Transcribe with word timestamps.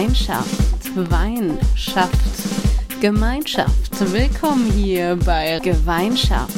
Gemeinschaft, 0.00 1.10
Wein 1.10 1.58
schafft 1.76 3.02
Gemeinschaft. 3.02 4.00
Willkommen 4.10 4.72
hier 4.72 5.18
bei 5.26 5.58
Gemeinschaft. 5.58 6.54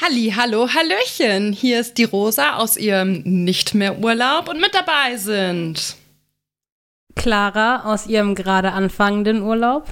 Halli, 0.00 0.32
hallo, 0.36 0.68
hallöchen. 0.68 1.52
Hier 1.52 1.80
ist 1.80 1.98
die 1.98 2.04
Rosa 2.04 2.58
aus 2.58 2.76
ihrem 2.76 3.22
Nicht 3.24 3.74
mehr 3.74 3.98
Urlaub 3.98 4.48
und 4.48 4.60
mit 4.60 4.76
dabei 4.76 5.16
sind 5.16 5.96
Clara 7.16 7.82
aus 7.92 8.06
ihrem 8.06 8.36
gerade 8.36 8.70
anfangenden 8.70 9.42
Urlaub. 9.42 9.88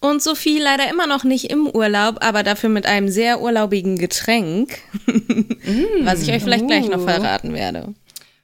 Und 0.00 0.22
Sophie 0.22 0.58
leider 0.58 0.88
immer 0.88 1.06
noch 1.06 1.24
nicht 1.24 1.50
im 1.50 1.68
Urlaub, 1.68 2.18
aber 2.20 2.44
dafür 2.44 2.70
mit 2.70 2.86
einem 2.86 3.08
sehr 3.08 3.40
urlaubigen 3.40 3.98
Getränk, 3.98 4.78
mm, 5.06 5.82
was 6.04 6.22
ich 6.22 6.30
euch 6.30 6.42
vielleicht 6.42 6.64
uh. 6.64 6.68
gleich 6.68 6.88
noch 6.88 7.02
oh. 7.02 7.06
verraten 7.06 7.52
werde. 7.52 7.94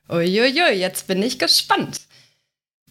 Uiuiui, 0.09 0.73
jetzt 0.73 1.07
bin 1.07 1.23
ich 1.23 1.39
gespannt. 1.39 2.01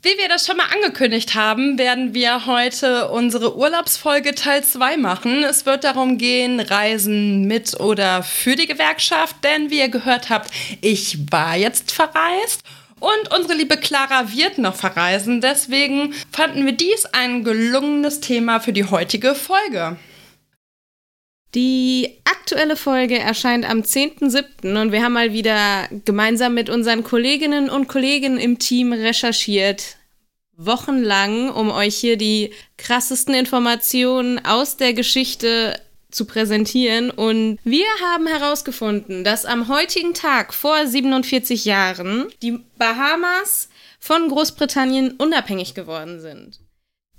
Wie 0.01 0.17
wir 0.17 0.27
das 0.27 0.45
schon 0.45 0.57
mal 0.57 0.65
angekündigt 0.65 1.33
haben, 1.33 1.77
werden 1.77 2.13
wir 2.13 2.45
heute 2.45 3.09
unsere 3.09 3.55
Urlaubsfolge 3.55 4.35
Teil 4.35 4.61
2 4.61 4.97
machen. 4.97 5.43
Es 5.43 5.65
wird 5.65 5.85
darum 5.85 6.17
gehen, 6.17 6.59
Reisen 6.59 7.45
mit 7.45 7.79
oder 7.79 8.21
für 8.21 8.57
die 8.57 8.67
Gewerkschaft, 8.67 9.37
denn 9.43 9.69
wie 9.69 9.79
ihr 9.79 9.87
gehört 9.87 10.29
habt, 10.29 10.51
ich 10.81 11.31
war 11.31 11.55
jetzt 11.55 11.93
verreist 11.93 12.63
und 13.03 13.37
unsere 13.37 13.55
liebe 13.55 13.75
Clara 13.75 14.31
wird 14.31 14.57
noch 14.59 14.75
verreisen. 14.75 15.41
Deswegen 15.41 16.13
fanden 16.31 16.65
wir 16.65 16.71
dies 16.71 17.05
ein 17.11 17.43
gelungenes 17.43 18.21
Thema 18.21 18.61
für 18.61 18.71
die 18.71 18.85
heutige 18.85 19.35
Folge. 19.35 19.97
Die 21.53 22.21
aktuelle 22.23 22.77
Folge 22.77 23.19
erscheint 23.19 23.69
am 23.69 23.81
10.07. 23.81 24.81
und 24.81 24.93
wir 24.93 25.03
haben 25.03 25.13
mal 25.13 25.33
wieder 25.33 25.89
gemeinsam 26.05 26.53
mit 26.53 26.69
unseren 26.69 27.03
Kolleginnen 27.03 27.69
und 27.69 27.89
Kollegen 27.89 28.37
im 28.37 28.57
Team 28.57 28.93
recherchiert. 28.93 29.97
Wochenlang, 30.55 31.49
um 31.49 31.71
euch 31.71 31.95
hier 31.95 32.15
die 32.15 32.53
krassesten 32.77 33.35
Informationen 33.35 34.43
aus 34.45 34.77
der 34.77 34.93
Geschichte 34.93 35.79
zu 36.13 36.25
präsentieren. 36.25 37.09
Und 37.11 37.59
wir 37.63 37.85
haben 38.01 38.27
herausgefunden, 38.27 39.23
dass 39.23 39.45
am 39.45 39.67
heutigen 39.67 40.13
Tag 40.13 40.53
vor 40.53 40.85
47 40.85 41.65
Jahren 41.65 42.27
die 42.41 42.59
Bahamas 42.77 43.69
von 43.99 44.29
Großbritannien 44.29 45.11
unabhängig 45.11 45.73
geworden 45.73 46.19
sind. 46.19 46.59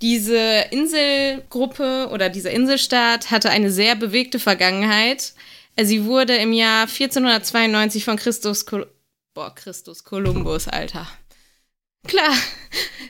Diese 0.01 0.65
Inselgruppe 0.71 2.09
oder 2.11 2.29
dieser 2.29 2.51
Inselstaat 2.51 3.31
hatte 3.31 3.49
eine 3.49 3.71
sehr 3.71 3.95
bewegte 3.95 4.39
Vergangenheit. 4.39 5.33
Sie 5.81 6.05
wurde 6.05 6.35
im 6.35 6.53
Jahr 6.53 6.83
1492 6.83 8.03
von 8.03 8.17
Christus, 8.17 8.65
Kol 8.65 8.87
Boah, 9.33 9.53
Christus 9.53 10.03
Kolumbus, 10.05 10.69
Alter. 10.69 11.07
Klar, 12.07 12.33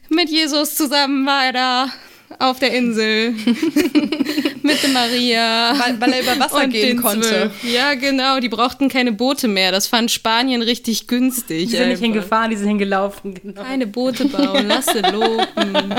mit 0.09 0.29
Jesus 0.29 0.73
zusammen 0.73 1.25
war 1.25 1.45
er 1.45 1.53
da 1.53 1.93
auf 2.39 2.59
der 2.59 2.73
Insel 2.73 3.35
mit 4.65 4.83
der 4.83 4.89
Maria. 4.89 5.73
Weil, 5.79 6.01
weil, 6.01 6.13
er 6.13 6.21
über 6.21 6.39
Wasser 6.43 6.67
gehen 6.67 7.01
konnte. 7.01 7.51
Ja, 7.63 7.93
genau. 7.93 8.39
Die 8.39 8.49
brauchten 8.49 8.89
keine 8.89 9.11
Boote 9.11 9.47
mehr. 9.47 9.71
Das 9.71 9.87
fand 9.87 10.11
Spanien 10.11 10.61
richtig 10.61 11.07
günstig. 11.07 11.67
Die 11.67 11.71
sind 11.71 11.79
einfach. 11.79 11.91
nicht 11.91 12.01
hingefahren, 12.01 12.51
die 12.51 12.57
sind 12.57 12.67
hingelaufen. 12.67 13.33
Genau. 13.35 13.63
Keine 13.63 13.87
Boote 13.87 14.25
bauen, 14.25 14.67
lasse 14.67 14.99
loben. 15.01 15.95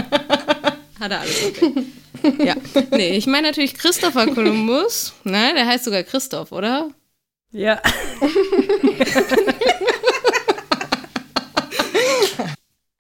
Hat 1.01 1.11
er 1.11 1.21
alles 1.21 1.45
okay. 1.47 1.73
Ja. 2.45 2.55
Nee, 2.91 3.17
ich 3.17 3.27
meine 3.27 3.49
natürlich 3.49 3.75
Christopher 3.75 4.27
Columbus. 4.27 5.13
Ne, 5.25 5.53
der 5.55 5.67
heißt 5.67 5.85
sogar 5.85 6.03
Christoph, 6.03 6.51
oder? 6.51 6.91
Ja. 7.53 7.81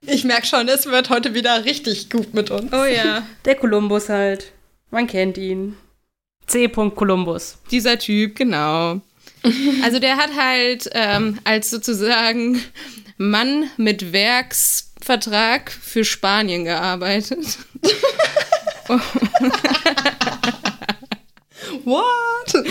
Ich 0.08 0.24
merke 0.24 0.46
schon, 0.46 0.68
es 0.68 0.86
wird 0.86 1.10
heute 1.10 1.34
wieder 1.34 1.64
richtig 1.64 2.08
gut 2.10 2.32
mit 2.32 2.50
uns. 2.50 2.72
Oh 2.72 2.84
ja. 2.84 3.26
Der 3.44 3.56
Kolumbus 3.56 4.08
halt. 4.08 4.52
Man 4.90 5.06
kennt 5.06 5.38
ihn. 5.38 5.76
C. 6.46 6.68
Kolumbus. 6.68 7.58
Dieser 7.70 7.98
Typ, 7.98 8.36
genau. 8.36 9.00
Also 9.82 9.98
der 10.00 10.16
hat 10.16 10.34
halt 10.36 10.88
ähm, 10.92 11.38
als 11.44 11.70
sozusagen 11.70 12.60
Mann 13.16 13.70
mit 13.76 14.12
Werksvertrag 14.12 15.70
für 15.70 16.04
Spanien 16.04 16.64
gearbeitet. 16.64 17.58
What? 21.84 22.64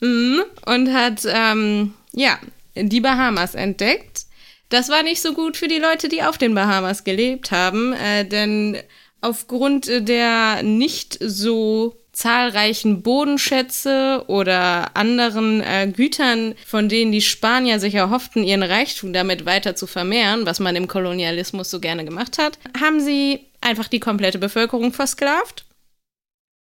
Mhm. 0.00 0.44
Und 0.66 0.92
hat 0.92 1.22
ähm, 1.26 1.94
ja 2.12 2.38
die 2.76 3.00
Bahamas 3.00 3.54
entdeckt 3.54 4.26
das 4.74 4.88
war 4.88 5.02
nicht 5.02 5.22
so 5.22 5.34
gut 5.34 5.56
für 5.56 5.68
die 5.68 5.78
Leute, 5.78 6.08
die 6.08 6.22
auf 6.22 6.36
den 6.36 6.54
Bahamas 6.54 7.04
gelebt 7.04 7.52
haben, 7.52 7.92
äh, 7.92 8.24
denn 8.24 8.76
aufgrund 9.24 9.86
der 9.88 10.62
nicht 10.62 11.18
so 11.20 11.96
zahlreichen 12.12 13.02
Bodenschätze 13.02 14.24
oder 14.28 14.96
anderen 14.96 15.60
äh, 15.60 15.90
Gütern, 15.92 16.54
von 16.64 16.88
denen 16.88 17.10
die 17.10 17.20
Spanier 17.20 17.80
sich 17.80 17.94
erhofften, 17.94 18.44
ihren 18.44 18.62
Reichtum 18.62 19.12
damit 19.12 19.46
weiter 19.46 19.74
zu 19.74 19.86
vermehren, 19.86 20.46
was 20.46 20.60
man 20.60 20.76
im 20.76 20.86
Kolonialismus 20.86 21.70
so 21.70 21.80
gerne 21.80 22.04
gemacht 22.04 22.38
hat, 22.38 22.58
haben 22.80 23.00
sie 23.00 23.40
einfach 23.60 23.88
die 23.88 23.98
komplette 23.98 24.38
Bevölkerung 24.38 24.92
versklavt 24.92 25.64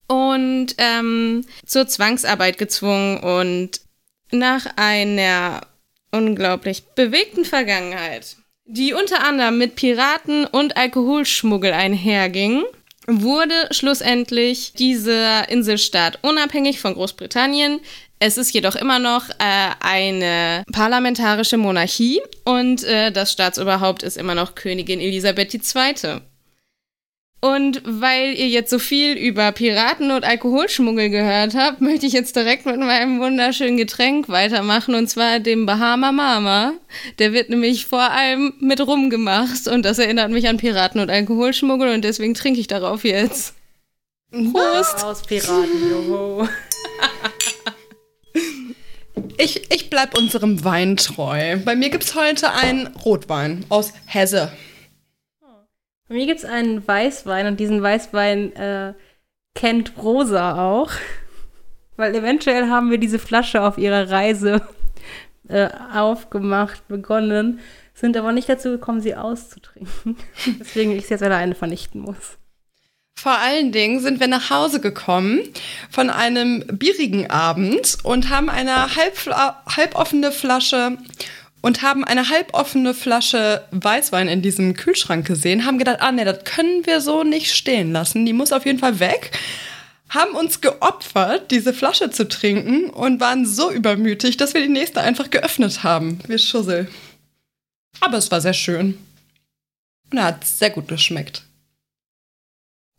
und 0.08 0.68
ähm, 0.80 1.46
zur 1.66 1.88
Zwangsarbeit 1.88 2.58
gezwungen 2.58 3.20
und 3.20 3.82
nach 4.32 4.66
einer 4.78 5.62
unglaublich 6.12 6.84
bewegten 6.96 7.46
Vergangenheit, 7.46 8.38
die 8.66 8.94
unter 8.94 9.24
anderem 9.24 9.58
mit 9.58 9.76
Piraten 9.76 10.46
und 10.46 10.78
Alkoholschmuggel 10.78 11.74
einherging, 11.74 12.64
wurde 13.08 13.54
schlussendlich 13.72 14.74
dieser 14.74 15.50
Inselstaat 15.50 16.20
unabhängig 16.22 16.80
von 16.80 16.94
Großbritannien. 16.94 17.82
Es 18.20 18.38
ist 18.38 18.54
jedoch 18.54 18.76
immer 18.76 19.00
noch 19.00 19.30
äh, 19.30 19.72
eine 19.82 20.64
parlamentarische 20.72 21.58
Monarchie 21.58 22.22
und 22.46 22.84
äh, 22.86 23.12
das 23.12 23.34
Staatsoberhaupt 23.34 24.04
ist 24.04 24.18
immer 24.18 24.36
noch 24.36 24.56
Königin 24.56 25.02
Elisabeth 25.02 25.54
II. 25.54 26.22
Und 27.44 27.82
weil 27.84 28.36
ihr 28.36 28.48
jetzt 28.48 28.70
so 28.70 28.80
viel 28.80 29.18
über 29.18 29.52
Piraten 29.52 30.12
und 30.12 30.24
Alkoholschmuggel 30.24 31.10
gehört 31.10 31.56
habt, 31.56 31.82
möchte 31.82 32.06
ich 32.06 32.14
jetzt 32.14 32.38
direkt 32.38 32.66
mit 32.66 32.80
meinem 32.80 33.20
wunderschönen 33.20 33.76
Getränk 33.76 34.30
weitermachen 34.30 34.96
und 34.96 35.10
zwar 35.10 35.42
dem 35.42 35.66
Bahama 35.66 36.14
Mama. 36.14 36.72
Der 37.20 37.34
wird 37.34 37.50
nämlich 37.50 37.86
vor 37.86 38.12
allem 38.12 38.54
mit 38.62 38.80
Rum 38.80 39.10
gemacht 39.10 39.68
und 39.68 39.84
das 39.84 40.00
erinnert 40.00 40.32
mich 40.32 40.48
an 40.48 40.56
Piraten 40.56 41.02
und 41.02 41.10
Alkoholschmuggel 41.10 41.94
und 41.94 42.06
deswegen 42.06 42.34
trinke 42.34 42.62
ich 42.62 42.68
darauf 42.68 43.04
jetzt. 43.04 43.56
Prost! 44.32 45.04
Aus 45.04 45.24
Piraten, 45.24 45.90
joho. 45.92 46.48
Ich, 49.38 49.70
ich 49.70 49.90
bleib 49.90 50.18
unserem 50.18 50.64
Wein 50.64 50.96
treu. 50.96 51.58
Bei 51.66 51.76
mir 51.76 51.90
gibt's 51.90 52.16
heute 52.16 52.54
einen 52.54 52.88
Rotwein 52.88 53.66
aus 53.68 53.92
Hesse. 54.06 54.50
Mir 56.14 56.28
gibt 56.28 56.40
es 56.40 56.46
einen 56.46 56.88
Weißwein 56.88 57.48
und 57.48 57.60
diesen 57.60 57.82
Weißwein 57.82 58.56
äh, 58.56 58.94
kennt 59.56 59.94
Rosa 59.98 60.64
auch. 60.64 60.92
Weil 61.98 62.14
eventuell 62.14 62.70
haben 62.70 62.92
wir 62.92 63.00
diese 63.00 63.18
Flasche 63.18 63.64
auf 63.64 63.80
ihrer 63.80 64.12
Reise 64.12 64.62
äh, 65.50 65.70
aufgemacht, 65.94 66.88
begonnen, 66.88 67.60
sind 67.96 68.16
aber 68.16 68.32
nicht 68.32 68.48
dazu 68.48 68.70
gekommen, 68.70 69.02
sie 69.02 69.16
auszutrinken. 69.16 70.18
Deswegen 70.60 70.92
ich 70.92 71.08
sie 71.08 71.16
jetzt 71.16 71.24
alleine 71.24 71.56
vernichten 71.56 72.02
muss. 72.02 72.38
Vor 73.16 73.40
allen 73.40 73.72
Dingen 73.72 74.00
sind 74.00 74.20
wir 74.20 74.28
nach 74.28 74.52
Hause 74.52 74.82
gekommen 74.82 75.40
von 75.90 76.12
einem 76.12 76.64
bierigen 76.74 77.30
Abend 77.32 77.98
und 78.04 78.30
haben 78.30 78.50
eine 78.50 78.96
halb, 78.96 79.18
halboffene 79.76 80.32
Flasche 80.32 80.98
und 81.64 81.82
haben 81.82 82.04
eine 82.04 82.28
halboffene 82.30 82.94
Flasche 82.94 83.66
Weißwein 83.72 84.28
in 84.28 84.42
diesem 84.42 84.74
Kühlschrank 84.74 85.26
gesehen, 85.26 85.66
haben 85.66 85.80
gedacht, 85.80 86.02
ah 86.02 86.12
nee, 86.12 86.26
das 86.26 86.44
können 86.44 86.86
wir 86.86 87.00
so 87.00 87.24
nicht 87.24 87.54
stehen 87.54 87.94
lassen, 87.94 88.26
die 88.26 88.34
muss 88.34 88.52
auf 88.52 88.66
jeden 88.66 88.80
Fall 88.80 89.00
weg. 89.00 89.32
Haben 90.10 90.36
uns 90.36 90.60
geopfert, 90.60 91.52
diese 91.52 91.74
Flasche 91.74 92.12
zu 92.12 92.28
trinken 92.28 92.90
und 92.90 93.22
waren 93.22 93.46
so 93.46 93.72
übermütig, 93.72 94.36
dass 94.36 94.54
wir 94.54 94.62
die 94.62 94.68
nächste 94.68 95.00
einfach 95.00 95.30
geöffnet 95.30 95.84
haben. 95.84 96.20
Wir 96.28 96.38
Schussel. 96.38 96.90
Aber 98.02 98.18
es 98.18 98.30
war 98.30 98.42
sehr 98.42 98.54
schön. 98.54 98.98
Und 100.12 100.18
er 100.18 100.26
hat 100.26 100.44
sehr 100.44 100.70
gut 100.70 100.90
geschmeckt. 100.90 101.44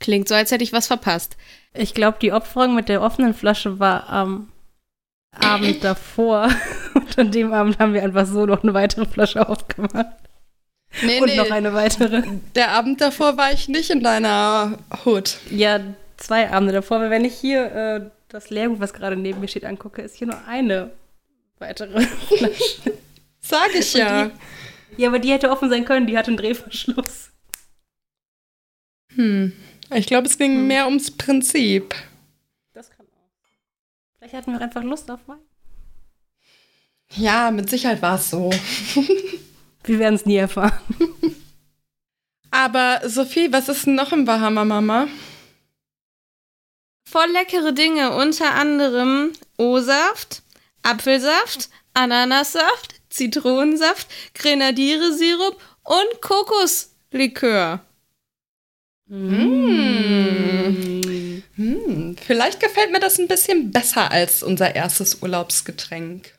Klingt 0.00 0.26
so, 0.26 0.34
als 0.34 0.50
hätte 0.50 0.64
ich 0.64 0.72
was 0.72 0.86
verpasst. 0.86 1.36
Ich 1.74 1.92
glaube, 1.92 2.16
die 2.20 2.32
Opferung 2.32 2.74
mit 2.74 2.88
der 2.88 3.02
offenen 3.02 3.34
Flasche 3.34 3.78
war 3.78 4.08
am 4.08 4.48
Abend 5.42 5.82
davor. 5.84 6.48
Und 6.94 7.18
an 7.18 7.30
dem 7.30 7.52
Abend 7.52 7.78
haben 7.78 7.94
wir 7.94 8.02
einfach 8.02 8.26
so 8.26 8.46
noch 8.46 8.62
eine 8.62 8.74
weitere 8.74 9.06
Flasche 9.06 9.48
aufgemacht. 9.48 10.06
Nee, 11.02 11.20
und 11.20 11.26
nee. 11.26 11.36
noch 11.36 11.50
eine 11.50 11.74
weitere. 11.74 12.22
Der 12.54 12.70
Abend 12.70 13.00
davor 13.00 13.36
war 13.36 13.52
ich 13.52 13.66
nicht 13.68 13.90
in 13.90 14.00
deiner 14.04 14.78
Hut. 15.04 15.38
Ja, 15.50 15.80
zwei 16.18 16.50
Abende 16.50 16.72
davor. 16.72 17.00
Weil 17.00 17.10
wenn 17.10 17.24
ich 17.24 17.34
hier 17.34 17.64
äh, 17.72 18.10
das 18.28 18.50
Leerbuch, 18.50 18.78
was 18.78 18.92
gerade 18.92 19.16
neben 19.16 19.40
mir 19.40 19.48
steht, 19.48 19.64
angucke, 19.64 20.02
ist 20.02 20.14
hier 20.16 20.28
nur 20.28 20.46
eine 20.46 20.92
weitere 21.58 22.00
Flasche. 22.28 22.92
Sag 23.40 23.74
ich 23.74 23.92
ja. 23.94 24.30
Ja, 24.96 25.08
aber 25.08 25.18
die 25.18 25.32
hätte 25.32 25.50
offen 25.50 25.68
sein 25.68 25.84
können, 25.84 26.06
die 26.06 26.16
hatte 26.16 26.28
einen 26.28 26.36
Drehverschluss. 26.36 27.30
Hm. 29.14 29.52
Ich 29.92 30.06
glaube, 30.06 30.26
es 30.26 30.38
ging 30.38 30.54
Hm. 30.54 30.66
mehr 30.68 30.86
ums 30.86 31.10
Prinzip. 31.10 31.94
Vielleicht 34.24 34.36
hatten 34.36 34.52
wir 34.52 34.58
auch 34.58 34.62
einfach 34.62 34.82
Lust 34.82 35.10
auf 35.10 35.20
Wein. 35.26 35.36
Ja, 37.10 37.50
mit 37.50 37.68
Sicherheit 37.68 38.00
war 38.00 38.14
es 38.14 38.30
so. 38.30 38.48
Wir 39.84 39.98
werden 39.98 40.14
es 40.14 40.24
nie 40.24 40.36
erfahren. 40.36 40.72
Aber 42.50 43.02
Sophie, 43.04 43.52
was 43.52 43.68
ist 43.68 43.84
denn 43.84 43.96
noch 43.96 44.12
im 44.12 44.24
Bahama 44.24 44.64
Mama? 44.64 45.08
Voll 47.06 47.28
leckere 47.32 47.72
Dinge, 47.72 48.16
unter 48.16 48.54
anderem 48.54 49.34
O-Saft, 49.58 50.42
Apfelsaft, 50.82 51.68
Ananassaft, 51.92 52.94
Zitronensaft, 53.10 54.08
Grenadieresirup 54.32 55.60
und 55.82 56.22
Kokoslikör. 56.22 57.80
Hm. 59.08 61.02
Hm, 61.56 62.16
vielleicht 62.24 62.60
gefällt 62.60 62.90
mir 62.90 63.00
das 63.00 63.18
ein 63.18 63.28
bisschen 63.28 63.70
besser 63.70 64.10
als 64.10 64.42
unser 64.42 64.74
erstes 64.74 65.22
Urlaubsgetränk. 65.22 66.32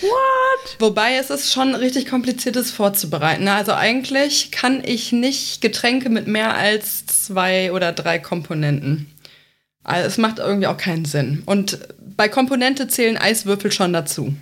What? 0.00 0.76
Wobei 0.78 1.16
es 1.16 1.30
ist 1.30 1.52
schon 1.52 1.74
richtig 1.74 2.06
kompliziertes 2.06 2.70
vorzubereiten. 2.70 3.44
ne? 3.44 3.54
Also 3.54 3.72
eigentlich 3.72 4.50
kann 4.52 4.82
ich 4.84 5.12
nicht 5.12 5.60
Getränke 5.60 6.08
mit 6.08 6.26
mehr 6.26 6.54
als 6.54 7.06
zwei 7.06 7.72
oder 7.72 7.92
drei 7.92 8.18
Komponenten. 8.18 9.10
Also 9.82 10.06
es 10.06 10.18
macht 10.18 10.38
irgendwie 10.38 10.66
auch 10.66 10.76
keinen 10.76 11.04
Sinn. 11.04 11.42
Und 11.46 11.78
bei 12.16 12.28
Komponente 12.28 12.88
zählen 12.88 13.16
Eiswürfel 13.16 13.72
schon 13.72 13.92
dazu. 13.92 14.34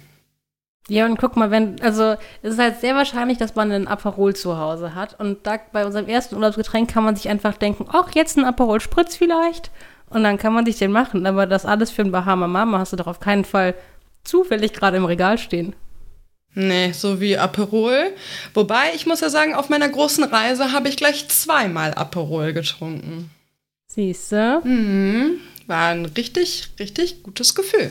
Ja, 0.89 1.05
und 1.07 1.19
guck 1.19 1.37
mal, 1.37 1.51
wenn, 1.51 1.81
also 1.81 2.15
es 2.43 2.55
ist 2.55 2.59
halt 2.59 2.81
sehr 2.81 2.95
wahrscheinlich, 2.95 3.39
dass 3.39 3.57
man 3.57 3.73
einen 3.73 3.89
Aperol 3.89 4.37
zu 4.37 4.57
Hause 4.57 4.95
hat. 4.95 5.19
Und 5.19 5.45
da 5.47 5.59
bei 5.73 5.85
unserem 5.85 6.07
ersten 6.07 6.37
Urlaubsgetränk 6.37 6.91
kann 6.91 7.03
man 7.03 7.17
sich 7.17 7.29
einfach 7.29 7.57
denken, 7.57 7.87
ach, 7.93 8.11
jetzt 8.15 8.37
ein 8.39 8.45
Aperol 8.45 8.81
Spritz 8.81 9.17
vielleicht. 9.17 9.73
Und 10.09 10.23
dann 10.23 10.39
kann 10.39 10.53
man 10.53 10.65
sich 10.65 10.79
den 10.79 10.93
machen. 10.93 11.27
Aber 11.27 11.47
das 11.47 11.67
alles 11.67 11.91
für 11.91 12.03
ein 12.03 12.13
Bahama 12.13 12.47
Mama 12.47 12.79
hast 12.79 12.93
du 12.93 12.97
doch 12.97 13.09
auf 13.09 13.19
keinen 13.19 13.45
Fall 13.45 13.75
zufällig 14.23 14.73
gerade 14.73 14.97
im 14.97 15.05
Regal 15.05 15.39
stehen. 15.39 15.75
Nee, 16.55 16.93
so 16.93 17.21
wie 17.21 17.37
Aperol. 17.37 18.13
Wobei, 18.55 18.95
ich 18.95 19.07
muss 19.07 19.21
ja 19.21 19.29
sagen, 19.29 19.55
auf 19.55 19.69
meiner 19.69 19.89
großen 19.89 20.25
Reise 20.25 20.73
habe 20.73 20.89
ich 20.89 20.97
gleich 20.97 21.29
zweimal 21.29 21.93
Aperol 21.95 22.53
getrunken. 22.53 23.31
Siehst 23.89 24.33
du? 24.33 24.61
Mhm. 24.65 25.41
War 25.67 25.89
ein 25.89 26.07
richtig, 26.07 26.71
richtig 26.79 27.25
gutes 27.25 27.55
Gefühl. 27.55 27.91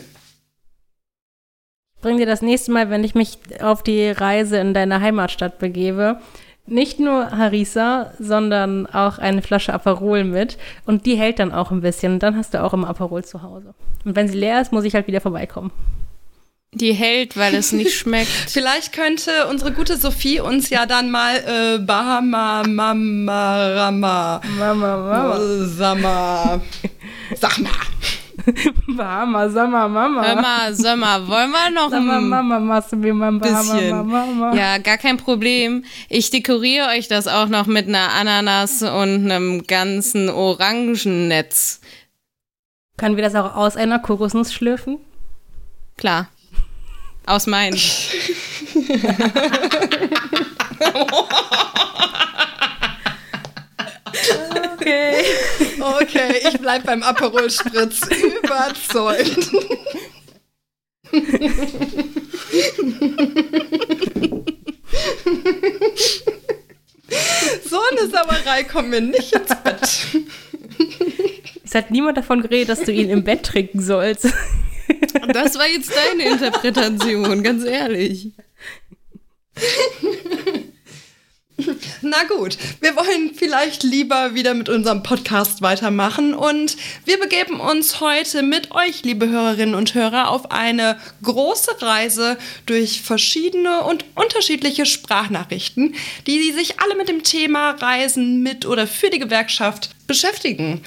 Bring 2.06 2.18
dir 2.18 2.26
das 2.26 2.40
nächste 2.40 2.70
Mal, 2.70 2.88
wenn 2.88 3.02
ich 3.02 3.16
mich 3.16 3.36
auf 3.60 3.82
die 3.82 4.10
Reise 4.10 4.58
in 4.58 4.74
deine 4.74 5.00
Heimatstadt 5.00 5.58
begebe, 5.58 6.20
nicht 6.64 7.00
nur 7.00 7.32
Harissa, 7.32 8.12
sondern 8.20 8.86
auch 8.86 9.18
eine 9.18 9.42
Flasche 9.42 9.74
Aperol 9.74 10.22
mit. 10.22 10.56
Und 10.84 11.04
die 11.04 11.16
hält 11.16 11.40
dann 11.40 11.50
auch 11.50 11.72
ein 11.72 11.80
bisschen. 11.80 12.20
Dann 12.20 12.36
hast 12.36 12.54
du 12.54 12.62
auch 12.62 12.72
immer 12.72 12.88
Aperol 12.88 13.24
zu 13.24 13.42
Hause. 13.42 13.74
Und 14.04 14.14
wenn 14.14 14.28
sie 14.28 14.38
leer 14.38 14.62
ist, 14.62 14.70
muss 14.70 14.84
ich 14.84 14.94
halt 14.94 15.08
wieder 15.08 15.20
vorbeikommen. 15.20 15.72
Die 16.72 16.92
hält, 16.92 17.36
weil 17.36 17.56
es 17.56 17.72
nicht 17.72 17.94
schmeckt. 17.98 18.28
Vielleicht 18.28 18.92
könnte 18.92 19.48
unsere 19.50 19.72
gute 19.72 19.96
Sophie 19.96 20.38
uns 20.38 20.70
ja 20.70 20.86
dann 20.86 21.10
mal 21.10 21.34
äh, 21.38 21.78
Bahama 21.80 22.62
Mama 22.68 23.66
Rama 23.66 24.40
Mama, 24.56 24.96
Mama. 24.96 25.40
Sag 25.64 26.00
mal. 26.00 26.60
Sag 27.34 27.58
mal. 27.62 27.95
Bahama, 28.96 29.48
Sommer, 29.48 29.88
Mama. 29.88 30.22
Hör 30.26 30.36
mal, 30.36 30.72
mal, 30.96 31.28
wollen 31.28 31.50
wir 31.50 31.70
noch 31.70 31.90
Sommer, 31.90 32.18
ein 32.18 32.28
Mama, 32.28 32.60
machst 32.60 32.92
du 32.92 32.96
mir 32.96 33.14
Bahama, 33.14 33.38
bisschen? 33.38 34.06
Mama. 34.06 34.54
Ja, 34.54 34.78
gar 34.78 34.98
kein 34.98 35.16
Problem. 35.16 35.84
Ich 36.08 36.30
dekoriere 36.30 36.88
euch 36.88 37.08
das 37.08 37.28
auch 37.28 37.48
noch 37.48 37.66
mit 37.66 37.88
einer 37.88 38.12
Ananas 38.12 38.82
und 38.82 39.30
einem 39.30 39.66
ganzen 39.66 40.28
Orangennetz. 40.28 41.80
Können 42.96 43.16
wir 43.16 43.24
das 43.24 43.34
auch 43.34 43.56
aus 43.56 43.76
einer 43.76 43.98
Kokosnuss 43.98 44.52
schlürfen? 44.52 44.98
Klar. 45.96 46.28
Aus 47.26 47.46
Main. 47.46 47.74
Okay. 54.74 55.24
Okay, 55.80 56.42
ich 56.48 56.58
bleib 56.58 56.84
beim 56.84 57.02
Aperol 57.02 57.50
Spritz 57.50 58.00
überzeugt. 58.42 59.50
so 67.68 67.78
eine 67.90 68.10
Sauerei 68.10 68.64
kommt 68.64 68.90
mir 68.90 69.00
nicht 69.00 69.32
ins 69.32 69.54
Bett. 69.62 70.06
Es 71.64 71.74
hat 71.74 71.90
niemand 71.90 72.16
davon 72.16 72.42
geredet, 72.42 72.68
dass 72.68 72.80
du 72.80 72.92
ihn 72.92 73.10
im 73.10 73.24
Bett 73.24 73.44
trinken 73.44 73.80
sollst. 73.80 74.28
Das 75.32 75.58
war 75.58 75.66
jetzt 75.66 75.90
deine 75.94 76.30
Interpretation, 76.30 77.42
ganz 77.42 77.64
ehrlich. 77.64 78.32
Na 82.02 82.24
gut, 82.24 82.58
wir 82.80 82.96
wollen 82.96 83.32
vielleicht 83.34 83.82
lieber 83.82 84.34
wieder 84.34 84.52
mit 84.52 84.68
unserem 84.68 85.02
Podcast 85.02 85.62
weitermachen 85.62 86.34
und 86.34 86.76
wir 87.06 87.18
begeben 87.18 87.60
uns 87.60 88.00
heute 88.00 88.42
mit 88.42 88.72
euch, 88.72 89.04
liebe 89.04 89.28
Hörerinnen 89.28 89.74
und 89.74 89.94
Hörer, 89.94 90.30
auf 90.30 90.50
eine 90.50 90.98
große 91.22 91.80
Reise 91.80 92.36
durch 92.66 93.00
verschiedene 93.00 93.84
und 93.84 94.04
unterschiedliche 94.14 94.84
Sprachnachrichten, 94.84 95.94
die 96.26 96.52
sich 96.52 96.78
alle 96.80 96.94
mit 96.94 97.08
dem 97.08 97.22
Thema 97.22 97.70
Reisen 97.70 98.42
mit 98.42 98.66
oder 98.66 98.86
für 98.86 99.08
die 99.08 99.18
Gewerkschaft 99.18 99.90
beschäftigen. 100.06 100.82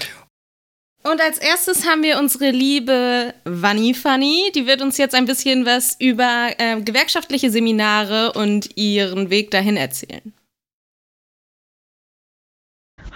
Und 1.02 1.22
als 1.22 1.40
erstes 1.40 1.88
haben 1.88 2.04
wir 2.04 2.20
unsere 2.20 2.52
liebe 2.52 3.34
Vanni 3.46 3.94
Fanny. 3.94 4.52
Die 4.54 4.68
wird 4.68 4.82
uns 4.82 4.98
jetzt 4.98 5.16
ein 5.16 5.26
bisschen 5.26 5.66
was 5.66 5.96
über 5.98 6.52
äh, 6.58 6.80
gewerkschaftliche 6.82 7.50
Seminare 7.50 8.34
und 8.34 8.78
ihren 8.78 9.30
Weg 9.30 9.50
dahin 9.50 9.78
erzählen. 9.78 10.34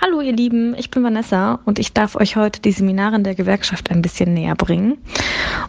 Hallo 0.01 0.21
ihr 0.21 0.33
Lieben, 0.33 0.75
ich 0.75 0.89
bin 0.89 1.03
Vanessa 1.03 1.59
und 1.65 1.77
ich 1.77 1.93
darf 1.93 2.15
euch 2.15 2.35
heute 2.35 2.59
die 2.59 2.71
Seminare 2.71 3.15
in 3.15 3.23
der 3.23 3.35
Gewerkschaft 3.35 3.91
ein 3.91 4.01
bisschen 4.01 4.33
näher 4.33 4.55
bringen. 4.55 4.97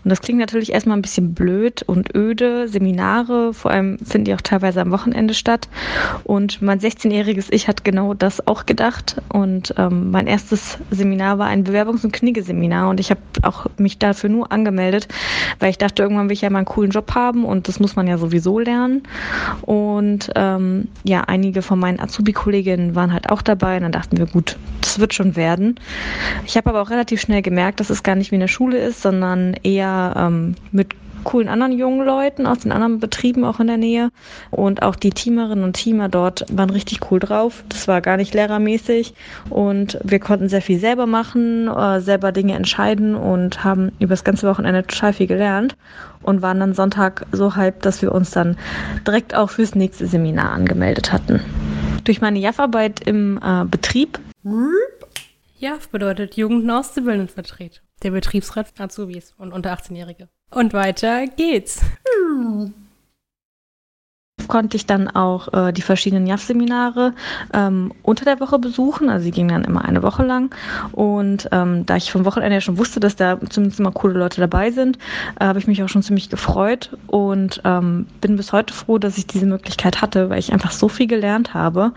Und 0.03 0.11
das 0.11 0.23
klingt 0.23 0.41
natürlich 0.41 0.73
erstmal 0.73 0.97
ein 0.97 1.03
bisschen 1.03 1.35
blöd 1.35 1.83
und 1.83 2.15
öde. 2.15 2.67
Seminare, 2.67 3.53
vor 3.53 3.71
allem 3.71 3.99
finden 3.99 4.25
die 4.25 4.35
auch 4.35 4.41
teilweise 4.41 4.81
am 4.81 4.91
Wochenende 4.91 5.35
statt. 5.35 5.69
Und 6.25 6.63
mein 6.63 6.81
16-jähriges 6.81 7.47
Ich 7.51 7.69
hat 7.69 7.85
genau 7.85 8.15
das 8.15 8.47
auch 8.47 8.67
gedacht. 8.67 9.21
Und 9.29 9.75
ähm, 9.77 10.11
mein 10.11 10.27
erstes 10.27 10.79
Seminar 10.91 11.39
war 11.39 11.47
ein 11.47 11.65
Bewerbungs- 11.65 12.05
und 12.05 12.13
Kniggeseminar 12.13 12.89
und 12.89 13.01
ich 13.01 13.11
habe 13.11 13.21
auch 13.43 13.67
mich 13.77 13.99
dafür 13.99 14.31
nur 14.31 14.51
angemeldet, 14.51 15.07
weil 15.61 15.71
ich 15.71 15.79
dachte, 15.79 16.03
irgendwann 16.03 16.29
will 16.29 16.35
ich 16.35 16.41
ja 16.41 16.51
mal 16.51 16.59
einen 16.59 16.67
coolen 16.67 16.91
Job 16.91 17.15
haben 17.15 17.45
und 17.45 17.69
das 17.69 17.79
muss 17.79 17.95
man 17.95 18.07
ja 18.07 18.19
sowieso 18.19 18.59
lernen. 18.59 19.03
Und 19.63 20.31
ähm, 20.35 20.89
ja, 21.05 21.23
einige 21.23 21.63
von 21.63 21.79
meinen 21.79 22.01
Azubi-Kolleginnen 22.01 22.95
waren 22.95 23.13
halt 23.13 23.31
auch 23.31 23.43
dabei 23.43 23.77
und 23.77 23.83
dann 23.83 23.93
dachten 23.93 24.14
wir, 24.17 24.27
gut, 24.27 24.57
das 24.81 24.99
wird 24.99 25.15
schon 25.15 25.37
werden. 25.37 25.81
Ich 26.47 26.57
habe 26.57 26.71
aber 26.71 26.83
auch 26.83 26.91
relativ 26.91 27.21
schnell 27.21 27.43
gemerkt, 27.43 27.81
dass 27.81 27.91
es 27.91 28.03
gar 28.03 28.15
nicht 28.15 28.31
wie 28.31 28.37
in 28.37 28.41
der 28.41 28.49
Schule 28.49 28.79
ist, 28.79 29.03
sondern 29.03 29.55
eher 29.63 30.15
ähm, 30.17 30.55
mit 30.73 30.95
coolen 31.25 31.49
anderen 31.49 31.73
jungen 31.73 32.07
Leuten 32.07 32.47
aus 32.47 32.61
den 32.61 32.71
anderen 32.71 33.01
Betrieben 33.01 33.45
auch 33.45 33.59
in 33.59 33.67
der 33.67 33.79
Nähe. 33.79 34.11
Und 34.51 34.83
auch 34.83 34.95
die 34.95 35.11
Teamerinnen 35.11 35.65
und 35.65 35.73
Teamer 35.73 36.09
dort 36.09 36.45
waren 36.53 36.71
richtig 36.71 37.11
cool 37.11 37.19
drauf. 37.19 37.65
Das 37.69 37.89
war 37.89 38.01
gar 38.01 38.17
nicht 38.17 38.35
lehrermäßig. 38.35 39.15
Und 39.51 39.99
wir 40.05 40.21
konnten 40.21 40.49
sehr 40.49 40.63
viel 40.63 40.79
selber 40.79 41.07
machen, 41.07 41.67
äh, 41.69 42.01
selber 42.01 42.31
Dinge 42.31 42.55
entscheiden 42.55 43.17
und 43.17 43.65
haben 43.65 43.91
über 43.99 44.11
das 44.11 44.25
ganze 44.25 44.47
Wochenende 44.47 44.87
total 44.87 45.13
viel 45.13 45.27
gelernt 45.27 45.77
und 46.23 46.43
waren 46.43 46.61
dann 46.61 46.75
Sonntag 46.75 47.27
so 47.33 47.57
hyped, 47.57 47.85
dass 47.85 48.03
wir 48.03 48.13
uns 48.13 48.31
dann 48.31 48.57
direkt 49.07 49.35
auch 49.35 49.51
fürs 49.51 49.75
nächste 49.75 50.07
Seminar 50.07 50.53
angemeldet 50.53 51.13
hatten. 51.13 51.41
Durch 52.05 52.21
meine 52.21 52.39
JAF-Arbeit 52.39 53.01
im 53.07 53.41
äh, 53.43 53.65
Betrieb 53.65 54.21
JAF 55.59 55.89
bedeutet 55.89 56.37
Jugend- 56.37 56.65
und 56.65 56.71
Auszubildendenvertretung. 56.71 57.83
Der 58.03 58.11
Betriebsrat 58.11 58.79
Azubis 58.79 59.35
und 59.39 59.53
unter 59.53 59.73
18-Jährige. 59.73 60.29
Und 60.51 60.75
weiter 60.75 61.27
geht's. 61.27 61.81
Konnte 64.49 64.77
ich 64.77 64.87
dann 64.87 65.09
auch 65.09 65.53
äh, 65.53 65.73
die 65.73 65.83
verschiedenen 65.83 66.27
JAF-Seminare 66.27 67.13
ähm, 67.53 67.93
unter 68.03 68.25
der 68.25 68.41
Woche 68.41 68.59
besuchen. 68.59 69.09
Also 69.09 69.25
sie 69.25 69.31
gingen 69.31 69.49
dann 69.49 69.65
immer 69.65 69.85
eine 69.85 70.03
Woche 70.03 70.25
lang. 70.25 70.55
Und 70.93 71.49
ähm, 71.53 71.87
da 71.87 71.97
ich 71.97 72.13
vom 72.13 72.25
Wochenende 72.25 72.55
ja 72.55 72.61
schon 72.61 72.79
wusste, 72.79 73.01
dass 73.01 73.17
da 73.17 73.39
zumindest 73.49 73.81
immer 73.81 73.93
coole 73.93 74.19
Leute 74.19 74.41
dabei 74.41 74.71
sind, 74.71 74.99
äh, 75.41 75.45
habe 75.45 75.59
ich 75.59 75.67
mich 75.67 75.83
auch 75.83 75.89
schon 75.89 76.03
ziemlich 76.03 76.31
gefreut 76.31 76.97
und 77.07 77.61
ähm, 77.65 78.07
bin 78.21 78.37
bis 78.37 78.53
heute 78.53 78.75
froh, 78.75 78.99
dass 78.99 79.19
ich 79.19 79.27
diese 79.27 79.47
Möglichkeit 79.47 80.03
hatte, 80.03 80.31
weil 80.31 80.39
ich 80.39 80.53
einfach 80.53 80.71
so 80.71 80.89
viel 80.89 81.07
gelernt 81.07 81.55
habe, 81.55 81.93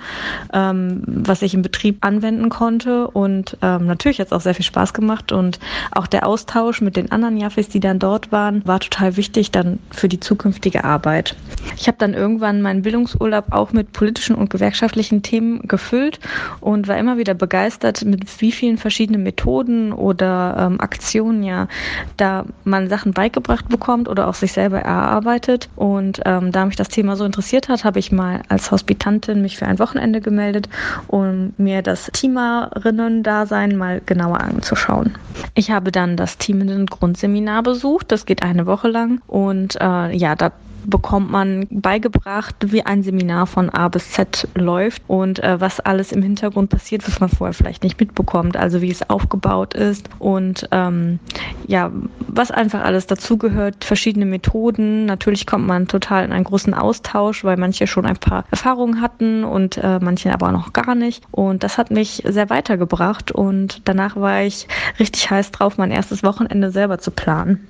ähm, 0.54 1.04
was 1.06 1.42
ich 1.42 1.54
im 1.54 1.62
Betrieb 1.62 2.06
anwenden 2.06 2.50
konnte. 2.50 3.08
Und 3.08 3.58
ähm, 3.62 3.86
natürlich 3.86 4.20
hat 4.20 4.28
es 4.28 4.34
auch 4.34 4.42
sehr 4.42 4.56
viel 4.56 4.66
Spaß 4.66 4.94
gemacht. 4.94 5.32
Und 5.32 5.60
auch 5.92 6.08
der 6.08 6.26
Austausch 6.28 6.82
mit 6.82 6.96
den 6.96 7.12
anderen 7.12 7.38
Jaffis, 7.38 7.70
die 7.70 7.80
dann 7.80 8.00
dort 8.00 8.32
waren, 8.32 8.66
war 8.66 8.80
total 8.80 9.18
wichtig 9.18 9.52
dann 9.52 9.80
für 9.92 10.08
die 10.08 10.20
zukünftige 10.20 10.84
Arbeit. 10.84 11.36
Ich 11.76 11.88
habe 11.88 11.98
dann 11.98 12.14
irgendwann 12.14 12.37
meinen 12.38 12.82
Bildungsurlaub 12.82 13.46
auch 13.52 13.74
mit 13.74 13.94
politischen 13.94 14.36
und 14.36 14.50
gewerkschaftlichen 14.50 15.22
Themen 15.22 15.68
gefüllt 15.68 16.20
und 16.60 16.88
war 16.88 16.98
immer 16.98 17.18
wieder 17.18 17.34
begeistert, 17.34 18.06
mit 18.06 18.42
wie 18.42 18.52
vielen 18.52 18.78
verschiedenen 18.78 19.24
Methoden 19.24 19.94
oder 19.94 20.56
ähm, 20.60 20.80
Aktionen 20.80 21.44
ja 21.44 21.68
da 22.16 22.46
man 22.64 22.90
Sachen 22.90 23.14
beigebracht 23.14 23.70
bekommt 23.70 24.08
oder 24.08 24.28
auch 24.28 24.34
sich 24.34 24.54
selber 24.54 24.80
erarbeitet. 24.80 25.70
Und 25.76 26.22
ähm, 26.26 26.52
da 26.52 26.66
mich 26.66 26.76
das 26.76 26.90
Thema 26.90 27.16
so 27.16 27.26
interessiert 27.26 27.70
hat, 27.70 27.84
habe 27.84 28.00
ich 28.00 28.12
mal 28.12 28.42
als 28.50 28.72
Hospitantin 28.72 29.42
mich 29.42 29.58
für 29.58 29.66
ein 29.66 29.80
Wochenende 29.80 30.22
gemeldet, 30.22 30.70
um 31.08 31.54
mir 31.58 31.82
das 31.82 32.10
Teamerinnen-Dasein 32.14 33.78
mal 33.78 34.02
genauer 34.06 34.42
anzuschauen. 34.42 35.16
Ich 35.54 35.72
habe 35.72 35.92
dann 35.92 36.18
das 36.18 36.38
Teaminnen-Grundseminar 36.38 37.64
besucht. 37.64 38.12
Das 38.12 38.26
geht 38.26 38.44
eine 38.44 38.66
Woche 38.66 38.88
lang 38.88 39.22
und 39.28 39.76
äh, 39.80 40.16
ja, 40.16 40.36
da 40.36 40.52
bekommt 40.88 41.30
man 41.30 41.68
beigebracht, 41.70 42.56
wie 42.72 42.84
ein 42.84 43.04
Seminar 43.04 43.46
von 43.46 43.70
A 43.70 43.90
bis 43.90 44.12
Z 44.12 44.48
läuft 44.56 45.04
und 45.08 45.44
äh, 45.44 45.60
was 45.60 45.80
alles 45.80 46.12
im 46.12 46.24
Hintergrund 46.24 46.70
passiert, 46.70 47.08
was 47.08 47.20
man 47.20 47.30
vorher 47.30 47.54
vielleicht 47.54 47.84
nicht 47.84 48.00
mitbekommt. 48.00 48.58
Also 48.58 48.82
wie 48.82 48.90
es 48.90 49.08
aufgebaut 49.10 49.74
ist 49.74 50.10
und 50.20 50.68
ähm, 50.72 51.20
ja, 51.68 51.92
was 52.28 52.52
einfach 52.52 52.84
alles 52.84 53.06
dazugehört, 53.06 53.84
verschiedene 53.84 54.26
Methoden. 54.26 55.06
Natürlich 55.06 55.46
kommt 55.46 55.68
man 55.68 55.88
total 55.88 56.24
in 56.24 56.32
einen 56.32 56.46
großen 56.46 56.74
Austausch, 56.74 57.44
weil 57.44 57.58
manche 57.58 57.86
schon 57.86 58.06
ein 58.06 58.18
paar 58.18 58.46
Erfahrungen 58.50 59.02
hatten 59.02 59.44
und 59.44 59.78
äh, 59.78 60.00
manche 60.00 60.34
aber 60.34 60.52
noch 60.52 60.72
gar 60.72 60.96
nicht. 60.96 61.24
Und 61.32 61.64
das 61.64 61.78
hat 61.78 61.92
mich 61.92 62.24
sehr 62.26 62.50
weitergebracht 62.50 63.32
und 63.32 63.82
danach 63.86 64.16
war 64.16 64.44
ich 64.44 64.68
richtig 65.00 65.30
heiß 65.30 65.52
drauf, 65.52 65.78
mein 65.78 65.92
erstes 65.92 66.24
Wochenende 66.24 66.72
selber 66.72 66.98
zu 67.00 67.12
planen. 67.12 67.68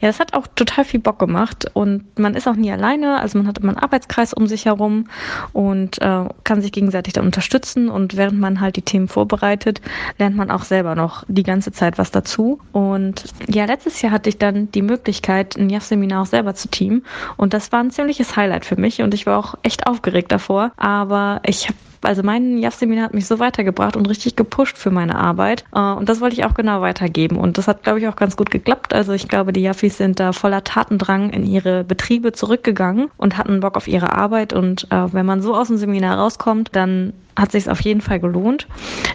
Ja, 0.00 0.08
das 0.08 0.18
hat 0.18 0.34
auch 0.34 0.46
total 0.54 0.84
viel 0.84 1.00
Bock 1.00 1.18
gemacht 1.18 1.66
und 1.74 2.18
man 2.18 2.34
ist 2.34 2.48
auch 2.48 2.54
nie 2.54 2.72
alleine. 2.72 3.20
Also 3.20 3.38
man 3.38 3.46
hat 3.46 3.58
immer 3.58 3.70
einen 3.70 3.78
Arbeitskreis 3.78 4.32
um 4.32 4.46
sich 4.46 4.64
herum 4.64 5.08
und 5.52 6.00
äh, 6.00 6.24
kann 6.44 6.62
sich 6.62 6.72
gegenseitig 6.72 7.12
dann 7.12 7.26
unterstützen 7.26 7.88
und 7.88 8.16
während 8.16 8.40
man 8.40 8.60
halt 8.60 8.76
die 8.76 8.82
Themen 8.82 9.08
vorbereitet, 9.08 9.80
lernt 10.18 10.36
man 10.36 10.50
auch 10.50 10.64
selber 10.64 10.94
noch 10.94 11.24
die 11.28 11.42
ganze 11.42 11.72
Zeit 11.72 11.98
was 11.98 12.10
dazu. 12.10 12.60
Und 12.72 13.24
ja, 13.48 13.66
letztes 13.66 14.00
Jahr 14.00 14.12
hatte 14.12 14.30
ich 14.30 14.38
dann 14.38 14.70
die 14.72 14.82
Möglichkeit, 14.82 15.56
ein 15.56 15.68
JAF-Seminar 15.68 16.22
auch 16.22 16.26
selber 16.26 16.54
zu 16.54 16.68
teamen 16.68 17.04
und 17.36 17.52
das 17.52 17.72
war 17.72 17.80
ein 17.80 17.90
ziemliches 17.90 18.36
Highlight 18.36 18.64
für 18.64 18.76
mich 18.76 19.02
und 19.02 19.12
ich 19.12 19.26
war 19.26 19.38
auch 19.38 19.54
echt 19.62 19.86
aufgeregt 19.86 20.32
davor, 20.32 20.72
aber 20.76 21.40
ich 21.44 21.68
habe 21.68 21.78
also 22.02 22.22
mein 22.22 22.58
JAF-Seminar 22.58 23.06
hat 23.06 23.14
mich 23.14 23.26
so 23.26 23.38
weitergebracht 23.38 23.96
und 23.96 24.08
richtig 24.08 24.36
gepusht 24.36 24.78
für 24.78 24.90
meine 24.90 25.16
Arbeit. 25.16 25.64
Äh, 25.74 25.80
und 25.80 26.08
das 26.08 26.20
wollte 26.20 26.34
ich 26.34 26.44
auch 26.44 26.54
genau 26.54 26.80
weitergeben. 26.80 27.36
Und 27.36 27.58
das 27.58 27.68
hat, 27.68 27.82
glaube 27.82 28.00
ich, 28.00 28.08
auch 28.08 28.16
ganz 28.16 28.36
gut 28.36 28.50
geklappt. 28.50 28.94
Also 28.94 29.12
ich 29.12 29.28
glaube, 29.28 29.52
die 29.52 29.62
Jaffis 29.62 29.98
sind 29.98 30.20
da 30.20 30.32
voller 30.32 30.64
Tatendrang 30.64 31.30
in 31.30 31.46
ihre 31.46 31.84
Betriebe 31.84 32.32
zurückgegangen 32.32 33.10
und 33.16 33.36
hatten 33.36 33.60
Bock 33.60 33.76
auf 33.76 33.88
ihre 33.88 34.12
Arbeit. 34.12 34.52
Und 34.52 34.86
äh, 34.90 35.12
wenn 35.12 35.26
man 35.26 35.42
so 35.42 35.54
aus 35.54 35.68
dem 35.68 35.76
Seminar 35.76 36.18
rauskommt, 36.18 36.70
dann 36.72 37.12
hat 37.36 37.52
sich 37.52 37.68
auf 37.68 37.80
jeden 37.80 38.00
Fall 38.00 38.20
gelohnt. 38.20 38.66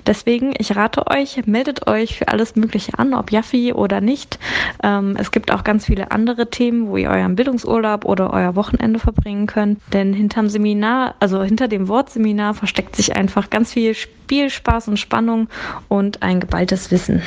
Deswegen, 0.06 0.54
ich 0.58 0.76
rate 0.76 1.08
euch, 1.08 1.46
meldet 1.46 1.88
euch 1.88 2.18
für 2.18 2.28
alles 2.28 2.56
Mögliche 2.56 2.98
an, 2.98 3.14
ob 3.14 3.32
Jaffi 3.32 3.74
oder 3.74 4.02
nicht. 4.02 4.40
Ähm, 4.84 5.16
es 5.20 5.32
gibt 5.32 5.52
auch 5.52 5.64
ganz 5.64 5.86
viele 5.86 6.12
andere 6.12 6.50
Themen, 6.50 6.88
wo 6.88 6.98
ihr 6.98 7.10
euren 7.10 7.36
Bildungsurlaub 7.36 8.06
oder 8.06 8.32
euer 8.34 8.56
Wochenende 8.56 9.00
verbringen 9.00 9.48
könnt. 9.48 9.80
Denn 9.94 10.14
hinterm 10.14 10.50
Seminar, 10.50 11.16
also 11.20 11.44
hinter 11.44 11.68
dem 11.68 11.88
Wort 11.88 12.10
Seminar 12.10 12.54
versteckt 12.54 12.96
sich 12.96 13.16
einfach 13.16 13.50
ganz 13.50 13.74
viel 13.74 13.94
Spiel, 13.94 14.50
Spaß 14.50 14.88
und 14.88 14.98
Spannung 14.98 15.48
und 15.88 16.22
ein 16.24 16.40
geballtes 16.40 16.92
Wissen. 16.92 17.22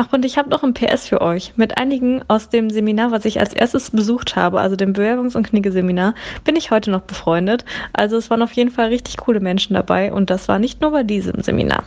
Ach, 0.00 0.12
und 0.12 0.24
ich 0.24 0.38
habe 0.38 0.48
noch 0.48 0.62
ein 0.62 0.74
PS 0.74 1.08
für 1.08 1.20
euch. 1.20 1.54
Mit 1.56 1.76
einigen 1.76 2.22
aus 2.28 2.48
dem 2.48 2.70
Seminar, 2.70 3.10
was 3.10 3.24
ich 3.24 3.40
als 3.40 3.52
erstes 3.52 3.90
besucht 3.90 4.36
habe, 4.36 4.60
also 4.60 4.76
dem 4.76 4.92
Bewerbungs- 4.92 5.36
und 5.36 5.48
Kniggeseminar, 5.48 6.14
bin 6.44 6.54
ich 6.54 6.70
heute 6.70 6.92
noch 6.92 7.00
befreundet. 7.00 7.64
Also 7.92 8.16
es 8.16 8.30
waren 8.30 8.42
auf 8.42 8.52
jeden 8.52 8.70
Fall 8.70 8.90
richtig 8.90 9.16
coole 9.16 9.40
Menschen 9.40 9.74
dabei 9.74 10.12
und 10.12 10.30
das 10.30 10.46
war 10.46 10.60
nicht 10.60 10.80
nur 10.80 10.92
bei 10.92 11.02
diesem 11.02 11.42
Seminar. 11.42 11.82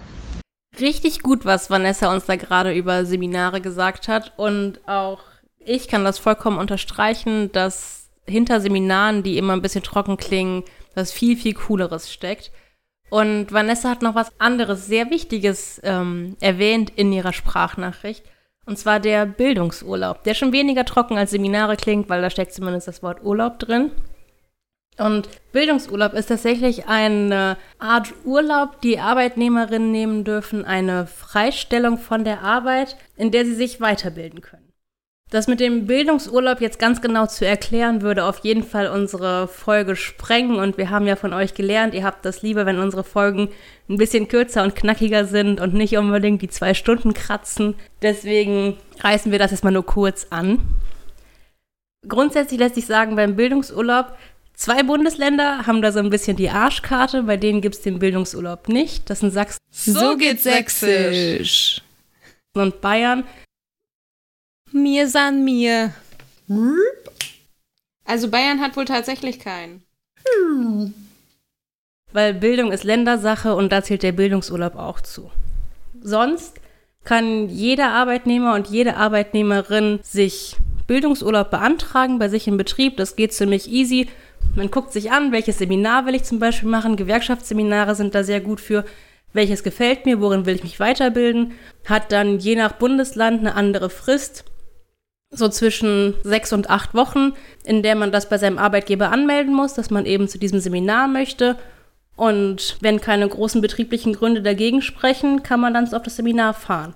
Richtig 0.77 1.23
gut, 1.23 1.45
was 1.45 1.69
Vanessa 1.69 2.11
uns 2.11 2.25
da 2.25 2.35
gerade 2.35 2.73
über 2.73 3.05
Seminare 3.05 3.61
gesagt 3.61 4.09
hat. 4.09 4.33
Und 4.35 4.85
auch 4.89 5.21
ich 5.59 5.87
kann 5.87 6.03
das 6.03 6.19
vollkommen 6.19 6.57
unterstreichen, 6.57 7.49
dass 7.53 8.09
hinter 8.27 8.59
Seminaren, 8.59 9.23
die 9.23 9.37
immer 9.37 9.53
ein 9.53 9.61
bisschen 9.61 9.83
trocken 9.83 10.17
klingen, 10.17 10.65
das 10.95 11.13
viel, 11.13 11.37
viel 11.37 11.53
Cooleres 11.53 12.11
steckt. 12.11 12.51
Und 13.11 13.51
Vanessa 13.51 13.89
hat 13.89 14.01
noch 14.01 14.15
was 14.15 14.31
anderes, 14.39 14.85
sehr 14.85 15.09
Wichtiges 15.09 15.81
ähm, 15.83 16.37
erwähnt 16.39 16.93
in 16.95 17.11
ihrer 17.11 17.33
Sprachnachricht. 17.33 18.23
Und 18.65 18.79
zwar 18.79 19.01
der 19.01 19.25
Bildungsurlaub, 19.25 20.23
der 20.23 20.33
schon 20.33 20.53
weniger 20.53 20.85
trocken 20.85 21.17
als 21.17 21.31
Seminare 21.31 21.75
klingt, 21.75 22.07
weil 22.07 22.21
da 22.21 22.29
steckt 22.29 22.53
zumindest 22.53 22.87
das 22.87 23.03
Wort 23.03 23.21
Urlaub 23.21 23.59
drin. 23.59 23.91
Und 24.97 25.27
Bildungsurlaub 25.51 26.13
ist 26.13 26.27
tatsächlich 26.27 26.87
eine 26.87 27.57
Art 27.79 28.13
Urlaub, 28.23 28.79
die 28.79 28.99
Arbeitnehmerinnen 28.99 29.91
nehmen 29.91 30.23
dürfen, 30.23 30.63
eine 30.63 31.05
Freistellung 31.05 31.97
von 31.97 32.23
der 32.23 32.43
Arbeit, 32.43 32.95
in 33.17 33.31
der 33.31 33.43
sie 33.43 33.55
sich 33.55 33.81
weiterbilden 33.81 34.39
können. 34.39 34.70
Das 35.31 35.47
mit 35.47 35.61
dem 35.61 35.87
Bildungsurlaub 35.87 36.59
jetzt 36.59 36.77
ganz 36.77 37.01
genau 37.01 37.25
zu 37.25 37.47
erklären, 37.47 38.01
würde 38.01 38.25
auf 38.25 38.39
jeden 38.39 38.63
Fall 38.63 38.87
unsere 38.87 39.47
Folge 39.47 39.95
sprengen. 39.95 40.57
Und 40.57 40.77
wir 40.77 40.89
haben 40.89 41.07
ja 41.07 41.15
von 41.15 41.31
euch 41.31 41.53
gelernt, 41.53 41.93
ihr 41.93 42.03
habt 42.03 42.25
das 42.25 42.41
lieber, 42.41 42.65
wenn 42.65 42.79
unsere 42.79 43.05
Folgen 43.05 43.47
ein 43.89 43.95
bisschen 43.95 44.27
kürzer 44.27 44.61
und 44.61 44.75
knackiger 44.75 45.23
sind 45.23 45.61
und 45.61 45.73
nicht 45.73 45.95
unbedingt 45.95 46.41
die 46.41 46.49
zwei 46.49 46.73
Stunden 46.73 47.13
kratzen. 47.13 47.75
Deswegen 48.01 48.75
reißen 48.99 49.31
wir 49.31 49.39
das 49.39 49.51
jetzt 49.51 49.63
mal 49.63 49.71
nur 49.71 49.85
kurz 49.85 50.27
an. 50.31 50.59
Grundsätzlich 52.05 52.59
lässt 52.59 52.75
sich 52.75 52.85
sagen, 52.85 53.15
beim 53.15 53.37
Bildungsurlaub, 53.37 54.17
zwei 54.53 54.83
Bundesländer 54.83 55.65
haben 55.65 55.81
da 55.81 55.93
so 55.93 55.99
ein 55.99 56.09
bisschen 56.09 56.35
die 56.35 56.49
Arschkarte, 56.49 57.23
bei 57.23 57.37
denen 57.37 57.61
gibt 57.61 57.75
es 57.75 57.81
den 57.81 57.99
Bildungsurlaub 57.99 58.67
nicht. 58.67 59.09
Das 59.09 59.21
sind 59.21 59.31
Sachsen. 59.31 59.59
So 59.71 60.17
geht 60.17 60.41
Sächsisch. 60.41 61.81
Und 62.53 62.81
Bayern. 62.81 63.23
Mir 64.71 65.07
san 65.07 65.43
mir. 65.43 65.93
Also 68.05 68.29
Bayern 68.29 68.61
hat 68.61 68.75
wohl 68.77 68.85
tatsächlich 68.85 69.39
keinen. 69.39 69.83
Weil 72.13 72.33
Bildung 72.33 72.71
ist 72.71 72.83
Ländersache 72.83 73.55
und 73.55 73.71
da 73.71 73.83
zählt 73.83 74.03
der 74.03 74.11
Bildungsurlaub 74.11 74.75
auch 74.75 75.01
zu. 75.01 75.31
Sonst 76.01 76.59
kann 77.03 77.49
jeder 77.49 77.89
Arbeitnehmer 77.89 78.53
und 78.53 78.67
jede 78.67 78.97
Arbeitnehmerin 78.97 79.99
sich 80.03 80.55
Bildungsurlaub 80.87 81.49
beantragen 81.49 82.19
bei 82.19 82.29
sich 82.29 82.47
im 82.47 82.57
Betrieb. 82.57 82.97
Das 82.97 83.15
geht 83.15 83.33
ziemlich 83.33 83.69
easy. 83.71 84.07
Man 84.55 84.71
guckt 84.71 84.91
sich 84.91 85.11
an, 85.11 85.31
welches 85.31 85.57
Seminar 85.57 86.05
will 86.05 86.15
ich 86.15 86.23
zum 86.23 86.39
Beispiel 86.39 86.69
machen. 86.69 86.95
Gewerkschaftsseminare 86.95 87.95
sind 87.95 88.13
da 88.15 88.23
sehr 88.23 88.41
gut 88.41 88.59
für. 88.59 88.83
Welches 89.33 89.63
gefällt 89.63 90.05
mir, 90.05 90.19
worin 90.19 90.45
will 90.45 90.55
ich 90.55 90.63
mich 90.63 90.79
weiterbilden? 90.79 91.53
Hat 91.85 92.11
dann 92.11 92.39
je 92.39 92.55
nach 92.55 92.73
Bundesland 92.73 93.39
eine 93.39 93.55
andere 93.55 93.89
Frist 93.89 94.43
so 95.31 95.47
zwischen 95.47 96.13
sechs 96.23 96.51
und 96.51 96.69
acht 96.69 96.93
Wochen, 96.93 97.33
in 97.63 97.83
der 97.83 97.95
man 97.95 98.11
das 98.11 98.29
bei 98.29 98.37
seinem 98.37 98.57
Arbeitgeber 98.57 99.11
anmelden 99.11 99.53
muss, 99.53 99.73
dass 99.73 99.89
man 99.89 100.05
eben 100.05 100.27
zu 100.27 100.37
diesem 100.37 100.59
Seminar 100.59 101.07
möchte. 101.07 101.57
Und 102.17 102.77
wenn 102.81 102.99
keine 102.99 103.27
großen 103.27 103.61
betrieblichen 103.61 104.13
Gründe 104.13 104.41
dagegen 104.41 104.81
sprechen, 104.81 105.41
kann 105.41 105.61
man 105.61 105.73
dann 105.73 105.91
auf 105.93 106.03
das 106.03 106.17
Seminar 106.17 106.53
fahren. 106.53 106.93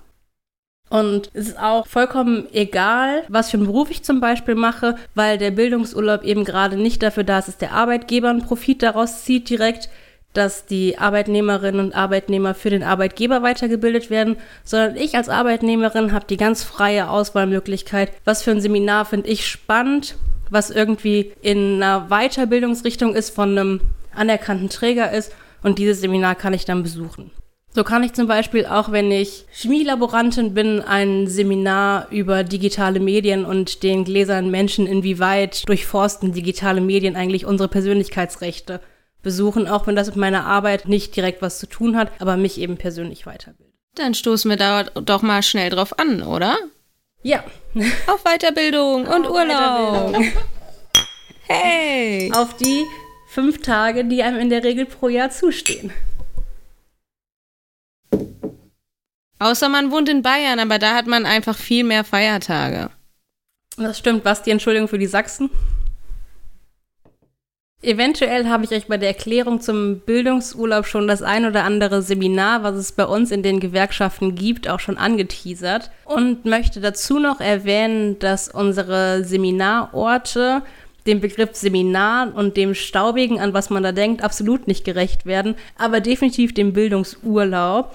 Und 0.88 1.30
es 1.32 1.48
ist 1.48 1.58
auch 1.58 1.86
vollkommen 1.86 2.46
egal, 2.52 3.24
was 3.28 3.50
für 3.50 3.56
einen 3.56 3.66
Beruf 3.66 3.90
ich 3.90 4.04
zum 4.04 4.20
Beispiel 4.20 4.54
mache, 4.54 4.96
weil 5.14 5.36
der 5.36 5.50
Bildungsurlaub 5.50 6.22
eben 6.22 6.44
gerade 6.44 6.76
nicht 6.76 7.02
dafür 7.02 7.24
da 7.24 7.40
ist, 7.40 7.48
dass 7.48 7.58
der 7.58 7.72
Arbeitgeber 7.72 8.28
einen 8.28 8.42
Profit 8.42 8.82
daraus 8.82 9.24
zieht 9.24 9.50
direkt, 9.50 9.88
dass 10.36 10.66
die 10.66 10.98
Arbeitnehmerinnen 10.98 11.80
und 11.80 11.94
Arbeitnehmer 11.94 12.54
für 12.54 12.70
den 12.70 12.82
Arbeitgeber 12.82 13.42
weitergebildet 13.42 14.10
werden, 14.10 14.36
sondern 14.64 14.96
ich 14.96 15.16
als 15.16 15.28
Arbeitnehmerin 15.28 16.12
habe 16.12 16.26
die 16.28 16.36
ganz 16.36 16.62
freie 16.62 17.08
Auswahlmöglichkeit, 17.08 18.12
was 18.24 18.42
für 18.42 18.50
ein 18.50 18.60
Seminar 18.60 19.04
finde 19.04 19.28
ich 19.28 19.46
spannend, 19.46 20.16
was 20.50 20.70
irgendwie 20.70 21.32
in 21.42 21.82
einer 21.82 22.08
Weiterbildungsrichtung 22.08 23.14
ist, 23.14 23.30
von 23.30 23.50
einem 23.50 23.80
anerkannten 24.14 24.68
Träger 24.68 25.10
ist 25.12 25.32
und 25.62 25.78
dieses 25.78 26.00
Seminar 26.00 26.34
kann 26.34 26.54
ich 26.54 26.64
dann 26.64 26.82
besuchen. 26.82 27.30
So 27.76 27.84
kann 27.84 28.02
ich 28.02 28.14
zum 28.14 28.26
Beispiel 28.26 28.64
auch, 28.64 28.90
wenn 28.90 29.10
ich 29.12 29.44
Chemielaborantin 29.52 30.54
bin, 30.54 30.80
ein 30.80 31.26
Seminar 31.26 32.06
über 32.10 32.42
digitale 32.42 33.00
Medien 33.00 33.44
und 33.44 33.82
den 33.82 34.04
gläsernen 34.04 34.50
Menschen, 34.50 34.86
inwieweit 34.86 35.68
durchforsten 35.68 36.32
digitale 36.32 36.80
Medien 36.80 37.16
eigentlich 37.16 37.44
unsere 37.44 37.68
Persönlichkeitsrechte 37.68 38.80
besuchen, 39.26 39.66
auch 39.66 39.88
wenn 39.88 39.96
das 39.96 40.06
mit 40.06 40.14
meiner 40.14 40.46
Arbeit 40.46 40.86
nicht 40.86 41.16
direkt 41.16 41.42
was 41.42 41.58
zu 41.58 41.66
tun 41.66 41.96
hat, 41.96 42.12
aber 42.20 42.36
mich 42.36 42.60
eben 42.60 42.76
persönlich 42.76 43.26
weiterbildet. 43.26 43.74
Dann 43.96 44.14
stoßen 44.14 44.48
wir 44.48 44.56
da 44.56 44.84
doch 44.84 45.20
mal 45.20 45.42
schnell 45.42 45.68
drauf 45.68 45.98
an, 45.98 46.22
oder? 46.22 46.56
Ja. 47.22 47.42
Auf 48.06 48.22
Weiterbildung 48.22 49.04
und 49.08 49.26
Auf 49.26 49.32
Urlaub. 49.32 50.12
Weiterbildung. 50.12 50.32
Hey! 51.48 52.32
Auf 52.34 52.56
die 52.56 52.84
fünf 53.28 53.62
Tage, 53.62 54.04
die 54.04 54.22
einem 54.24 54.40
in 54.40 54.50
der 54.50 54.64
Regel 54.64 54.84
pro 54.84 55.08
Jahr 55.08 55.30
zustehen. 55.30 55.92
Außer 59.38 59.68
man 59.68 59.92
wohnt 59.92 60.08
in 60.08 60.22
Bayern, 60.22 60.58
aber 60.58 60.80
da 60.80 60.94
hat 60.96 61.06
man 61.06 61.24
einfach 61.24 61.56
viel 61.56 61.84
mehr 61.84 62.02
Feiertage. 62.02 62.90
Das 63.76 63.98
stimmt. 63.98 64.24
Was 64.24 64.42
die 64.42 64.50
Entschuldigung 64.50 64.88
für 64.88 64.98
die 64.98 65.06
Sachsen? 65.06 65.50
Eventuell 67.86 68.48
habe 68.48 68.64
ich 68.64 68.72
euch 68.72 68.88
bei 68.88 68.96
der 68.96 69.10
Erklärung 69.10 69.60
zum 69.60 70.00
Bildungsurlaub 70.00 70.86
schon 70.86 71.06
das 71.06 71.22
ein 71.22 71.46
oder 71.46 71.62
andere 71.62 72.02
Seminar, 72.02 72.64
was 72.64 72.74
es 72.74 72.90
bei 72.90 73.04
uns 73.04 73.30
in 73.30 73.44
den 73.44 73.60
Gewerkschaften 73.60 74.34
gibt, 74.34 74.68
auch 74.68 74.80
schon 74.80 74.98
angeteasert. 74.98 75.92
Und 76.04 76.44
möchte 76.44 76.80
dazu 76.80 77.20
noch 77.20 77.40
erwähnen, 77.40 78.18
dass 78.18 78.48
unsere 78.48 79.22
Seminarorte 79.22 80.62
dem 81.06 81.20
Begriff 81.20 81.50
Seminar 81.52 82.34
und 82.34 82.56
dem 82.56 82.74
Staubigen, 82.74 83.38
an 83.38 83.54
was 83.54 83.70
man 83.70 83.84
da 83.84 83.92
denkt, 83.92 84.20
absolut 84.20 84.66
nicht 84.66 84.84
gerecht 84.84 85.24
werden, 85.24 85.54
aber 85.78 86.00
definitiv 86.00 86.54
dem 86.54 86.72
Bildungsurlaub, 86.72 87.94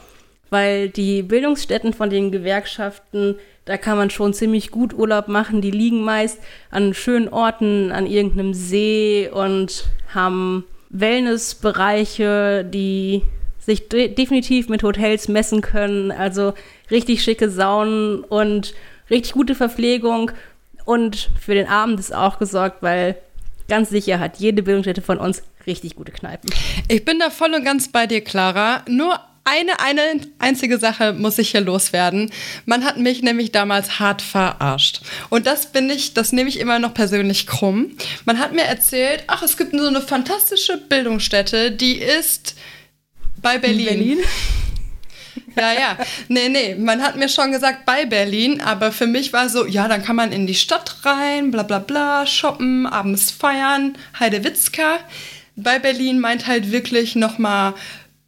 weil 0.50 0.88
die 0.88 1.22
Bildungsstätten 1.22 1.92
von 1.92 2.10
den 2.10 2.32
Gewerkschaften 2.32 3.36
da 3.66 3.78
kann 3.78 3.98
man 3.98 4.10
schon 4.10 4.34
ziemlich 4.34 4.72
gut 4.72 4.94
Urlaub 4.94 5.28
machen. 5.28 5.62
Die 5.62 5.72
liegen 5.72 6.04
meist 6.04 6.40
an 6.72 6.94
schönen 6.94 7.30
Orten, 7.30 7.92
an 7.92 8.08
irgendeinem 8.08 8.54
See 8.54 9.30
und 9.32 9.86
haben 10.14 10.66
Wellnessbereiche, 10.90 12.66
die 12.66 13.24
sich 13.60 13.88
de 13.90 14.08
definitiv 14.08 14.68
mit 14.68 14.84
Hotels 14.84 15.28
messen 15.28 15.62
können. 15.62 16.12
Also 16.12 16.54
richtig 16.90 17.24
schicke 17.24 17.50
Saunen 17.50 18.24
und 18.24 18.74
richtig 19.10 19.34
gute 19.34 19.56
Verpflegung. 19.56 20.32
Und 20.84 21.30
für 21.40 21.54
den 21.54 21.68
Abend 21.68 22.00
ist 22.00 22.14
auch 22.14 22.40
gesorgt, 22.40 22.82
weil 22.82 23.16
ganz 23.68 23.92
sicher 23.92 24.20
hat 24.20 24.38
jede 24.38 24.64
Bildungsstätte 24.64 25.02
von 25.02 25.20
uns 25.20 25.44
richtig 25.68 25.96
gute 25.96 26.12
Kneipen. 26.12 26.50
Ich 26.88 27.06
bin 27.06 27.20
da 27.20 27.30
voll 27.30 27.54
und 27.54 27.64
ganz 27.64 27.92
bei 27.92 28.08
dir, 28.08 28.22
Clara. 28.22 28.84
Nur 28.90 29.20
eine, 29.44 29.80
eine 29.80 30.22
einzige 30.40 30.78
Sache 30.78 31.14
muss 31.14 31.38
ich 31.40 31.52
hier 31.52 31.62
loswerden. 31.62 32.32
Man 32.66 32.86
hat 32.86 32.98
mich 32.98 33.24
nämlich 33.24 33.52
damals 33.52 34.00
hart 34.00 34.22
verarscht. 34.22 35.02
Und 35.30 35.48
das 35.48 35.72
bin 35.72 35.90
ich, 35.90 36.14
das 36.14 36.32
nehme 36.32 36.50
ich 36.50 36.60
immer 36.60 36.80
noch 36.80 36.94
persönlich 36.94 37.48
krumm. 37.48 37.98
Man 38.26 38.40
hat 38.40 38.54
mir 38.54 38.64
erzählt, 38.64 39.24
ach, 39.28 39.42
es 39.42 39.58
gibt 39.58 39.72
so 39.72 39.88
eine 39.88 40.02
fantastische 40.02 40.78
Bildungsstätte, 40.78 41.72
die 41.72 41.96
ist 41.96 42.56
bei 43.42 43.58
Berlin. 43.58 43.86
Berlin? 43.86 44.20
Ja, 45.58 45.74
ja. 45.74 45.98
Nee, 46.30 46.48
nee. 46.48 46.76
Man 46.76 47.02
hat 47.02 47.18
mir 47.18 47.28
schon 47.28 47.52
gesagt, 47.52 47.86
bei 47.86 48.06
Berlin, 48.06 48.62
aber 48.62 48.94
für 48.94 49.06
mich 49.06 49.34
war 49.34 49.50
so, 49.50 49.66
ja, 49.66 49.90
dann 49.90 50.02
kann 50.02 50.16
man 50.16 50.32
in 50.32 50.48
die 50.48 50.56
Stadt 50.56 51.04
rein, 51.04 51.52
bla 51.52 51.64
bla 51.64 51.80
bla, 51.80 52.26
shoppen, 52.26 52.88
abends 52.88 53.32
feiern, 53.32 53.98
Heidewitzka. 54.18 55.00
Bei 55.58 55.78
Berlin 55.78 56.22
meint 56.22 56.48
halt 56.48 56.72
wirklich 56.72 57.16
nochmal, 57.16 57.74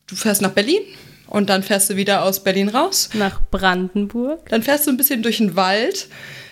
du 0.08 0.18
fährst 0.18 0.42
nach 0.42 0.52
Berlin 0.52 0.82
und 1.28 1.50
dann 1.50 1.64
fährst 1.64 1.90
du 1.90 1.96
wieder 1.96 2.24
aus 2.24 2.44
Berlin 2.44 2.70
raus. 2.70 3.10
Nach 3.14 3.42
Brandenburg. 3.50 4.50
Dann 4.50 4.64
fährst 4.64 4.88
du 4.88 4.92
ein 4.92 4.98
bisschen 4.98 5.24
durch 5.24 5.38
den 5.38 5.56
Wald. 5.56 6.08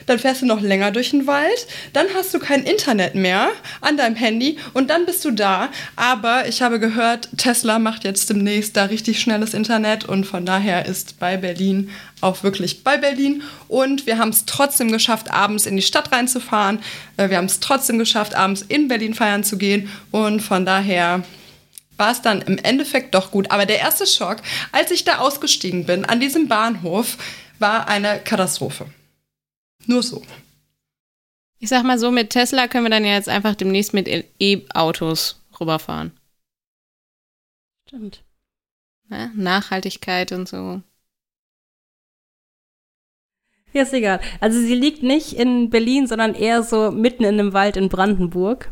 Dann 0.07 0.19
fährst 0.19 0.41
du 0.41 0.45
noch 0.45 0.61
länger 0.61 0.91
durch 0.91 1.11
den 1.11 1.27
Wald. 1.27 1.67
Dann 1.93 2.07
hast 2.15 2.33
du 2.33 2.39
kein 2.39 2.63
Internet 2.63 3.15
mehr 3.15 3.49
an 3.81 3.97
deinem 3.97 4.15
Handy 4.15 4.57
und 4.73 4.89
dann 4.89 5.05
bist 5.05 5.23
du 5.25 5.31
da. 5.31 5.69
Aber 5.95 6.47
ich 6.47 6.61
habe 6.61 6.79
gehört, 6.79 7.29
Tesla 7.37 7.79
macht 7.79 8.03
jetzt 8.03 8.29
demnächst 8.29 8.75
da 8.75 8.85
richtig 8.85 9.21
schnelles 9.21 9.53
Internet 9.53 10.05
und 10.05 10.25
von 10.25 10.45
daher 10.45 10.85
ist 10.85 11.19
bei 11.19 11.37
Berlin 11.37 11.91
auch 12.19 12.43
wirklich 12.43 12.83
bei 12.83 12.97
Berlin. 12.97 13.43
Und 13.67 14.05
wir 14.05 14.17
haben 14.17 14.29
es 14.29 14.45
trotzdem 14.45 14.91
geschafft, 14.91 15.31
abends 15.31 15.65
in 15.65 15.75
die 15.75 15.81
Stadt 15.81 16.11
reinzufahren. 16.11 16.79
Äh, 17.17 17.29
Wir 17.29 17.37
haben 17.37 17.45
es 17.45 17.59
trotzdem 17.59 17.99
geschafft, 17.99 18.35
abends 18.35 18.63
in 18.67 18.87
Berlin 18.87 19.13
feiern 19.13 19.43
zu 19.43 19.57
gehen. 19.57 19.89
Und 20.11 20.41
von 20.41 20.65
daher 20.65 21.23
war 22.01 22.11
es 22.11 22.23
dann 22.23 22.41
im 22.41 22.57
Endeffekt 22.57 23.13
doch 23.13 23.29
gut. 23.29 23.51
Aber 23.51 23.67
der 23.67 23.77
erste 23.77 24.07
Schock, 24.07 24.37
als 24.71 24.89
ich 24.89 25.03
da 25.03 25.19
ausgestiegen 25.19 25.85
bin, 25.85 26.03
an 26.03 26.19
diesem 26.19 26.47
Bahnhof, 26.47 27.17
war 27.59 27.87
eine 27.87 28.19
Katastrophe. 28.19 28.87
Nur 29.85 30.01
so. 30.01 30.23
Ich 31.59 31.69
sag 31.69 31.83
mal 31.83 31.99
so, 31.99 32.09
mit 32.09 32.31
Tesla 32.31 32.67
können 32.67 32.85
wir 32.85 32.89
dann 32.89 33.05
ja 33.05 33.13
jetzt 33.13 33.29
einfach 33.29 33.53
demnächst 33.53 33.93
mit 33.93 34.07
E-Autos 34.39 35.39
rüberfahren. 35.59 36.11
Stimmt. 37.87 38.23
Ne? 39.09 39.31
Nachhaltigkeit 39.35 40.31
und 40.31 40.49
so. 40.49 40.81
Ja, 43.73 43.83
ist 43.83 43.93
egal. 43.93 44.21
Also 44.39 44.59
sie 44.59 44.73
liegt 44.73 45.03
nicht 45.03 45.33
in 45.33 45.69
Berlin, 45.69 46.07
sondern 46.07 46.33
eher 46.33 46.63
so 46.63 46.89
mitten 46.89 47.23
in 47.23 47.39
einem 47.39 47.53
Wald 47.53 47.77
in 47.77 47.89
Brandenburg. 47.89 48.71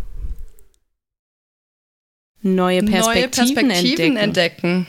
Neue 2.42 2.84
Perspektiven, 2.84 3.68
Neue 3.68 3.78
Perspektiven 3.78 4.18
entdecken. 4.18 4.18
entdecken. 4.18 4.88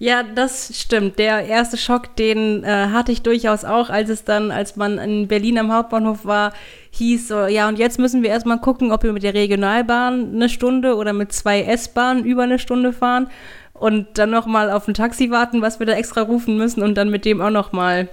Ja, 0.00 0.22
das 0.22 0.80
stimmt. 0.80 1.18
Der 1.18 1.46
erste 1.46 1.76
Schock, 1.76 2.14
den 2.14 2.62
äh, 2.62 2.88
hatte 2.92 3.10
ich 3.10 3.22
durchaus 3.22 3.64
auch, 3.64 3.90
als 3.90 4.08
es 4.10 4.22
dann, 4.22 4.52
als 4.52 4.76
man 4.76 4.96
in 4.98 5.26
Berlin 5.26 5.58
am 5.58 5.72
Hauptbahnhof 5.72 6.24
war, 6.24 6.52
hieß 6.92 7.28
so, 7.28 7.46
ja, 7.46 7.66
und 7.68 7.80
jetzt 7.80 7.98
müssen 7.98 8.22
wir 8.22 8.30
erstmal 8.30 8.60
gucken, 8.60 8.92
ob 8.92 9.02
wir 9.02 9.12
mit 9.12 9.24
der 9.24 9.34
Regionalbahn 9.34 10.34
eine 10.34 10.48
Stunde 10.48 10.94
oder 10.94 11.12
mit 11.12 11.32
zwei 11.32 11.62
S-Bahnen 11.62 12.24
über 12.24 12.44
eine 12.44 12.60
Stunde 12.60 12.92
fahren 12.92 13.28
und 13.72 14.06
dann 14.14 14.30
nochmal 14.30 14.70
auf 14.70 14.86
ein 14.86 14.94
Taxi 14.94 15.30
warten, 15.32 15.62
was 15.62 15.80
wir 15.80 15.86
da 15.86 15.94
extra 15.94 16.22
rufen 16.22 16.56
müssen 16.56 16.82
und 16.82 16.94
dann 16.94 17.10
mit 17.10 17.24
dem 17.24 17.40
auch 17.40 17.50
nochmal 17.50 18.08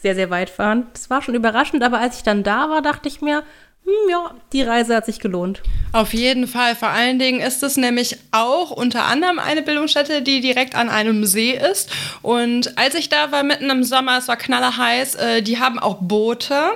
sehr, 0.00 0.14
sehr 0.14 0.30
weit 0.30 0.50
fahren. 0.50 0.86
Das 0.92 1.10
war 1.10 1.20
schon 1.20 1.34
überraschend, 1.34 1.82
aber 1.82 1.98
als 1.98 2.18
ich 2.18 2.22
dann 2.22 2.44
da 2.44 2.70
war, 2.70 2.80
dachte 2.80 3.08
ich 3.08 3.20
mir, 3.20 3.42
ja, 4.10 4.34
die 4.52 4.62
Reise 4.62 4.96
hat 4.96 5.06
sich 5.06 5.20
gelohnt. 5.20 5.62
Auf 5.92 6.14
jeden 6.14 6.46
Fall. 6.46 6.76
Vor 6.76 6.88
allen 6.88 7.18
Dingen 7.18 7.40
ist 7.40 7.62
es 7.62 7.76
nämlich 7.76 8.16
auch 8.30 8.70
unter 8.70 9.04
anderem 9.04 9.38
eine 9.38 9.62
Bildungsstätte, 9.62 10.22
die 10.22 10.40
direkt 10.40 10.74
an 10.74 10.88
einem 10.88 11.24
See 11.24 11.52
ist. 11.52 11.90
Und 12.22 12.76
als 12.78 12.94
ich 12.94 13.08
da 13.08 13.32
war, 13.32 13.42
mitten 13.42 13.70
im 13.70 13.84
Sommer, 13.84 14.18
es 14.18 14.28
war 14.28 14.36
knallerheiß, 14.36 15.14
äh, 15.16 15.42
die 15.42 15.58
haben 15.58 15.78
auch 15.78 15.98
Boote. 16.00 16.72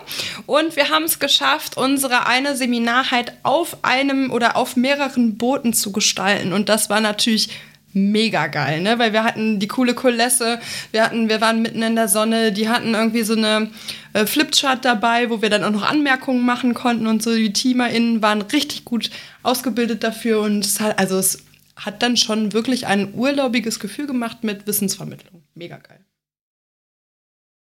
Und 0.46 0.77
wir 0.77 0.90
haben 0.90 1.05
es 1.05 1.18
geschafft, 1.18 1.77
unsere 1.77 2.27
eine 2.27 2.57
Seminarheit 2.57 3.35
auf 3.42 3.79
einem 3.83 4.31
oder 4.31 4.57
auf 4.57 4.77
mehreren 4.77 5.37
Booten 5.37 5.72
zu 5.72 5.92
gestalten. 5.92 6.53
Und 6.53 6.68
das 6.68 6.90
war 6.90 7.01
natürlich 7.01 7.51
mega 7.93 8.47
geil, 8.47 8.81
ne? 8.81 8.99
Weil 8.99 9.13
wir 9.13 9.25
hatten 9.25 9.59
die 9.59 9.69
coole 9.69 9.95
Kulisse, 9.95 10.61
wir 10.91 11.05
hatten, 11.05 11.29
wir 11.29 11.41
waren 11.41 11.63
mitten 11.63 11.83
in 11.83 11.95
der 11.97 12.09
Sonne, 12.09 12.53
die 12.53 12.69
hatten 12.69 12.95
irgendwie 12.95 13.23
so 13.23 13.35
eine 13.35 13.71
äh, 14.13 14.27
Flipchart 14.27 14.85
dabei, 14.85 15.31
wo 15.31 15.43
wir 15.43 15.51
dann 15.51 15.65
auch 15.65 15.71
noch 15.71 15.89
Anmerkungen 15.89 16.45
machen 16.45 16.75
konnten 16.75 17.07
und 17.07 17.23
so. 17.23 17.35
Die 17.35 17.53
TeamerInnen 17.53 18.23
waren 18.23 18.43
richtig 18.43 18.85
gut 18.85 19.11
ausgebildet 19.43 20.03
dafür 20.05 20.41
und 20.41 20.65
es 20.65 20.81
hat, 20.81 20.99
also 20.99 21.19
es 21.19 21.45
hat 21.77 22.03
dann 22.03 22.17
schon 22.17 22.53
wirklich 22.53 22.87
ein 22.87 23.15
urlaubiges 23.15 23.81
Gefühl 23.81 24.07
gemacht 24.07 24.45
mit 24.45 24.67
Wissensvermittlung. 24.67 25.43
Mega 25.55 25.79
geil. 25.79 26.05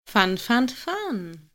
Fun, 0.05 0.37
fun, 0.37 0.69
fun. 0.69 1.52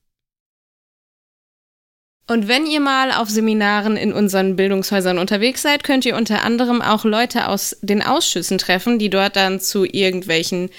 Und 2.28 2.50
wenn 2.50 2.66
ihr 2.66 2.82
mal 2.82 3.13
auf 3.13 3.30
Seminaren 3.30 3.96
in 3.96 4.12
unseren 4.12 4.58
Bildungshäusern 4.58 5.18
unterwegs 5.18 5.62
seid, 5.62 5.84
könnt 5.86 6.06
ihr 6.06 6.18
unter 6.18 6.44
anderem 6.44 6.82
auch 6.82 7.06
Leute 7.06 7.48
aus 7.48 7.78
den 7.82 8.02
Ausschüssen 8.02 8.58
treffen, 8.58 9.00
die 9.00 9.10
dort 9.10 9.38
dann 9.38 9.62
zu 9.62 9.86
irgendwelchen 9.86 10.70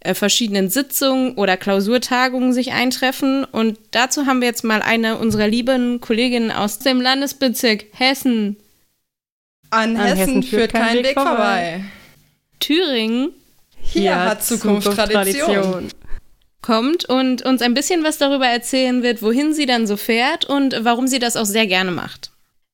äh, 0.00 0.12
verschiedenen 0.12 0.68
Sitzungen 0.68 1.34
oder 1.34 1.56
Klausurtagungen 1.56 2.52
sich 2.52 2.72
eintreffen. 2.72 3.44
Und 3.44 3.78
dazu 3.90 4.26
haben 4.26 4.40
wir 4.42 4.48
jetzt 4.48 4.64
mal 4.64 4.82
eine 4.82 5.16
unserer 5.16 5.48
lieben 5.48 6.00
Kolleginnen 6.00 6.52
aus 6.52 6.78
dem 6.78 7.00
Landesbezirk 7.00 7.86
Hessen, 7.92 8.58
An, 9.70 9.96
Hessen, 9.96 10.42
führt 10.42 10.72
kein 10.72 11.02
Weg 11.02 11.14
vorbei. 11.14 11.84
Thüringen, 12.60 13.30
Hier 13.80 14.24
hat 14.24 14.44
Zukunft, 14.44 14.92
Tradition. 14.92 15.88
Kommt 16.62 17.04
und 17.04 17.42
uns 17.42 17.62
ein 17.62 17.74
bisschen 17.74 18.04
was 18.04 18.18
darüber 18.18 18.46
erzählen 18.46 19.02
wird, 19.02 19.22
wohin 19.22 19.54
sie 19.54 19.66
dann 19.66 19.86
so 19.86 19.96
fährt 19.96 20.44
und 20.44 20.76
warum 20.82 21.06
sie 21.06 21.18
das 21.18 21.36
auch 21.36 21.46
sehr 21.46 21.66
gerne 21.66 21.90
macht. 21.90 22.32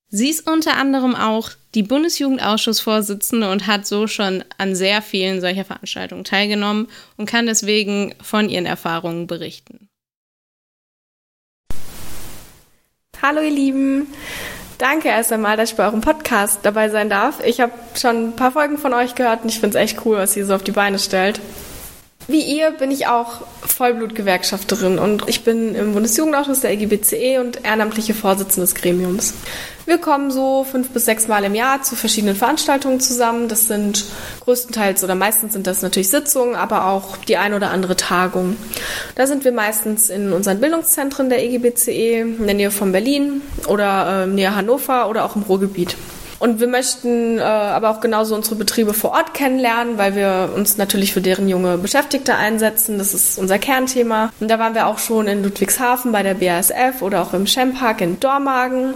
Sie 0.08 0.30
ist 0.30 0.48
unter 0.48 0.76
anderem 0.76 1.16
auch 1.16 1.50
die 1.74 1.82
Bundesjugendausschussvorsitzende 1.82 3.50
und 3.50 3.66
hat 3.66 3.84
so 3.84 4.06
schon 4.06 4.44
an 4.58 4.76
sehr 4.76 5.02
vielen 5.02 5.40
solcher 5.40 5.64
Veranstaltungen 5.64 6.22
teilgenommen 6.22 6.88
und 7.16 7.26
kann 7.26 7.46
deswegen 7.46 8.14
von 8.22 8.48
ihren 8.48 8.66
Erfahrungen 8.66 9.26
berichten. 9.26 9.88
Hallo 13.20 13.40
ihr 13.40 13.50
Lieben. 13.50 14.06
Danke 14.78 15.08
erst 15.08 15.32
einmal, 15.32 15.56
dass 15.56 15.70
ich 15.70 15.76
bei 15.76 15.86
eurem 15.86 16.00
Podcast 16.00 16.60
dabei 16.62 16.90
sein 16.90 17.08
darf. 17.08 17.44
Ich 17.44 17.60
habe 17.60 17.72
schon 17.96 18.28
ein 18.28 18.36
paar 18.36 18.52
Folgen 18.52 18.76
von 18.76 18.92
euch 18.92 19.14
gehört 19.14 19.42
und 19.42 19.48
ich 19.48 19.60
finde 19.60 19.78
es 19.78 19.82
echt 19.82 20.04
cool, 20.04 20.18
was 20.18 20.36
ihr 20.36 20.46
so 20.46 20.54
auf 20.54 20.62
die 20.62 20.72
Beine 20.72 20.98
stellt. 20.98 21.40
Wie 22.26 22.40
ihr 22.40 22.70
bin 22.70 22.90
ich 22.90 23.06
auch 23.06 23.42
Vollblutgewerkschafterin 23.66 24.98
und 24.98 25.28
ich 25.28 25.44
bin 25.44 25.74
im 25.74 25.92
Bundesjugendausschuss 25.92 26.60
der 26.60 26.72
EGBCE 26.72 27.38
und 27.38 27.64
ehrenamtliche 27.64 28.14
Vorsitzende 28.14 28.62
des 28.62 28.74
Gremiums. 28.74 29.34
Wir 29.84 29.98
kommen 29.98 30.30
so 30.30 30.64
fünf 30.64 30.88
bis 30.88 31.04
sechs 31.04 31.28
Mal 31.28 31.44
im 31.44 31.54
Jahr 31.54 31.82
zu 31.82 31.96
verschiedenen 31.96 32.34
Veranstaltungen 32.34 33.00
zusammen. 33.00 33.48
Das 33.48 33.68
sind 33.68 34.06
größtenteils 34.40 35.04
oder 35.04 35.14
meistens 35.14 35.52
sind 35.52 35.66
das 35.66 35.82
natürlich 35.82 36.08
Sitzungen, 36.08 36.54
aber 36.54 36.86
auch 36.86 37.18
die 37.18 37.36
ein 37.36 37.52
oder 37.52 37.70
andere 37.70 37.94
Tagung. 37.94 38.56
Da 39.16 39.26
sind 39.26 39.44
wir 39.44 39.52
meistens 39.52 40.08
in 40.08 40.32
unseren 40.32 40.60
Bildungszentren 40.60 41.28
der 41.28 41.44
EGBCE 41.44 42.20
in 42.20 42.46
der 42.46 42.54
Nähe 42.54 42.70
von 42.70 42.92
Berlin 42.92 43.42
oder 43.66 44.24
äh, 44.24 44.26
näher 44.26 44.56
Hannover 44.56 45.10
oder 45.10 45.26
auch 45.26 45.36
im 45.36 45.42
Ruhrgebiet. 45.42 45.94
Und 46.44 46.60
wir 46.60 46.66
möchten 46.66 47.38
äh, 47.38 47.42
aber 47.42 47.88
auch 47.88 48.02
genauso 48.02 48.34
unsere 48.34 48.56
Betriebe 48.56 48.92
vor 48.92 49.12
Ort 49.12 49.32
kennenlernen, 49.32 49.96
weil 49.96 50.14
wir 50.14 50.50
uns 50.54 50.76
natürlich 50.76 51.14
für 51.14 51.22
deren 51.22 51.48
junge 51.48 51.78
Beschäftigte 51.78 52.34
einsetzen. 52.34 52.98
Das 52.98 53.14
ist 53.14 53.38
unser 53.38 53.58
Kernthema. 53.58 54.30
Und 54.40 54.50
da 54.50 54.58
waren 54.58 54.74
wir 54.74 54.86
auch 54.86 54.98
schon 54.98 55.26
in 55.26 55.42
Ludwigshafen 55.42 56.12
bei 56.12 56.22
der 56.22 56.34
BASF 56.34 57.00
oder 57.00 57.22
auch 57.22 57.32
im 57.32 57.46
Schempark 57.46 58.02
in 58.02 58.20
Dormagen. 58.20 58.92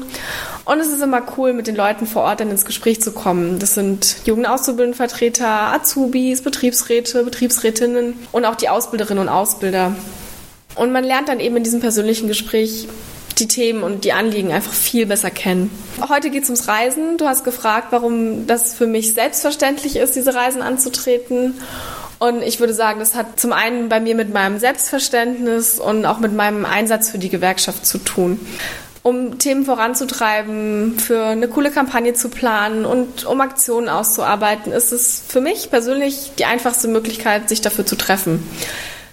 Und 0.66 0.78
es 0.78 0.88
ist 0.88 1.00
immer 1.00 1.22
cool, 1.38 1.54
mit 1.54 1.66
den 1.66 1.74
Leuten 1.74 2.06
vor 2.06 2.24
Ort 2.24 2.40
dann 2.40 2.50
ins 2.50 2.66
Gespräch 2.66 3.00
zu 3.00 3.12
kommen. 3.12 3.58
Das 3.58 3.72
sind 3.72 4.16
Jugendauszubildendenvertreter, 4.26 5.72
Azubis, 5.72 6.42
Betriebsräte, 6.42 7.24
Betriebsrätinnen 7.24 8.12
und 8.30 8.44
auch 8.44 8.56
die 8.56 8.68
Ausbilderinnen 8.68 9.22
und 9.22 9.30
Ausbilder. 9.30 9.96
Und 10.74 10.92
man 10.92 11.02
lernt 11.02 11.30
dann 11.30 11.40
eben 11.40 11.56
in 11.56 11.64
diesem 11.64 11.80
persönlichen 11.80 12.28
Gespräch 12.28 12.88
die 13.40 13.48
Themen 13.48 13.82
und 13.82 14.04
die 14.04 14.12
Anliegen 14.12 14.52
einfach 14.52 14.72
viel 14.72 15.06
besser 15.06 15.30
kennen. 15.30 15.70
Heute 16.08 16.30
geht 16.30 16.44
es 16.44 16.48
ums 16.48 16.68
Reisen. 16.68 17.16
Du 17.16 17.26
hast 17.26 17.44
gefragt, 17.44 17.88
warum 17.90 18.46
das 18.46 18.74
für 18.74 18.86
mich 18.86 19.14
selbstverständlich 19.14 19.96
ist, 19.96 20.16
diese 20.16 20.34
Reisen 20.34 20.62
anzutreten. 20.62 21.54
Und 22.18 22.42
ich 22.42 22.58
würde 22.58 22.74
sagen, 22.74 22.98
das 22.98 23.14
hat 23.14 23.38
zum 23.38 23.52
einen 23.52 23.88
bei 23.88 24.00
mir 24.00 24.14
mit 24.14 24.32
meinem 24.32 24.58
Selbstverständnis 24.58 25.78
und 25.78 26.04
auch 26.04 26.18
mit 26.18 26.32
meinem 26.32 26.64
Einsatz 26.64 27.10
für 27.10 27.18
die 27.18 27.28
Gewerkschaft 27.28 27.86
zu 27.86 27.98
tun. 27.98 28.40
Um 29.04 29.38
Themen 29.38 29.64
voranzutreiben, 29.64 30.98
für 30.98 31.24
eine 31.24 31.46
coole 31.48 31.70
Kampagne 31.70 32.14
zu 32.14 32.28
planen 32.28 32.84
und 32.84 33.24
um 33.24 33.40
Aktionen 33.40 33.88
auszuarbeiten, 33.88 34.72
ist 34.72 34.92
es 34.92 35.22
für 35.26 35.40
mich 35.40 35.70
persönlich 35.70 36.32
die 36.38 36.44
einfachste 36.44 36.88
Möglichkeit, 36.88 37.48
sich 37.48 37.60
dafür 37.60 37.86
zu 37.86 37.96
treffen. 37.96 38.42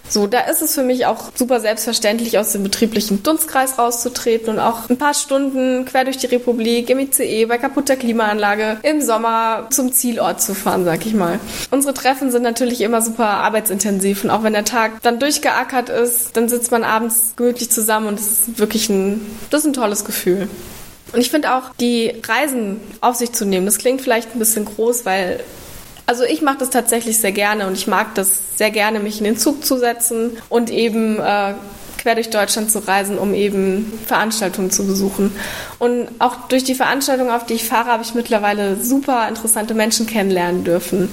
So, 0.08 0.28
da 0.28 0.42
ist 0.42 0.62
es 0.62 0.76
für 0.76 0.84
mich 0.84 1.06
auch 1.06 1.32
super 1.36 1.60
selbstverständlich, 1.60 2.38
aus 2.38 2.52
dem 2.52 2.64
betrieblichen 2.64 3.24
Dunstkreis 3.24 3.78
rauszutreten 3.78 4.50
und 4.50 4.60
auch 4.60 4.90
ein 4.90 4.98
paar 4.98 5.14
Stunden 5.14 5.86
quer 5.86 6.04
durch 6.04 6.18
die 6.18 6.28
Republik 6.28 6.90
im 6.90 7.00
ICE 7.00 7.46
bei 7.46 7.58
kaputter 7.58 7.96
Klimaanlage 7.96 8.78
im 8.84 9.02
Sommer 9.02 9.68
zum 9.72 9.92
Zielort 9.92 10.42
zu 10.42 10.54
fahren, 10.54 10.86
sag 10.86 11.06
ich 11.06 11.14
mal. 11.14 11.40
Unsere 11.72 11.94
Treffen 11.94 12.32
sind 12.32 12.44
natürlich 12.44 12.82
immer 12.82 13.02
super 13.02 13.28
arbeitsintensiv 13.28 14.24
und 14.24 14.30
auch 14.30 14.44
wenn 14.44 14.54
der 14.54 14.66
Tag 14.66 15.02
dann 15.02 15.20
durchgeackert 15.20 15.90
ist, 15.90 16.38
dann 16.38 16.50
sitzt 16.50 16.72
man 16.72 16.84
abends 16.84 17.34
gemütlich 17.36 17.72
zusammen 17.72 18.08
und 18.08 18.20
es 18.20 18.28
ist 18.28 18.60
wirklich 18.60 18.90
ein, 18.90 19.22
das 19.50 19.62
ist 19.62 19.68
ein 19.68 19.74
tolles 19.74 20.06
Gefühl. 20.06 20.48
Und 21.14 21.20
ich 21.22 21.32
finde 21.32 21.56
auch, 21.56 21.72
die 21.80 22.14
Reisen 22.28 22.82
auf 23.02 23.16
sich 23.16 23.32
zu 23.32 23.46
nehmen, 23.46 23.66
das 23.66 23.78
klingt 23.78 24.02
vielleicht 24.02 24.36
ein 24.36 24.40
bisschen 24.40 24.66
groß, 24.66 25.06
weil 25.06 25.40
also 26.06 26.24
ich 26.24 26.42
mache 26.42 26.60
das 26.60 26.70
tatsächlich 26.70 27.18
sehr 27.18 27.32
gerne 27.32 27.68
und 27.68 27.74
ich 27.74 27.88
mag 27.88 28.16
das 28.16 28.58
sehr 28.58 28.72
gerne, 28.72 29.00
mich 29.00 29.18
in 29.18 29.24
den 29.24 29.38
Zug 29.38 29.66
zu 29.66 29.78
setzen 29.78 30.38
und 30.50 30.70
eben 30.70 31.20
äh, 31.20 31.54
quer 31.98 32.16
durch 32.16 32.30
Deutschland 32.30 32.70
zu 32.70 32.80
reisen, 32.88 33.18
um 33.18 33.34
eben 33.34 33.92
Veranstaltungen 34.06 34.70
zu 34.70 34.86
besuchen. 34.86 35.36
Und 35.80 36.08
auch 36.20 36.48
durch 36.50 36.64
die 36.64 36.76
Veranstaltungen, 36.76 37.32
auf 37.32 37.48
die 37.48 37.56
ich 37.56 37.66
fahre, 37.66 37.90
habe 37.90 38.04
ich 38.04 38.14
mittlerweile 38.14 38.76
super 38.76 39.28
interessante 39.28 39.74
Menschen 39.74 40.06
kennenlernen 40.06 40.64
dürfen. 40.64 41.10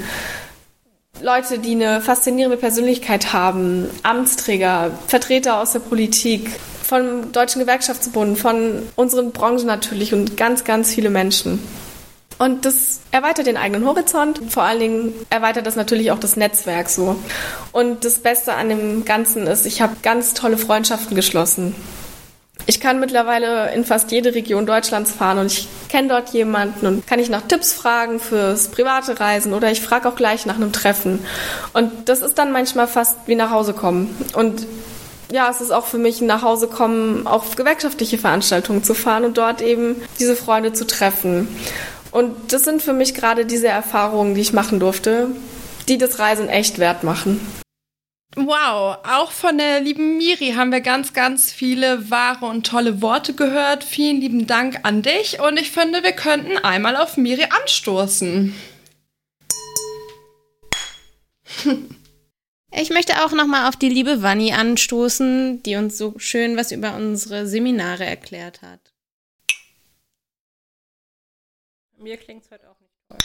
Leute, 1.22 1.58
die 1.58 1.72
eine 1.72 2.00
faszinierende 2.00 2.58
Persönlichkeit 2.58 3.32
haben, 3.32 3.88
Amtsträger, 4.02 4.90
Vertreter 5.06 5.60
aus 5.60 5.72
der 5.72 5.78
Politik, 5.78 6.50
vom 6.82 7.32
Deutschen 7.32 7.60
Gewerkschaftsbund, 7.60 8.38
von 8.38 8.82
unseren 8.96 9.32
Branchen 9.32 9.66
natürlich 9.66 10.12
und 10.12 10.36
ganz, 10.36 10.64
ganz 10.64 10.92
viele 10.92 11.08
Menschen. 11.08 11.58
Und 12.42 12.64
das 12.64 12.98
erweitert 13.12 13.46
den 13.46 13.56
eigenen 13.56 13.86
Horizont. 13.86 14.40
Vor 14.48 14.64
allen 14.64 14.80
Dingen 14.80 15.14
erweitert 15.30 15.64
das 15.64 15.76
natürlich 15.76 16.10
auch 16.10 16.18
das 16.18 16.34
Netzwerk 16.34 16.88
so. 16.88 17.14
Und 17.70 18.04
das 18.04 18.18
Beste 18.18 18.54
an 18.54 18.68
dem 18.68 19.04
Ganzen 19.04 19.46
ist, 19.46 19.64
ich 19.64 19.80
habe 19.80 19.94
ganz 20.02 20.34
tolle 20.34 20.58
Freundschaften 20.58 21.14
geschlossen. 21.14 21.72
Ich 22.66 22.80
kann 22.80 22.98
mittlerweile 22.98 23.72
in 23.72 23.84
fast 23.84 24.10
jede 24.10 24.34
Region 24.34 24.66
Deutschlands 24.66 25.12
fahren 25.12 25.38
und 25.38 25.52
ich 25.52 25.68
kenne 25.88 26.08
dort 26.08 26.30
jemanden 26.30 26.84
und 26.86 27.06
kann 27.06 27.20
ich 27.20 27.30
nach 27.30 27.42
Tipps 27.42 27.72
fragen 27.72 28.18
fürs 28.18 28.66
private 28.66 29.20
Reisen 29.20 29.54
oder 29.54 29.70
ich 29.70 29.80
frage 29.80 30.08
auch 30.08 30.16
gleich 30.16 30.44
nach 30.44 30.56
einem 30.56 30.72
Treffen. 30.72 31.24
Und 31.74 31.92
das 32.08 32.22
ist 32.22 32.38
dann 32.38 32.50
manchmal 32.50 32.88
fast 32.88 33.18
wie 33.26 33.36
nach 33.36 33.52
Hause 33.52 33.72
kommen. 33.72 34.16
Und 34.34 34.66
ja, 35.30 35.48
es 35.48 35.60
ist 35.60 35.70
auch 35.70 35.86
für 35.86 35.98
mich 35.98 36.20
ein 36.20 36.26
Nachhausekommen, 36.26 37.24
auf 37.24 37.54
gewerkschaftliche 37.54 38.18
Veranstaltungen 38.18 38.82
zu 38.82 38.94
fahren 38.94 39.24
und 39.24 39.38
dort 39.38 39.62
eben 39.62 39.94
diese 40.18 40.34
Freunde 40.34 40.72
zu 40.72 40.88
treffen. 40.88 41.46
Und 42.12 42.52
das 42.52 42.64
sind 42.64 42.82
für 42.82 42.92
mich 42.92 43.14
gerade 43.14 43.46
diese 43.46 43.68
Erfahrungen, 43.68 44.34
die 44.34 44.42
ich 44.42 44.52
machen 44.52 44.78
durfte, 44.78 45.28
die 45.88 45.98
das 45.98 46.18
Reisen 46.18 46.48
echt 46.48 46.78
wert 46.78 47.02
machen. 47.02 47.40
Wow, 48.34 48.96
auch 49.04 49.30
von 49.30 49.58
der 49.58 49.80
lieben 49.80 50.16
Miri 50.16 50.52
haben 50.56 50.72
wir 50.72 50.80
ganz, 50.80 51.12
ganz 51.12 51.52
viele 51.52 52.10
wahre 52.10 52.46
und 52.46 52.66
tolle 52.66 53.02
Worte 53.02 53.34
gehört. 53.34 53.84
Vielen 53.84 54.20
lieben 54.20 54.46
Dank 54.46 54.80
an 54.84 55.02
dich 55.02 55.40
und 55.40 55.58
ich 55.58 55.70
finde, 55.70 56.02
wir 56.02 56.12
könnten 56.12 56.56
einmal 56.58 56.96
auf 56.96 57.16
Miri 57.16 57.44
anstoßen. 57.44 58.54
Ich 62.74 62.88
möchte 62.88 63.22
auch 63.22 63.32
nochmal 63.32 63.68
auf 63.68 63.76
die 63.76 63.90
liebe 63.90 64.22
Vanni 64.22 64.54
anstoßen, 64.54 65.62
die 65.62 65.76
uns 65.76 65.98
so 65.98 66.14
schön 66.16 66.56
was 66.56 66.72
über 66.72 66.96
unsere 66.96 67.46
Seminare 67.46 68.06
erklärt 68.06 68.62
hat. 68.62 68.91
Mir 72.02 72.16
klingt 72.16 72.44
es 72.44 72.50
heute 72.50 72.68
auch 72.68 72.80
nicht 72.80 72.92
toll. 73.08 73.18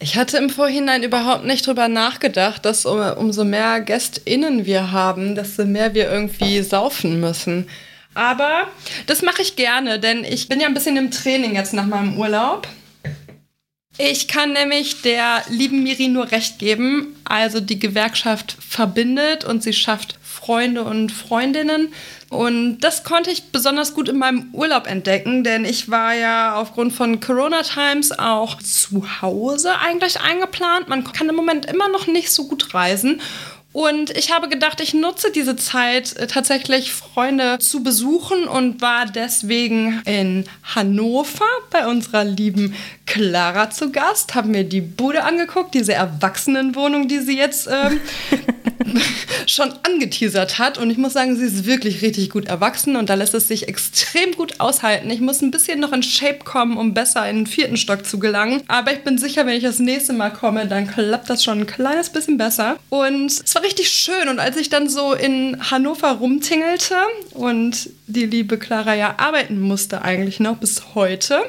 Ich 0.00 0.16
hatte 0.16 0.36
im 0.38 0.50
Vorhinein 0.50 1.04
überhaupt 1.04 1.44
nicht 1.44 1.64
drüber 1.64 1.86
nachgedacht, 1.86 2.64
dass 2.64 2.84
um, 2.84 2.98
umso 2.98 3.44
mehr 3.44 3.80
GästInnen 3.80 4.66
wir 4.66 4.90
haben, 4.90 5.36
desto 5.36 5.64
mehr 5.64 5.94
wir 5.94 6.10
irgendwie 6.10 6.60
saufen 6.62 7.20
müssen. 7.20 7.70
Aber 8.14 8.66
das 9.06 9.22
mache 9.22 9.42
ich 9.42 9.54
gerne, 9.54 10.00
denn 10.00 10.24
ich 10.24 10.48
bin 10.48 10.58
ja 10.58 10.66
ein 10.66 10.74
bisschen 10.74 10.96
im 10.96 11.12
Training 11.12 11.54
jetzt 11.54 11.74
nach 11.74 11.86
meinem 11.86 12.18
Urlaub. 12.18 12.66
Ich 13.96 14.26
kann 14.26 14.54
nämlich 14.54 15.02
der 15.02 15.44
lieben 15.50 15.84
Miri 15.84 16.08
nur 16.08 16.32
recht 16.32 16.58
geben. 16.58 17.14
Also 17.24 17.60
die 17.60 17.78
Gewerkschaft 17.78 18.56
verbindet 18.58 19.44
und 19.44 19.62
sie 19.62 19.72
schafft 19.72 20.18
Freunde 20.22 20.82
und 20.82 21.12
Freundinnen. 21.12 21.92
Und 22.32 22.78
das 22.80 23.04
konnte 23.04 23.30
ich 23.30 23.52
besonders 23.52 23.92
gut 23.92 24.08
in 24.08 24.16
meinem 24.16 24.48
Urlaub 24.54 24.86
entdecken, 24.86 25.44
denn 25.44 25.66
ich 25.66 25.90
war 25.90 26.14
ja 26.14 26.56
aufgrund 26.56 26.94
von 26.94 27.20
Corona 27.20 27.62
Times 27.62 28.10
auch 28.18 28.56
zu 28.62 29.20
Hause 29.20 29.78
eigentlich 29.78 30.18
eingeplant. 30.18 30.88
Man 30.88 31.04
kann 31.04 31.28
im 31.28 31.34
Moment 31.36 31.66
immer 31.66 31.88
noch 31.88 32.06
nicht 32.06 32.30
so 32.32 32.48
gut 32.48 32.72
reisen. 32.72 33.20
Und 33.72 34.16
ich 34.16 34.32
habe 34.32 34.48
gedacht, 34.48 34.80
ich 34.80 34.94
nutze 34.94 35.30
diese 35.30 35.56
Zeit 35.56 36.16
äh, 36.16 36.26
tatsächlich 36.26 36.92
Freunde 36.92 37.58
zu 37.58 37.82
besuchen 37.82 38.46
und 38.46 38.80
war 38.80 39.06
deswegen 39.06 40.02
in 40.04 40.44
Hannover 40.74 41.46
bei 41.70 41.86
unserer 41.86 42.24
lieben 42.24 42.74
Clara 43.12 43.68
zu 43.68 43.92
Gast, 43.92 44.34
habe 44.34 44.48
mir 44.48 44.64
die 44.64 44.80
Bude 44.80 45.24
angeguckt, 45.24 45.74
diese 45.74 45.92
Erwachsenenwohnung, 45.92 47.08
die 47.08 47.18
sie 47.18 47.36
jetzt 47.36 47.68
ähm, 47.70 48.00
schon 49.46 49.70
angeteasert 49.82 50.58
hat. 50.58 50.78
Und 50.78 50.88
ich 50.88 50.96
muss 50.96 51.12
sagen, 51.12 51.36
sie 51.36 51.44
ist 51.44 51.66
wirklich 51.66 52.00
richtig 52.00 52.30
gut 52.30 52.46
erwachsen 52.46 52.96
und 52.96 53.10
da 53.10 53.14
lässt 53.14 53.34
es 53.34 53.48
sich 53.48 53.68
extrem 53.68 54.32
gut 54.32 54.60
aushalten. 54.60 55.10
Ich 55.10 55.20
muss 55.20 55.42
ein 55.42 55.50
bisschen 55.50 55.78
noch 55.78 55.92
in 55.92 56.02
Shape 56.02 56.38
kommen, 56.38 56.78
um 56.78 56.94
besser 56.94 57.28
in 57.28 57.40
den 57.40 57.46
vierten 57.46 57.76
Stock 57.76 58.06
zu 58.06 58.18
gelangen. 58.18 58.62
Aber 58.68 58.94
ich 58.94 59.04
bin 59.04 59.18
sicher, 59.18 59.44
wenn 59.44 59.58
ich 59.58 59.62
das 59.62 59.78
nächste 59.78 60.14
Mal 60.14 60.30
komme, 60.30 60.66
dann 60.66 60.86
klappt 60.86 61.28
das 61.28 61.44
schon 61.44 61.60
ein 61.60 61.66
kleines 61.66 62.08
bisschen 62.08 62.38
besser. 62.38 62.78
Und 62.88 63.30
es 63.30 63.54
war 63.54 63.62
richtig 63.62 63.90
schön. 63.90 64.30
Und 64.30 64.38
als 64.38 64.56
ich 64.56 64.70
dann 64.70 64.88
so 64.88 65.12
in 65.12 65.58
Hannover 65.70 66.12
rumtingelte 66.12 66.96
und 67.34 67.90
die 68.06 68.24
liebe 68.24 68.56
Clara 68.56 68.94
ja 68.94 69.16
arbeiten 69.18 69.60
musste 69.60 70.00
eigentlich 70.00 70.40
noch 70.40 70.56
bis 70.56 70.94
heute, 70.94 71.42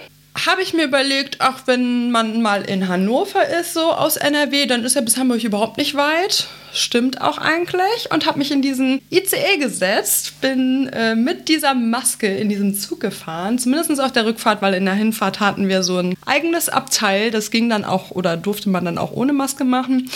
habe 0.45 0.61
ich 0.61 0.73
mir 0.73 0.85
überlegt, 0.85 1.41
auch 1.41 1.67
wenn 1.67 2.11
man 2.11 2.41
mal 2.41 2.63
in 2.63 2.87
Hannover 2.87 3.47
ist, 3.59 3.73
so 3.73 3.91
aus 3.91 4.17
NRW, 4.17 4.65
dann 4.65 4.83
ist 4.83 4.95
ja 4.95 5.01
bis 5.01 5.17
Hamburg 5.17 5.43
überhaupt 5.43 5.77
nicht 5.77 5.95
weit. 5.95 6.47
Stimmt 6.73 7.21
auch 7.21 7.37
eigentlich. 7.37 8.11
Und 8.11 8.25
habe 8.25 8.39
mich 8.39 8.51
in 8.51 8.63
diesen 8.63 9.01
ICE 9.11 9.57
gesetzt, 9.59 10.41
bin 10.41 10.87
äh, 10.87 11.15
mit 11.15 11.49
dieser 11.49 11.75
Maske 11.75 12.27
in 12.27 12.49
diesen 12.49 12.73
Zug 12.73 12.99
gefahren. 12.99 13.59
Zumindest 13.59 14.01
auf 14.01 14.11
der 14.11 14.25
Rückfahrt, 14.25 14.63
weil 14.63 14.73
in 14.73 14.85
der 14.85 14.95
Hinfahrt 14.95 15.39
hatten 15.39 15.67
wir 15.67 15.83
so 15.83 15.99
ein 15.99 16.15
eigenes 16.25 16.69
Abteil. 16.69 17.29
Das 17.29 17.51
ging 17.51 17.69
dann 17.69 17.85
auch 17.85 18.09
oder 18.09 18.35
durfte 18.35 18.69
man 18.69 18.85
dann 18.85 18.97
auch 18.97 19.11
ohne 19.11 19.33
Maske 19.33 19.65
machen. 19.65 20.09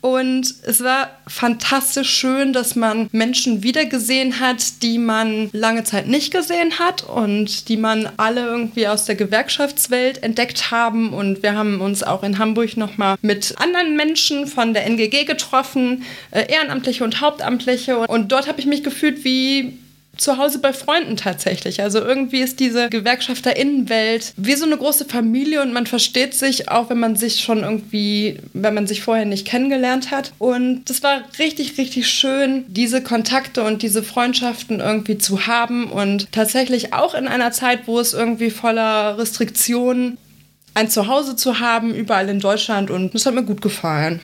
Und 0.00 0.54
es 0.62 0.82
war 0.82 1.10
fantastisch 1.26 2.10
schön, 2.10 2.52
dass 2.52 2.74
man 2.74 3.08
Menschen 3.12 3.62
wiedergesehen 3.62 4.40
hat, 4.40 4.82
die 4.82 4.98
man 4.98 5.50
lange 5.52 5.84
Zeit 5.84 6.06
nicht 6.06 6.32
gesehen 6.32 6.78
hat 6.78 7.02
und 7.02 7.68
die 7.68 7.76
man 7.76 8.08
alle 8.16 8.46
irgendwie 8.46 8.88
aus 8.88 9.04
der 9.04 9.14
Gewerkschaftswelt 9.14 10.22
entdeckt 10.22 10.70
haben. 10.70 11.12
Und 11.12 11.42
wir 11.42 11.54
haben 11.54 11.80
uns 11.80 12.02
auch 12.02 12.22
in 12.22 12.38
Hamburg 12.38 12.76
nochmal 12.76 13.16
mit 13.20 13.54
anderen 13.58 13.96
Menschen 13.96 14.46
von 14.46 14.72
der 14.72 14.86
NGG 14.86 15.24
getroffen, 15.24 16.04
äh, 16.30 16.50
Ehrenamtliche 16.50 17.04
und 17.04 17.20
Hauptamtliche. 17.20 17.98
Und 17.98 18.32
dort 18.32 18.48
habe 18.48 18.60
ich 18.60 18.66
mich 18.66 18.82
gefühlt 18.82 19.24
wie 19.24 19.78
zu 20.20 20.36
Hause 20.36 20.58
bei 20.58 20.72
Freunden 20.72 21.16
tatsächlich. 21.16 21.82
Also 21.82 22.00
irgendwie 22.00 22.40
ist 22.40 22.60
diese 22.60 22.90
Gewerkschafterinnenwelt 22.90 24.34
wie 24.36 24.54
so 24.54 24.66
eine 24.66 24.76
große 24.76 25.06
Familie 25.06 25.62
und 25.62 25.72
man 25.72 25.86
versteht 25.86 26.34
sich 26.34 26.68
auch, 26.68 26.90
wenn 26.90 27.00
man 27.00 27.16
sich 27.16 27.40
schon 27.40 27.60
irgendwie, 27.60 28.38
wenn 28.52 28.74
man 28.74 28.86
sich 28.86 29.02
vorher 29.02 29.24
nicht 29.24 29.46
kennengelernt 29.46 30.10
hat. 30.10 30.32
Und 30.38 30.84
das 30.90 31.02
war 31.02 31.22
richtig, 31.38 31.78
richtig 31.78 32.08
schön, 32.08 32.64
diese 32.68 33.02
Kontakte 33.02 33.62
und 33.62 33.82
diese 33.82 34.02
Freundschaften 34.02 34.80
irgendwie 34.80 35.18
zu 35.18 35.46
haben 35.46 35.90
und 35.90 36.30
tatsächlich 36.32 36.92
auch 36.92 37.14
in 37.14 37.26
einer 37.26 37.52
Zeit, 37.52 37.86
wo 37.86 37.98
es 37.98 38.12
irgendwie 38.12 38.50
voller 38.50 39.16
Restriktionen 39.18 40.18
ein 40.74 40.90
Zuhause 40.90 41.34
zu 41.34 41.60
haben, 41.60 41.94
überall 41.94 42.28
in 42.28 42.40
Deutschland 42.40 42.90
und 42.90 43.14
das 43.14 43.26
hat 43.26 43.34
mir 43.34 43.44
gut 43.44 43.62
gefallen. 43.62 44.20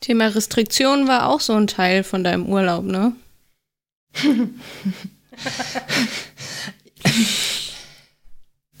Thema 0.00 0.28
Restriktionen 0.28 1.08
war 1.08 1.28
auch 1.28 1.40
so 1.40 1.54
ein 1.54 1.66
Teil 1.66 2.04
von 2.04 2.22
deinem 2.22 2.46
Urlaub, 2.46 2.84
ne? 2.84 3.12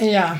ja. 0.00 0.38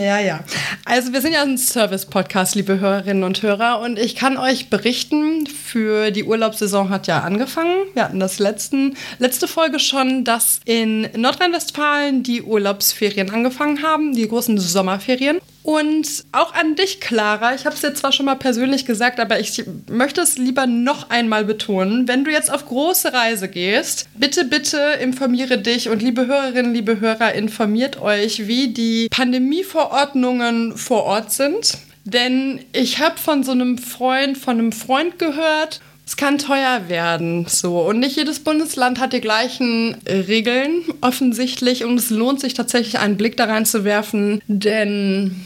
Ja, 0.00 0.18
ja. 0.18 0.40
Also 0.84 1.12
wir 1.12 1.20
sind 1.22 1.32
ja 1.32 1.42
ein 1.42 1.56
Service-Podcast, 1.56 2.54
liebe 2.54 2.80
Hörerinnen 2.80 3.24
und 3.24 3.42
Hörer. 3.42 3.80
Und 3.80 3.98
ich 3.98 4.14
kann 4.14 4.36
euch 4.36 4.68
berichten, 4.68 5.46
für 5.46 6.10
die 6.10 6.24
Urlaubssaison 6.24 6.90
hat 6.90 7.06
ja 7.06 7.20
angefangen. 7.20 7.76
Wir 7.94 8.04
hatten 8.04 8.20
das 8.20 8.38
letzten, 8.38 8.96
letzte 9.18 9.48
Folge 9.48 9.78
schon, 9.78 10.24
dass 10.24 10.60
in 10.64 11.08
Nordrhein-Westfalen 11.16 12.22
die 12.22 12.42
Urlaubsferien 12.42 13.30
angefangen 13.30 13.82
haben, 13.82 14.14
die 14.14 14.28
großen 14.28 14.58
Sommerferien. 14.58 15.38
Und 15.66 16.26
auch 16.30 16.54
an 16.54 16.76
dich, 16.76 17.00
Clara. 17.00 17.52
Ich 17.56 17.64
habe 17.64 17.74
es 17.74 17.82
jetzt 17.82 17.98
zwar 17.98 18.12
schon 18.12 18.26
mal 18.26 18.36
persönlich 18.36 18.86
gesagt, 18.86 19.18
aber 19.18 19.40
ich 19.40 19.64
möchte 19.90 20.20
es 20.20 20.38
lieber 20.38 20.68
noch 20.68 21.10
einmal 21.10 21.44
betonen. 21.44 22.06
Wenn 22.06 22.22
du 22.22 22.30
jetzt 22.30 22.52
auf 22.52 22.66
große 22.66 23.12
Reise 23.12 23.48
gehst, 23.48 24.06
bitte, 24.14 24.44
bitte 24.44 24.78
informiere 25.02 25.58
dich 25.58 25.88
und 25.88 26.02
liebe 26.02 26.28
Hörerinnen, 26.28 26.72
liebe 26.72 27.00
Hörer, 27.00 27.32
informiert 27.32 28.00
euch, 28.00 28.46
wie 28.46 28.68
die 28.68 29.08
Pandemieverordnungen 29.10 30.76
vor 30.76 31.02
Ort 31.02 31.32
sind. 31.32 31.78
Denn 32.04 32.60
ich 32.72 33.00
habe 33.00 33.18
von 33.18 33.42
so 33.42 33.50
einem 33.50 33.76
Freund, 33.76 34.38
von 34.38 34.60
einem 34.60 34.70
Freund 34.70 35.18
gehört, 35.18 35.80
es 36.06 36.16
kann 36.16 36.38
teuer 36.38 36.82
werden, 36.86 37.46
so. 37.48 37.80
Und 37.80 37.98
nicht 37.98 38.14
jedes 38.14 38.38
Bundesland 38.38 39.00
hat 39.00 39.12
die 39.12 39.20
gleichen 39.20 39.96
Regeln, 40.06 40.84
offensichtlich. 41.00 41.84
Und 41.84 41.98
es 41.98 42.10
lohnt 42.10 42.38
sich 42.38 42.54
tatsächlich, 42.54 43.00
einen 43.00 43.16
Blick 43.16 43.36
da 43.36 43.46
rein 43.46 43.66
zu 43.66 43.82
werfen, 43.82 44.40
denn 44.46 45.44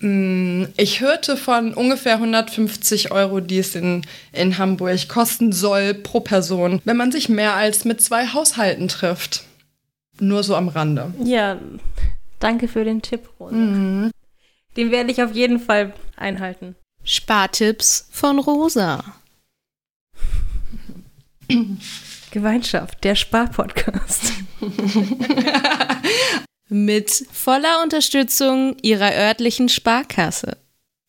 ich 0.00 1.00
hörte 1.00 1.36
von 1.36 1.74
ungefähr 1.74 2.14
150 2.14 3.10
Euro, 3.10 3.40
die 3.40 3.58
es 3.58 3.74
in, 3.74 4.06
in 4.32 4.56
Hamburg 4.56 5.08
kosten 5.08 5.50
soll 5.50 5.92
pro 5.92 6.20
Person, 6.20 6.80
wenn 6.84 6.96
man 6.96 7.10
sich 7.10 7.28
mehr 7.28 7.54
als 7.54 7.84
mit 7.84 8.00
zwei 8.00 8.28
Haushalten 8.28 8.86
trifft. 8.86 9.44
Nur 10.20 10.44
so 10.44 10.54
am 10.54 10.68
Rande. 10.68 11.12
Ja, 11.24 11.58
danke 12.38 12.68
für 12.68 12.84
den 12.84 13.02
Tipp, 13.02 13.28
Rosa. 13.40 13.56
Mhm. 13.56 14.10
Den 14.76 14.92
werde 14.92 15.10
ich 15.10 15.20
auf 15.22 15.34
jeden 15.34 15.58
Fall 15.58 15.92
einhalten. 16.16 16.76
Spartipps 17.02 18.08
von 18.12 18.38
Rosa. 18.38 19.02
Gemeinschaft, 22.30 23.02
der 23.02 23.16
Sparpodcast. 23.16 24.32
mit 26.68 27.26
voller 27.32 27.82
Unterstützung 27.82 28.76
ihrer 28.82 29.12
örtlichen 29.12 29.68
Sparkasse. 29.68 30.56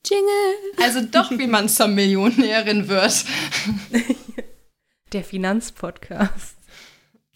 Jingle! 0.05 0.55
Also 0.81 1.01
doch, 1.01 1.31
wie 1.31 1.47
man 1.47 1.69
zur 1.69 1.87
Millionärin 1.87 2.87
wird. 2.87 3.25
Der 5.11 5.23
Finanzpodcast. 5.23 6.55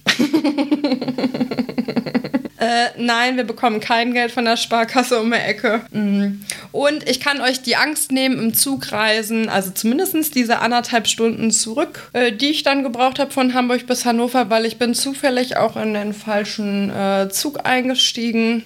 Äh, 2.64 2.92
nein, 2.98 3.36
wir 3.36 3.44
bekommen 3.44 3.82
kein 3.82 4.14
Geld 4.14 4.32
von 4.32 4.46
der 4.46 4.56
Sparkasse 4.56 5.20
um 5.20 5.32
die 5.32 5.38
Ecke. 5.38 5.82
Mhm. 5.92 6.46
Und 6.72 7.10
ich 7.10 7.20
kann 7.20 7.42
euch 7.42 7.62
die 7.62 7.76
Angst 7.76 8.12
nehmen 8.12 8.40
im 8.40 8.54
Zugreisen, 8.54 9.50
also 9.50 9.72
zumindest 9.72 10.36
diese 10.36 10.60
anderthalb 10.60 11.08
Stunden 11.08 11.52
zurück, 11.52 12.10
äh, 12.14 12.32
die 12.32 12.52
ich 12.52 12.64
dann 12.64 12.84
gebraucht 12.84 13.20
habe 13.20 13.32
von 13.32 13.54
Hamburg 13.54 13.86
bis 13.86 14.06
Hannover, 14.06 14.50
weil 14.50 14.66
ich 14.66 14.78
bin 14.78 14.94
zufällig 14.94 15.58
auch 15.58 15.76
in 15.76 15.94
den 15.94 16.14
falschen 16.14 16.90
äh, 16.90 17.28
Zug 17.30 17.66
eingestiegen. 17.66 18.64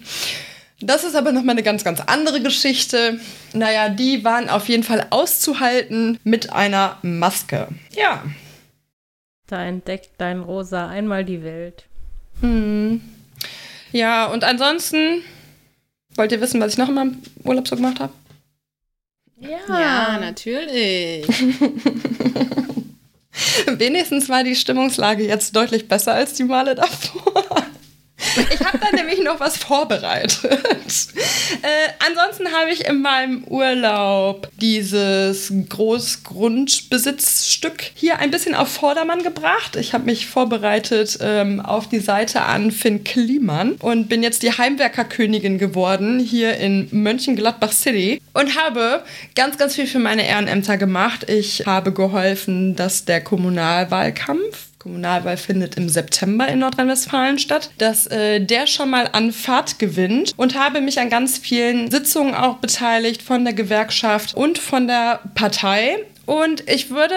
Das 0.79 1.03
ist 1.03 1.15
aber 1.15 1.31
nochmal 1.31 1.55
eine 1.55 1.63
ganz, 1.63 1.83
ganz 1.83 1.99
andere 2.01 2.39
Geschichte. 2.39 3.19
Naja, 3.53 3.89
die 3.89 4.23
waren 4.23 4.47
auf 4.47 4.69
jeden 4.69 4.83
Fall 4.83 5.07
auszuhalten 5.09 6.19
mit 6.23 6.53
einer 6.53 6.99
Maske. 7.01 7.69
Ja. 7.95 8.23
Da 9.47 9.63
entdeckt 9.63 10.11
dein 10.19 10.41
Rosa 10.41 10.87
einmal 10.87 11.25
die 11.25 11.43
Welt. 11.43 11.85
Hm. 12.41 13.01
Ja, 13.97 14.27
und 14.27 14.43
ansonsten, 14.43 15.23
wollt 16.13 16.31
ihr 16.31 16.39
wissen, 16.39 16.61
was 16.61 16.73
ich 16.73 16.77
noch 16.77 16.89
in 16.89 16.93
meinem 16.93 17.17
Urlaub 17.43 17.67
so 17.67 17.75
gemacht 17.75 17.99
habe? 17.99 18.13
Ja, 19.39 19.57
ja, 19.67 20.19
natürlich. 20.19 21.27
Wenigstens 23.65 24.29
war 24.29 24.43
die 24.43 24.55
Stimmungslage 24.55 25.25
jetzt 25.25 25.55
deutlich 25.55 25.87
besser 25.87 26.13
als 26.13 26.33
die 26.33 26.43
Male 26.43 26.75
davor. 26.75 27.43
Ich 28.17 28.65
habe 28.65 28.79
da 28.79 28.89
nämlich 28.95 29.23
noch 29.23 29.39
was 29.39 29.57
vorbereitet. 29.57 30.39
Äh, 31.61 31.89
ansonsten 32.05 32.51
habe 32.51 32.71
ich 32.71 32.85
in 32.85 33.01
meinem 33.01 33.43
Urlaub 33.45 34.49
dieses 34.59 35.53
Großgrundbesitzstück 35.69 37.91
hier 37.93 38.19
ein 38.19 38.31
bisschen 38.31 38.55
auf 38.55 38.69
Vordermann 38.69 39.23
gebracht. 39.23 39.75
Ich 39.75 39.93
habe 39.93 40.05
mich 40.05 40.25
vorbereitet 40.27 41.19
ähm, 41.21 41.59
auf 41.59 41.89
die 41.89 41.99
Seite 41.99 42.41
an 42.41 42.71
Finn 42.71 43.03
Kliman 43.03 43.73
und 43.73 44.09
bin 44.09 44.23
jetzt 44.23 44.41
die 44.43 44.51
Heimwerkerkönigin 44.51 45.57
geworden 45.57 46.19
hier 46.19 46.57
in 46.57 46.87
Mönchengladbach 46.91 47.71
City 47.71 48.21
und 48.33 48.57
habe 48.57 49.03
ganz, 49.35 49.57
ganz 49.57 49.75
viel 49.75 49.87
für 49.87 49.99
meine 49.99 50.27
Ehrenämter 50.27 50.77
gemacht. 50.77 51.29
Ich 51.29 51.65
habe 51.65 51.93
geholfen, 51.93 52.75
dass 52.75 53.05
der 53.05 53.21
Kommunalwahlkampf 53.21 54.67
Kommunalwahl 54.87 55.35
findet 55.35 55.75
im 55.75 55.89
September 55.89 56.47
in 56.47 56.59
Nordrhein-Westfalen 56.59 57.39
statt, 57.39 57.71
dass 57.77 58.07
äh, 58.07 58.39
der 58.39 58.67
schon 58.67 58.89
mal 58.89 59.09
an 59.11 59.33
Fahrt 59.33 59.79
gewinnt 59.79 60.33
und 60.37 60.57
habe 60.57 60.79
mich 60.79 60.97
an 60.97 61.09
ganz 61.09 61.37
vielen 61.37 61.91
Sitzungen 61.91 62.33
auch 62.33 62.55
beteiligt 62.57 63.21
von 63.21 63.43
der 63.43 63.53
Gewerkschaft 63.53 64.33
und 64.33 64.57
von 64.57 64.87
der 64.87 65.19
Partei. 65.35 66.05
Und 66.25 66.69
ich 66.69 66.89
würde 66.89 67.15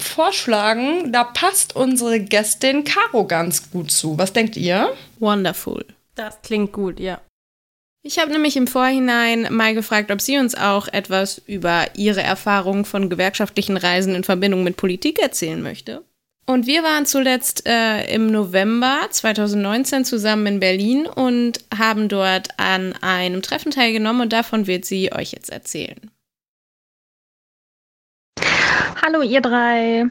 vorschlagen, 0.00 1.12
da 1.12 1.22
passt 1.22 1.76
unsere 1.76 2.18
Gästin 2.18 2.84
Caro 2.84 3.26
ganz 3.26 3.70
gut 3.70 3.90
zu. 3.90 4.16
Was 4.16 4.32
denkt 4.32 4.56
ihr? 4.56 4.90
Wonderful. 5.18 5.84
Das 6.14 6.40
klingt 6.40 6.72
gut, 6.72 6.98
ja. 6.98 7.20
Ich 8.02 8.18
habe 8.18 8.32
nämlich 8.32 8.56
im 8.56 8.66
Vorhinein 8.66 9.46
mal 9.50 9.74
gefragt, 9.74 10.10
ob 10.10 10.22
sie 10.22 10.38
uns 10.38 10.54
auch 10.54 10.88
etwas 10.88 11.42
über 11.46 11.88
ihre 11.94 12.22
Erfahrungen 12.22 12.86
von 12.86 13.10
gewerkschaftlichen 13.10 13.76
Reisen 13.76 14.14
in 14.14 14.24
Verbindung 14.24 14.64
mit 14.64 14.78
Politik 14.78 15.20
erzählen 15.20 15.62
möchte. 15.62 16.02
Und 16.44 16.66
wir 16.66 16.82
waren 16.82 17.06
zuletzt 17.06 17.66
äh, 17.66 18.12
im 18.12 18.26
November 18.26 19.06
2019 19.08 20.04
zusammen 20.04 20.46
in 20.46 20.60
Berlin 20.60 21.06
und 21.06 21.60
haben 21.76 22.08
dort 22.08 22.48
an 22.58 22.94
einem 23.00 23.42
Treffen 23.42 23.70
teilgenommen 23.70 24.22
und 24.22 24.32
davon 24.32 24.66
wird 24.66 24.84
sie 24.84 25.12
euch 25.12 25.32
jetzt 25.32 25.50
erzählen. 25.50 26.10
Hallo 29.04 29.20
ihr 29.22 29.40
drei. 29.40 30.06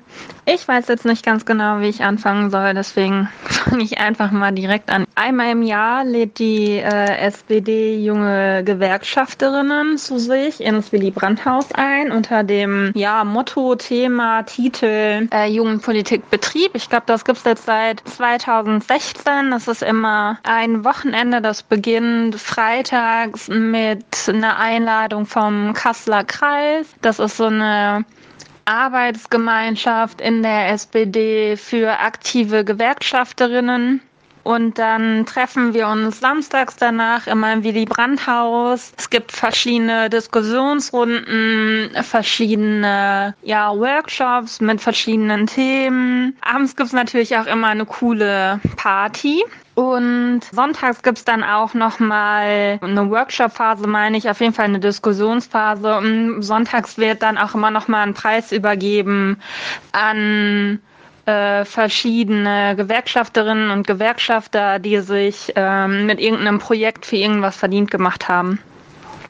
Ich 0.46 0.68
weiß 0.68 0.90
jetzt 0.90 1.06
nicht 1.06 1.24
ganz 1.24 1.46
genau, 1.46 1.80
wie 1.80 1.88
ich 1.88 2.04
anfangen 2.04 2.50
soll, 2.50 2.74
deswegen 2.74 3.30
fange 3.44 3.86
ich 3.86 4.00
einfach 4.00 4.32
mal 4.32 4.52
direkt 4.52 4.90
an. 4.90 5.06
Einmal 5.16 5.52
im 5.52 5.62
Jahr 5.62 6.04
lädt 6.04 6.40
die 6.40 6.72
äh, 6.74 7.18
SPD 7.20 8.04
junge 8.04 8.66
Gewerkschafterinnen 8.66 9.98
zu 9.98 10.20
sich 10.20 10.60
ins 10.60 10.92
Willy 10.92 11.12
Brandt-Haus 11.12 11.72
ein 11.72 12.12
unter 12.12 12.44
dem 12.44 12.92
ja, 12.94 13.24
Motto, 13.24 13.76
Thema, 13.76 14.44
Titel 14.44 15.30
äh, 15.32 15.48
Jugendpolitikbetrieb. 15.48 16.72
Ich 16.74 16.90
glaube, 16.90 17.06
das 17.06 17.24
gibt 17.24 17.38
es 17.38 17.46
jetzt 17.46 17.66
seit 17.68 18.02
2016. 18.02 19.52
Das 19.52 19.70
ist 19.70 19.84
immer 19.84 20.38
ein 20.44 20.84
Wochenende, 20.84 21.42
das 21.42 21.64
beginnt 21.64 22.36
freitags 22.36 23.48
mit 23.48 24.04
einer 24.28 24.60
Einladung 24.60 25.26
vom 25.26 25.72
Kasseler 25.72 26.26
Kreis. 26.26 26.88
Das 27.02 27.20
ist 27.20 27.38
so 27.38 27.46
eine 27.46 28.04
Arbeitsgemeinschaft 28.66 30.22
in 30.22 30.44
der 30.44 30.70
SPD 30.70 31.58
für 31.58 32.00
aktive 32.00 32.64
Gewerkschafterinnen. 32.64 34.02
Und 34.44 34.80
dann 34.80 35.26
treffen 35.26 35.74
wir 35.74 35.88
uns 35.88 36.20
samstags 36.20 36.76
danach 36.76 37.28
immer 37.28 37.54
im 37.54 37.64
Willy 37.64 37.86
Brandt-Haus. 37.86 38.92
Es 38.98 39.10
gibt 39.10 39.32
verschiedene 39.32 40.10
Diskussionsrunden, 40.10 41.92
verschiedene 42.04 43.36
ja, 43.44 43.76
Workshops 43.76 44.60
mit 44.60 44.82
verschiedenen 44.82 45.46
Themen. 45.46 46.36
Abends 46.42 46.76
gibt 46.76 46.88
es 46.88 46.94
natürlich 46.94 47.38
auch 47.38 47.46
immer 47.46 47.68
eine 47.68 47.86
coole 47.86 48.60
Party. 48.78 49.44
Und 49.82 50.42
sonntags 50.52 51.02
gibt's 51.02 51.26
dann 51.26 51.44
auch 51.44 51.74
nochmal 51.74 52.78
eine 52.84 53.10
Workshop-Phase, 53.10 53.88
meine 53.88 54.16
ich, 54.16 54.30
auf 54.30 54.40
jeden 54.40 54.54
Fall 54.54 54.66
eine 54.66 54.80
Diskussionsphase. 54.80 55.98
Und 55.98 56.44
sonntags 56.44 57.00
wird 57.00 57.24
dann 57.24 57.40
auch 57.40 57.56
immer 57.56 57.72
nochmal 57.72 58.06
ein 58.06 58.14
Preis 58.14 58.52
übergeben 58.52 59.42
an 59.92 60.80
äh, 61.26 61.66
verschiedene 61.66 62.76
Gewerkschafterinnen 62.76 63.72
und 63.72 63.88
Gewerkschafter, 63.88 64.78
die 64.78 65.00
sich 65.00 65.52
ähm, 65.56 66.06
mit 66.06 66.20
irgendeinem 66.20 66.60
Projekt 66.60 67.08
für 67.08 67.16
irgendwas 67.16 67.56
verdient 67.56 67.90
gemacht 67.90 68.30
haben. 68.30 68.60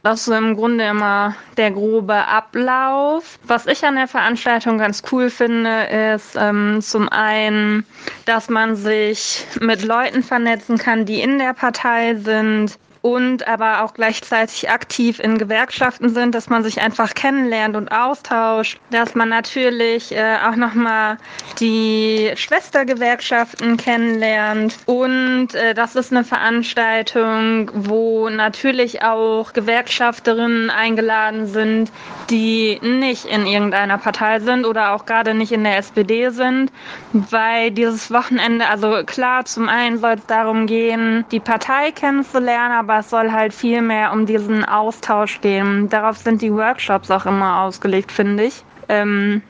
Das 0.04 0.28
ist 0.28 0.34
im 0.36 0.56
Grunde 0.56 0.86
immer 0.86 1.36
der 1.58 1.70
grobe 1.70 2.28
Ablauf. 2.28 3.38
Was 3.44 3.68
ich 3.68 3.86
an 3.86 3.96
der 3.96 4.08
Veranstaltung 4.08 4.80
ganz 4.80 5.04
cool 5.12 5.30
finde, 5.30 5.84
ist 6.16 6.36
ähm, 6.36 6.80
zum 6.82 7.08
einen, 7.10 7.86
dass 8.26 8.50
man 8.50 8.76
sich 8.76 9.46
mit 9.60 9.84
Leuten 9.84 10.24
vernetzen 10.24 10.80
kann, 10.80 11.06
die 11.06 11.22
in 11.22 11.38
der 11.38 11.54
Partei 11.54 12.16
sind, 12.16 12.80
und 13.02 13.48
aber 13.48 13.84
auch 13.84 13.94
gleichzeitig 13.94 14.70
aktiv 14.70 15.20
in 15.20 15.38
Gewerkschaften 15.38 16.10
sind, 16.10 16.36
dass 16.36 16.50
man 16.50 16.64
sich 16.64 16.82
einfach 16.82 17.14
kennenlernt 17.14 17.76
und 17.76 17.92
austauscht, 17.92 18.80
dass 18.92 19.16
man 19.16 19.30
natürlich 19.30 20.16
äh, 20.16 20.38
auch 20.48 20.56
nochmal 20.56 21.18
die 21.60 22.32
Schwestergewerkschaften 22.36 23.78
kennenlernt. 23.78 24.78
Und 24.86 25.56
äh, 25.56 25.74
das 25.74 25.96
ist 25.96 26.12
eine 26.12 26.24
Veranstaltung, 26.24 27.72
wo 27.74 28.30
natürlich 28.30 29.02
auch 29.02 29.54
Gewerkschafterinnen 29.54 30.70
eingeladen 30.70 31.48
sind, 31.48 31.92
die 32.30 32.80
nicht 32.84 33.26
in 33.26 33.48
irgendeiner 33.48 33.98
Partei 33.98 34.40
sind 34.40 34.66
oder 34.66 34.94
auch 34.94 35.06
gerade 35.06 35.34
nicht 35.34 35.52
in 35.52 35.64
der 35.64 35.78
SPD 35.78 36.30
sind, 36.30 36.72
weil 37.14 37.72
dieses 37.72 38.12
Wochenende, 38.12 38.68
also 38.68 39.04
klar, 39.06 39.46
zum 39.46 39.70
einen 39.70 39.98
soll 39.98 40.14
es 40.14 40.26
darum 40.28 40.68
gehen, 40.68 41.26
die 41.32 41.40
Partei 41.40 41.92
kennenzulernen, 41.92 42.74
aber 42.74 42.91
aber 42.92 43.00
es 43.00 43.10
soll 43.10 43.32
halt 43.32 43.54
viel 43.54 43.82
mehr 43.82 44.12
um 44.12 44.26
diesen 44.26 44.66
Austausch 44.66 45.40
gehen. 45.40 45.88
Darauf 45.88 46.18
sind 46.18 46.42
die 46.42 46.52
Workshops 46.52 47.10
auch 47.10 47.26
immer 47.26 47.62
ausgelegt, 47.62 48.12
finde 48.12 48.44
ich. 48.44 48.64
Ähm, 48.90 49.42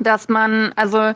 dass 0.00 0.28
man, 0.28 0.72
also 0.76 1.14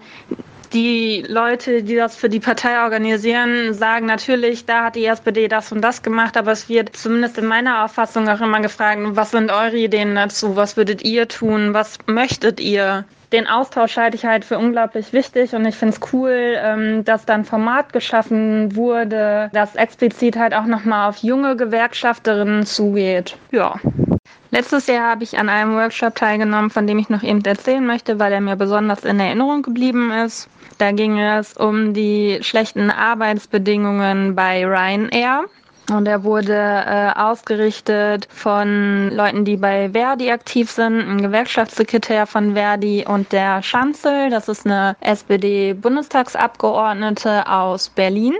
die 0.73 1.27
Leute, 1.29 1.83
die 1.83 1.95
das 1.95 2.17
für 2.17 2.31
die 2.31 2.41
Partei 2.41 2.83
organisieren, 2.83 3.75
sagen 3.75 4.07
natürlich, 4.07 4.65
da 4.65 4.85
hat 4.85 4.97
die 4.97 5.05
SPD 5.05 5.47
das 5.47 5.71
und 5.73 5.83
das 5.83 6.03
gemacht, 6.03 6.39
aber 6.39 6.53
es 6.53 6.71
wird 6.71 6.97
zumindest 6.97 7.37
in 7.37 7.45
meiner 7.45 7.85
Auffassung 7.85 8.27
auch 8.31 8.41
immer 8.41 8.61
gefragt, 8.61 9.03
was 9.05 9.33
sind 9.33 9.51
eure 9.51 9.77
Ideen 9.77 10.15
dazu, 10.15 10.57
was 10.57 10.79
würdet 10.79 11.05
ihr 11.05 11.29
tun, 11.29 11.75
was 11.75 11.99
möchtet 12.07 12.61
ihr? 12.61 13.05
Den 13.33 13.47
Austausch 13.47 13.97
halte 13.97 14.17
ich 14.17 14.25
halt 14.25 14.45
für 14.45 14.59
unglaublich 14.59 15.13
wichtig 15.13 15.55
und 15.55 15.65
ich 15.65 15.75
finde 15.75 15.95
es 15.95 16.13
cool, 16.13 16.57
ähm, 16.59 17.05
dass 17.05 17.25
dann 17.25 17.45
Format 17.45 17.93
geschaffen 17.93 18.77
wurde, 18.77 19.51
das 19.53 19.75
explizit 19.75 20.37
halt 20.37 20.55
auch 20.55 20.67
nochmal 20.67 21.09
auf 21.09 21.19
junge 21.19 21.57
Gewerkschafterinnen 21.57 22.67
zugeht. 22.67 23.37
Ja. 23.51 23.77
Letztes 24.51 24.87
Jahr 24.87 25.13
habe 25.13 25.25
ich 25.25 25.39
an 25.39 25.49
einem 25.49 25.75
Workshop 25.75 26.15
teilgenommen, 26.15 26.69
von 26.69 26.87
dem 26.87 26.99
ich 26.99 27.09
noch 27.09 27.23
eben 27.23 27.43
erzählen 27.43 27.85
möchte, 27.87 28.19
weil 28.19 28.33
er 28.33 28.41
mir 28.43 28.57
besonders 28.57 29.03
in 29.03 29.19
Erinnerung 29.19 29.63
geblieben 29.63 30.11
ist. 30.11 30.49
Da 30.77 30.93
ging 30.93 31.19
es 31.19 31.55
um 31.57 31.95
die 31.95 32.39
schlechten 32.43 32.91
Arbeitsbedingungen 32.91 34.35
bei 34.35 34.67
Ryanair. 34.67 35.45
Und 35.91 36.07
er 36.07 36.23
wurde 36.23 36.55
äh, 36.55 37.11
ausgerichtet 37.19 38.29
von 38.31 39.11
Leuten, 39.11 39.45
die 39.45 39.57
bei 39.57 39.91
Verdi 39.91 40.31
aktiv 40.31 40.71
sind, 40.71 41.01
ein 41.01 41.21
Gewerkschaftssekretär 41.21 42.27
von 42.27 42.55
Verdi 42.55 43.05
und 43.07 43.33
der 43.33 43.63
Schanzel, 43.63 44.31
das 44.31 44.49
ist 44.49 44.65
eine 44.65 44.97
SPD-Bundestagsabgeordnete 45.01 47.49
aus 47.49 47.89
Berlin. 47.89 48.35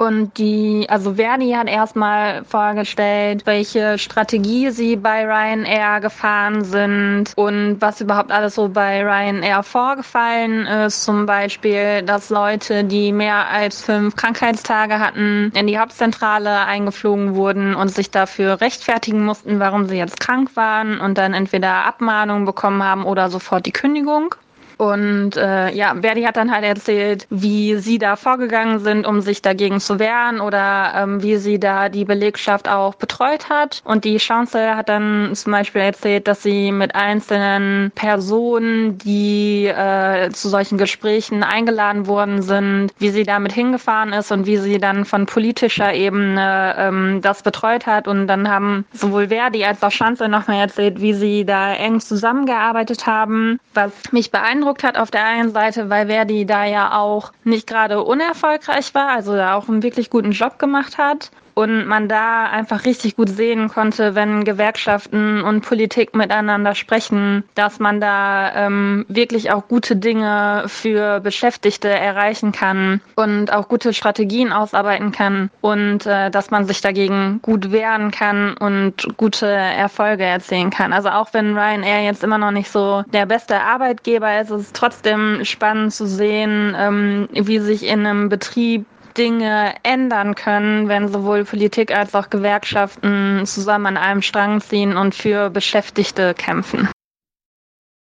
Und 0.00 0.38
die, 0.38 0.86
also 0.88 1.16
Verdi 1.16 1.50
hat 1.52 1.68
erstmal 1.68 2.42
vorgestellt, 2.46 3.42
welche 3.44 3.98
Strategie 3.98 4.70
sie 4.70 4.96
bei 4.96 5.26
Ryanair 5.26 6.00
gefahren 6.00 6.64
sind 6.64 7.34
und 7.36 7.76
was 7.82 8.00
überhaupt 8.00 8.32
alles 8.32 8.54
so 8.54 8.70
bei 8.70 9.02
Ryanair 9.02 9.62
vorgefallen 9.62 10.64
ist. 10.64 11.04
Zum 11.04 11.26
Beispiel, 11.26 12.00
dass 12.00 12.30
Leute, 12.30 12.82
die 12.82 13.12
mehr 13.12 13.48
als 13.48 13.82
fünf 13.82 14.16
Krankheitstage 14.16 15.00
hatten, 15.00 15.52
in 15.54 15.66
die 15.66 15.78
Hauptzentrale 15.78 16.60
eingeflogen 16.64 17.34
wurden 17.34 17.74
und 17.74 17.90
sich 17.90 18.10
dafür 18.10 18.62
rechtfertigen 18.62 19.22
mussten, 19.22 19.60
warum 19.60 19.86
sie 19.86 19.98
jetzt 19.98 20.18
krank 20.18 20.56
waren 20.56 20.98
und 20.98 21.18
dann 21.18 21.34
entweder 21.34 21.84
Abmahnung 21.84 22.46
bekommen 22.46 22.82
haben 22.82 23.04
oder 23.04 23.28
sofort 23.28 23.66
die 23.66 23.72
Kündigung. 23.72 24.34
Und 24.80 25.36
äh, 25.36 25.74
ja, 25.74 25.94
Verdi 26.00 26.22
hat 26.22 26.38
dann 26.38 26.50
halt 26.50 26.64
erzählt, 26.64 27.26
wie 27.28 27.76
sie 27.76 27.98
da 27.98 28.16
vorgegangen 28.16 28.78
sind, 28.78 29.06
um 29.06 29.20
sich 29.20 29.42
dagegen 29.42 29.78
zu 29.78 29.98
wehren 29.98 30.40
oder 30.40 30.92
ähm, 30.96 31.22
wie 31.22 31.36
sie 31.36 31.60
da 31.60 31.90
die 31.90 32.06
Belegschaft 32.06 32.66
auch 32.66 32.94
betreut 32.94 33.50
hat. 33.50 33.82
Und 33.84 34.06
die 34.06 34.16
Chance 34.16 34.74
hat 34.74 34.88
dann 34.88 35.32
zum 35.34 35.52
Beispiel 35.52 35.82
erzählt, 35.82 36.26
dass 36.26 36.42
sie 36.42 36.72
mit 36.72 36.94
einzelnen 36.94 37.92
Personen, 37.94 38.96
die 38.96 39.66
äh, 39.66 40.30
zu 40.30 40.48
solchen 40.48 40.78
Gesprächen 40.78 41.42
eingeladen 41.42 42.06
worden 42.06 42.40
sind, 42.40 42.94
wie 42.98 43.10
sie 43.10 43.24
damit 43.24 43.52
hingefahren 43.52 44.14
ist 44.14 44.32
und 44.32 44.46
wie 44.46 44.56
sie 44.56 44.78
dann 44.78 45.04
von 45.04 45.26
politischer 45.26 45.92
Ebene 45.92 46.74
ähm, 46.78 47.20
das 47.20 47.42
betreut 47.42 47.84
hat. 47.84 48.08
Und 48.08 48.28
dann 48.28 48.48
haben 48.48 48.86
sowohl 48.94 49.28
Verdi 49.28 49.62
als 49.62 49.82
auch 49.82 49.90
Chance 49.90 50.26
nochmal 50.26 50.60
erzählt, 50.60 51.02
wie 51.02 51.12
sie 51.12 51.44
da 51.44 51.74
eng 51.74 52.00
zusammengearbeitet 52.00 53.06
haben, 53.06 53.60
was 53.74 53.92
mich 54.12 54.30
beeindruckt 54.30 54.69
beeindruckt 54.70 54.84
hat 54.84 54.96
auf 54.96 55.10
der 55.10 55.24
einen 55.24 55.50
Seite, 55.50 55.90
weil 55.90 56.06
Verdi 56.06 56.46
da 56.46 56.64
ja 56.64 56.96
auch 56.98 57.32
nicht 57.44 57.66
gerade 57.66 58.02
unerfolgreich 58.02 58.94
war, 58.94 59.08
also 59.08 59.34
da 59.34 59.54
auch 59.54 59.68
einen 59.68 59.82
wirklich 59.82 60.10
guten 60.10 60.32
Job 60.32 60.58
gemacht 60.58 60.98
hat 60.98 61.30
und 61.60 61.86
man 61.86 62.08
da 62.08 62.44
einfach 62.44 62.86
richtig 62.86 63.16
gut 63.16 63.28
sehen 63.28 63.68
konnte, 63.68 64.14
wenn 64.14 64.44
Gewerkschaften 64.44 65.42
und 65.42 65.60
Politik 65.60 66.14
miteinander 66.14 66.74
sprechen, 66.74 67.44
dass 67.54 67.78
man 67.78 68.00
da 68.00 68.52
ähm, 68.54 69.04
wirklich 69.08 69.52
auch 69.52 69.68
gute 69.68 69.96
Dinge 69.96 70.64
für 70.68 71.20
Beschäftigte 71.20 71.90
erreichen 71.90 72.52
kann 72.52 73.02
und 73.14 73.52
auch 73.52 73.68
gute 73.68 73.92
Strategien 73.92 74.52
ausarbeiten 74.52 75.12
kann 75.12 75.50
und 75.60 76.06
äh, 76.06 76.30
dass 76.30 76.50
man 76.50 76.64
sich 76.64 76.80
dagegen 76.80 77.40
gut 77.42 77.70
wehren 77.70 78.10
kann 78.10 78.56
und 78.56 79.18
gute 79.18 79.46
Erfolge 79.46 80.24
erzielen 80.24 80.70
kann. 80.70 80.94
Also 80.94 81.10
auch 81.10 81.34
wenn 81.34 81.58
Ryanair 81.58 82.04
jetzt 82.04 82.24
immer 82.24 82.38
noch 82.38 82.52
nicht 82.52 82.70
so 82.70 83.04
der 83.12 83.26
beste 83.26 83.60
Arbeitgeber 83.60 84.40
ist, 84.40 84.50
ist 84.50 84.60
es 84.60 84.72
trotzdem 84.72 85.44
spannend 85.44 85.92
zu 85.92 86.06
sehen, 86.06 86.74
ähm, 86.78 87.28
wie 87.32 87.58
sich 87.58 87.86
in 87.86 88.06
einem 88.06 88.30
Betrieb 88.30 88.86
Dinge 89.16 89.74
ändern 89.82 90.34
können, 90.34 90.88
wenn 90.88 91.10
sowohl 91.12 91.44
Politik 91.44 91.94
als 91.94 92.14
auch 92.14 92.30
Gewerkschaften 92.30 93.44
zusammen 93.46 93.86
an 93.86 93.96
einem 93.96 94.22
Strang 94.22 94.60
ziehen 94.60 94.96
und 94.96 95.14
für 95.14 95.50
Beschäftigte 95.50 96.34
kämpfen. 96.34 96.88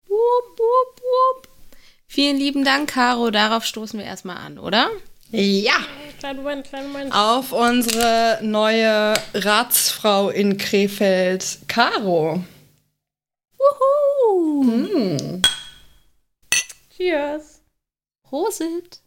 Wupp, 0.06 0.58
wupp, 0.58 1.00
wupp. 1.00 1.48
Vielen 2.06 2.36
lieben 2.36 2.64
Dank, 2.64 2.90
Caro. 2.90 3.30
Darauf 3.30 3.64
stoßen 3.64 3.98
wir 3.98 4.06
erstmal 4.06 4.36
an, 4.36 4.58
oder? 4.58 4.90
Ja. 5.30 5.76
Kleinen 6.18 6.38
Moment, 6.38 6.66
kleinen 6.68 6.92
Moment. 6.92 7.14
Auf 7.14 7.52
unsere 7.52 8.38
neue 8.42 9.14
Ratsfrau 9.34 10.28
in 10.28 10.58
Krefeld, 10.58 11.58
Caro. 11.68 12.44
Wuhu! 13.58 14.64
Hm. 14.64 15.42
Cheers. 16.96 17.62
Prosit. 18.22 19.01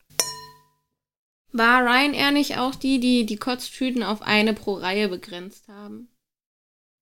War 1.57 1.85
Ryanair 1.85 2.31
nicht 2.31 2.57
auch 2.57 2.75
die, 2.75 2.99
die 2.99 3.25
die 3.25 3.37
Kotztüten 3.37 4.03
auf 4.03 4.21
eine 4.21 4.53
pro 4.53 4.73
Reihe 4.73 5.07
begrenzt 5.07 5.69
haben? 5.69 6.09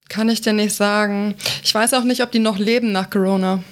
Kann 0.08 0.28
ich 0.28 0.42
dir 0.42 0.52
nicht 0.52 0.76
sagen. 0.76 1.34
Ich 1.64 1.74
weiß 1.74 1.92
auch 1.94 2.04
nicht, 2.04 2.22
ob 2.22 2.30
die 2.30 2.38
noch 2.38 2.56
leben 2.56 2.92
nach 2.92 3.10
Corona. 3.10 3.64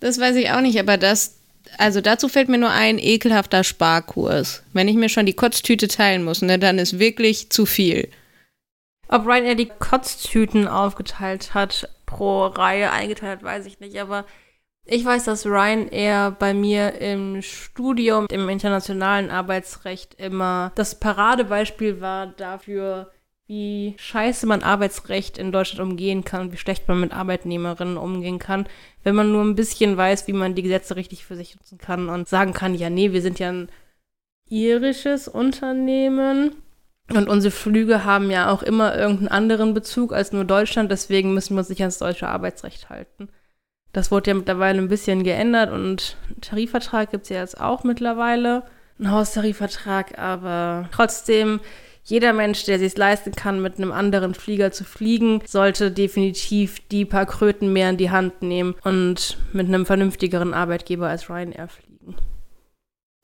Das 0.00 0.20
weiß 0.20 0.36
ich 0.36 0.50
auch 0.50 0.60
nicht, 0.60 0.78
aber 0.78 0.98
das, 0.98 1.38
also 1.78 2.02
dazu 2.02 2.28
fällt 2.28 2.50
mir 2.50 2.58
nur 2.58 2.68
ein 2.68 2.98
ekelhafter 2.98 3.64
Sparkurs. 3.64 4.62
Wenn 4.74 4.88
ich 4.88 4.96
mir 4.96 5.08
schon 5.08 5.24
die 5.24 5.32
Kotztüte 5.32 5.88
teilen 5.88 6.22
muss, 6.22 6.42
ne, 6.42 6.58
dann 6.58 6.78
ist 6.78 6.98
wirklich 6.98 7.48
zu 7.48 7.64
viel. 7.64 8.10
Ob 9.08 9.26
Ryanair 9.26 9.54
die 9.54 9.70
Kotztüten 9.78 10.68
aufgeteilt 10.68 11.54
hat, 11.54 11.88
pro 12.04 12.44
Reihe 12.44 12.92
eingeteilt, 12.92 13.42
weiß 13.42 13.64
ich 13.64 13.80
nicht, 13.80 13.98
aber 13.98 14.26
ich 14.90 15.04
weiß, 15.04 15.24
dass 15.24 15.46
Ryanair 15.46 16.30
bei 16.38 16.54
mir 16.54 16.94
im 17.00 17.42
Studium, 17.42 18.26
im 18.30 18.48
internationalen 18.48 19.30
Arbeitsrecht 19.30 20.14
immer 20.14 20.72
das 20.76 20.98
Paradebeispiel 20.98 22.00
war 22.00 22.26
dafür, 22.28 23.10
wie 23.46 23.94
scheiße 23.98 24.46
man 24.46 24.62
Arbeitsrecht 24.62 25.36
in 25.36 25.52
Deutschland 25.52 25.90
umgehen 25.90 26.24
kann 26.24 26.42
und 26.42 26.52
wie 26.52 26.58
schlecht 26.58 26.88
man 26.88 27.00
mit 27.00 27.12
Arbeitnehmerinnen 27.12 27.98
umgehen 27.98 28.38
kann, 28.38 28.66
wenn 29.02 29.14
man 29.14 29.30
nur 29.30 29.42
ein 29.42 29.54
bisschen 29.54 29.96
weiß, 29.96 30.26
wie 30.26 30.32
man 30.32 30.54
die 30.54 30.62
Gesetze 30.62 30.96
richtig 30.96 31.24
für 31.24 31.36
sich 31.36 31.56
nutzen 31.56 31.78
kann 31.78 32.08
und 32.08 32.28
sagen 32.28 32.54
kann, 32.54 32.74
ja, 32.74 32.88
nee, 32.88 33.12
wir 33.12 33.22
sind 33.22 33.38
ja 33.38 33.50
ein 33.50 33.68
irisches 34.48 35.28
Unternehmen. 35.28 36.56
Und 37.10 37.28
unsere 37.28 37.52
Flüge 37.52 38.04
haben 38.04 38.30
ja 38.30 38.50
auch 38.50 38.62
immer 38.62 38.94
irgendeinen 38.94 39.28
anderen 39.28 39.72
Bezug 39.72 40.12
als 40.12 40.32
nur 40.32 40.44
Deutschland, 40.44 40.90
deswegen 40.90 41.32
müssen 41.32 41.54
wir 41.54 41.60
uns 41.60 41.70
nicht 41.70 41.80
ans 41.80 41.98
deutsche 41.98 42.28
Arbeitsrecht 42.28 42.90
halten. 42.90 43.28
Das 43.98 44.12
wurde 44.12 44.30
ja 44.30 44.36
mittlerweile 44.36 44.78
ein 44.78 44.86
bisschen 44.86 45.24
geändert 45.24 45.72
und 45.72 46.16
einen 46.28 46.40
Tarifvertrag 46.40 47.10
gibt 47.10 47.24
es 47.24 47.30
ja 47.30 47.40
jetzt 47.40 47.60
auch 47.60 47.82
mittlerweile. 47.82 48.62
Ein 49.00 49.10
Haustarifvertrag, 49.10 50.16
aber 50.16 50.88
trotzdem, 50.92 51.58
jeder 52.04 52.32
Mensch, 52.32 52.62
der 52.62 52.78
sich 52.78 52.96
leisten 52.96 53.32
kann, 53.32 53.60
mit 53.60 53.76
einem 53.76 53.90
anderen 53.90 54.34
Flieger 54.34 54.70
zu 54.70 54.84
fliegen, 54.84 55.42
sollte 55.46 55.90
definitiv 55.90 56.78
die 56.90 57.06
paar 57.06 57.26
Kröten 57.26 57.72
mehr 57.72 57.90
in 57.90 57.96
die 57.96 58.12
Hand 58.12 58.40
nehmen 58.40 58.76
und 58.84 59.36
mit 59.52 59.66
einem 59.66 59.84
vernünftigeren 59.84 60.54
Arbeitgeber 60.54 61.08
als 61.08 61.28
Ryanair 61.28 61.66
fliegen. 61.66 62.14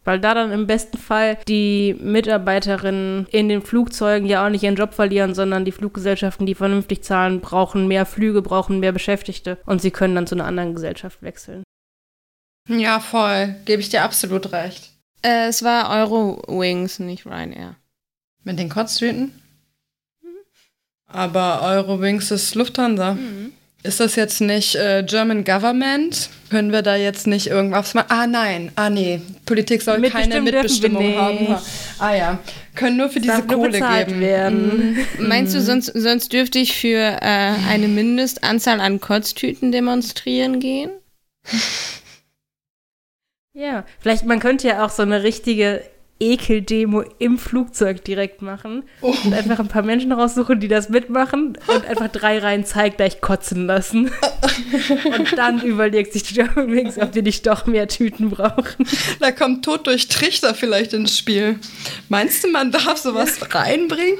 Weil 0.05 0.21
da 0.21 0.35
dann 0.35 0.53
im 0.53 0.67
besten 0.67 0.99
Fall 0.99 1.39
die 1.49 1.97
Mitarbeiterinnen 1.99 3.27
in 3.31 3.49
den 3.49 3.63
Flugzeugen 3.63 4.29
ja 4.29 4.45
auch 4.45 4.51
nicht 4.51 4.63
ihren 4.63 4.77
Job 4.77 4.93
verlieren, 4.95 5.35
sondern 5.35 5.65
die 5.65 5.73
Fluggesellschaften, 5.73 6.47
die 6.47 6.55
vernünftig 6.55 7.03
zahlen, 7.03 7.41
brauchen 7.41 7.89
mehr 7.89 8.05
Flüge, 8.05 8.43
brauchen 8.43 8.81
mehr 8.81 8.93
Beschäftigte 8.93 9.59
und 9.65 9.81
sie 9.81 9.91
können 9.91 10.15
dann 10.15 10.27
zu 10.27 10.35
einer 10.35 10.45
anderen 10.45 10.75
Gesellschaft 10.75 11.23
wechseln. 11.23 11.63
Ja, 12.69 13.01
voll. 13.01 13.57
Gebe 13.65 13.81
ich 13.81 13.89
dir 13.89 14.03
absolut 14.03 14.53
recht. 14.53 14.91
Äh, 15.23 15.49
es 15.49 15.63
war 15.63 15.91
Eurowings, 15.91 16.99
nicht 16.99 17.27
Ryanair. 17.27 17.77
Mit 18.43 18.59
den 18.59 18.69
Kotztüten? 18.69 19.41
Aber 21.07 21.63
Eurowings 21.63 22.31
ist 22.31 22.55
Lufthansa. 22.55 23.17
Ist 23.85 24.01
das 24.01 24.17
jetzt 24.17 24.41
nicht 24.41 24.77
äh, 24.77 25.05
German 25.07 25.45
Government? 25.45 26.31
Können 26.49 26.73
wir 26.73 26.81
da 26.81 26.97
jetzt 26.97 27.27
nicht 27.27 27.49
irgendwas 27.49 27.93
machen? 27.93 28.07
Ah, 28.09 28.27
nein. 28.27 28.73
Ah, 28.77 28.89
nee. 28.89 29.21
Politik 29.45 29.83
soll 29.83 30.01
keine 30.09 30.41
Mitbestimmung 30.41 31.15
haben. 31.17 31.55
Ah, 31.99 32.15
ja. 32.15 32.39
Können 32.75 32.97
nur 32.97 33.11
für 33.11 33.21
diese 33.21 33.35
Darf 33.35 33.47
nur 33.47 33.59
Kohle 33.59 33.73
geben. 33.79 34.21
werden. 34.21 34.99
Meinst 35.19 35.55
du, 35.55 35.61
sonst, 35.61 35.93
sonst 35.95 36.33
dürfte 36.33 36.59
ich 36.59 36.75
für 36.75 36.97
äh, 36.99 37.53
eine 37.69 37.89
Mindestanzahl 37.89 38.81
an 38.81 39.01
Kotztüten 39.01 39.71
demonstrieren 39.71 40.61
gehen? 40.61 40.91
Ja, 43.53 43.85
vielleicht, 44.01 44.25
man 44.25 44.41
könnte 44.41 44.67
ja 44.67 44.83
auch 44.87 44.91
so 44.91 45.03
eine 45.03 45.23
richtige 45.23 45.83
Ekeldemo 46.21 47.03
im 47.19 47.39
Flugzeug 47.39 48.05
direkt 48.05 48.41
machen 48.41 48.85
und 49.01 49.33
einfach 49.33 49.59
ein 49.59 49.69
paar 49.69 49.83
Menschen 49.83 50.13
raussuchen, 50.13 50.61
die 50.61 50.69
das 50.69 50.89
mitmachen 50.89 51.59
und 51.67 51.87
einfach 51.87 52.09
drei 52.09 52.39
Reihen 52.39 52.65
zeitgleich 52.65 53.21
kotzen 53.21 53.67
lassen. 53.67 54.11
und 55.19 55.37
dann 55.37 55.61
überlegt 55.63 56.13
sich 56.13 56.35
Germanwings, 56.35 56.99
ob 56.99 57.15
wir 57.15 57.23
nicht 57.23 57.47
doch 57.47 57.67
mehr 57.67 57.89
Tüten 57.89 58.31
brauchen. 58.31 58.87
Da 59.21 59.33
kommt 59.33 59.65
Tod 59.65 59.87
durch 59.87 60.09
Trichter 60.09 60.55
vielleicht 60.55 60.93
ins 60.93 61.19
Spiel. 61.19 61.59
Meinst 62.09 62.45
du, 62.45 62.49
man 62.49 62.71
darf 62.71 62.97
sowas 62.97 63.39
reinbringen? 63.55 64.19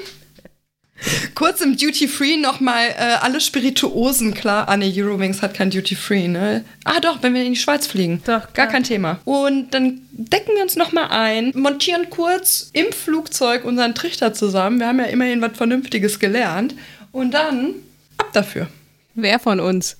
Kurz 1.35 1.59
im 1.59 1.75
Duty 1.75 2.07
Free 2.07 2.37
nochmal 2.37 2.87
äh, 2.97 3.17
alle 3.21 3.41
Spirituosen 3.41 4.33
klar. 4.33 4.69
Ah, 4.69 4.77
ne, 4.77 4.91
Eurowings 4.95 5.41
hat 5.41 5.53
kein 5.53 5.69
Duty 5.69 5.95
Free, 5.95 6.27
ne? 6.27 6.63
Ah, 6.85 6.99
doch, 7.01 7.21
wenn 7.21 7.33
wir 7.33 7.43
in 7.43 7.53
die 7.53 7.59
Schweiz 7.59 7.85
fliegen. 7.85 8.21
Doch, 8.25 8.41
Gar 8.41 8.51
klar. 8.53 8.67
kein 8.67 8.83
Thema. 8.83 9.19
Und 9.25 9.71
dann 9.73 10.01
decken 10.11 10.55
wir 10.55 10.63
uns 10.63 10.77
nochmal 10.77 11.09
ein, 11.09 11.51
montieren 11.53 12.09
kurz 12.09 12.69
im 12.71 12.91
Flugzeug 12.93 13.65
unseren 13.65 13.93
Trichter 13.93 14.33
zusammen. 14.33 14.79
Wir 14.79 14.87
haben 14.87 14.99
ja 14.99 15.05
immerhin 15.05 15.41
was 15.41 15.57
Vernünftiges 15.57 16.19
gelernt. 16.19 16.75
Und 17.11 17.31
dann 17.33 17.75
ab 18.17 18.29
dafür. 18.33 18.67
Wer 19.13 19.39
von 19.39 19.59
uns? 19.59 19.97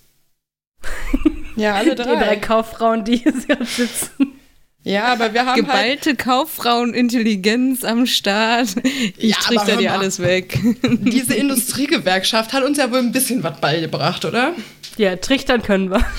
Ja, 1.56 1.76
alle 1.76 1.96
Die 1.96 2.04
drei 2.04 2.38
Kauffrauen, 2.38 3.04
die 3.04 3.18
hier 3.18 3.34
sitzen. 3.34 4.40
Ja, 4.86 5.06
aber 5.06 5.34
wir 5.34 5.42
haben 5.42 5.48
halt 5.48 5.58
Geballte 5.66 6.16
Kauffrauenintelligenz 6.16 7.84
am 7.84 8.06
Start. 8.06 8.68
Ich 9.18 9.32
Ja, 9.32 9.38
trichter 9.38 9.78
dir 9.78 9.92
alles 9.94 10.20
weg. 10.20 10.60
diese 10.84 11.34
Industriegewerkschaft 11.34 12.54
hat 12.54 12.64
uns 12.64 12.78
ja 12.78 12.92
wohl 12.92 13.00
ein 13.00 13.12
bisschen 13.12 13.42
was 13.44 13.60
beigebracht, 13.60 14.26
oder? 14.26 14.54
Ja, 14.98 15.16
trichtern 15.16 15.62
können 15.64 15.90
wir. 15.90 16.06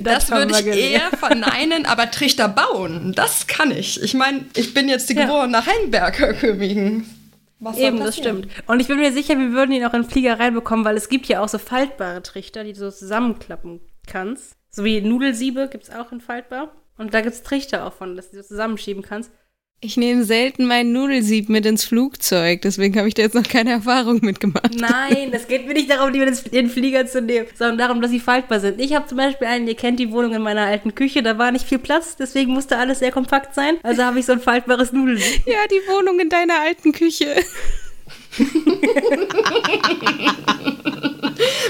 Das, 0.00 0.30
haben 0.32 0.48
würde 0.50 0.58
ich 0.58 0.64
gelernt. 0.64 1.12
eher 1.12 1.18
verneinen, 1.18 1.86
aber 1.86 2.10
Trichter 2.10 2.48
bauen, 2.48 3.12
das 3.14 3.46
kann 3.46 3.70
ich. 3.70 4.02
Ich 4.02 4.14
meine, 4.14 4.44
ich 4.56 4.74
bin 4.74 4.88
jetzt 4.88 5.08
die 5.08 5.14
Ja. 5.14 5.22
geborene 5.26 5.64
Heimberger 5.64 6.32
Königin. 6.32 7.06
Was 7.60 7.76
Eben, 7.76 7.98
das 8.00 8.16
stimmt. 8.16 8.48
Und 8.66 8.80
ich 8.80 8.88
bin 8.88 8.98
mir 8.98 9.12
sicher, 9.12 9.38
wir 9.38 9.52
würden 9.52 9.72
ihn 9.72 9.84
auch 9.84 9.94
in 9.94 10.04
Flieger 10.04 10.40
reinbekommen, 10.40 10.84
weil 10.84 10.96
es 10.96 11.08
gibt 11.08 11.26
ja 11.26 11.40
auch 11.40 11.48
so 11.48 11.58
faltbare 11.58 12.22
Trichter, 12.22 12.64
die 12.64 12.72
du 12.72 12.78
so 12.80 12.90
zusammenklappen 12.90 13.80
kannst. 14.06 14.54
So 14.70 14.84
wie 14.84 15.00
Nudelsiebe 15.00 15.68
gibt 15.70 15.84
es 15.84 15.90
auch 15.90 16.12
in 16.12 16.20
faltbar. 16.20 16.74
Und 16.96 17.14
da 17.14 17.20
gibt 17.20 17.34
es 17.34 17.42
Trichter 17.42 17.86
auch 17.86 17.92
von, 17.92 18.16
dass 18.16 18.30
du 18.30 18.42
so 18.42 18.48
zusammenschieben 18.48 19.02
kannst. 19.02 19.30
Ich 19.80 19.96
nehme 19.96 20.24
selten 20.24 20.66
meinen 20.66 20.92
Nudelsieb 20.92 21.48
mit 21.48 21.64
ins 21.64 21.84
Flugzeug, 21.84 22.62
deswegen 22.62 22.98
habe 22.98 23.06
ich 23.06 23.14
da 23.14 23.22
jetzt 23.22 23.36
noch 23.36 23.44
keine 23.44 23.70
Erfahrung 23.70 24.18
mitgemacht. 24.22 24.74
Nein, 24.74 25.28
es 25.32 25.46
geht 25.46 25.68
mir 25.68 25.74
nicht 25.74 25.88
darum, 25.88 26.12
die 26.12 26.18
in 26.18 26.34
den 26.50 26.68
Flieger 26.68 27.06
zu 27.06 27.22
nehmen, 27.22 27.46
sondern 27.54 27.78
darum, 27.78 28.02
dass 28.02 28.10
sie 28.10 28.18
faltbar 28.18 28.58
sind. 28.58 28.80
Ich 28.80 28.96
habe 28.96 29.06
zum 29.06 29.18
Beispiel 29.18 29.46
einen, 29.46 29.68
ihr 29.68 29.76
kennt 29.76 30.00
die 30.00 30.10
Wohnung 30.10 30.34
in 30.34 30.42
meiner 30.42 30.62
alten 30.62 30.96
Küche, 30.96 31.22
da 31.22 31.38
war 31.38 31.52
nicht 31.52 31.64
viel 31.64 31.78
Platz, 31.78 32.16
deswegen 32.16 32.52
musste 32.52 32.76
alles 32.76 32.98
sehr 32.98 33.12
kompakt 33.12 33.54
sein. 33.54 33.76
Also 33.84 34.02
habe 34.02 34.18
ich 34.18 34.26
so 34.26 34.32
ein 34.32 34.40
faltbares 34.40 34.92
Nudelsieb. 34.92 35.42
Ja, 35.46 35.58
die 35.70 35.92
Wohnung 35.92 36.18
in 36.18 36.28
deiner 36.28 36.60
alten 36.60 36.90
Küche. 36.90 37.36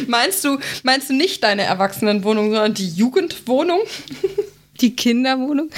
Meinst 0.09 0.43
du, 0.43 0.59
meinst 0.85 1.11
du 1.11 1.15
nicht 1.15 1.45
deine 1.45 1.63
Erwachsenenwohnung, 1.63 2.47
sondern 2.47 2.75
die 2.75 2.89
Jugendwohnung? 2.89 3.81
Die 4.81 4.95
Kinderwohnung. 4.95 5.71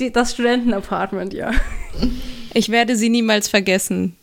Die, 0.00 0.10
das 0.10 0.32
Studentenapartment, 0.32 1.32
ja. 1.32 1.52
Ich 2.52 2.68
werde 2.68 2.96
sie 2.96 3.08
niemals 3.08 3.48
vergessen. 3.48 4.16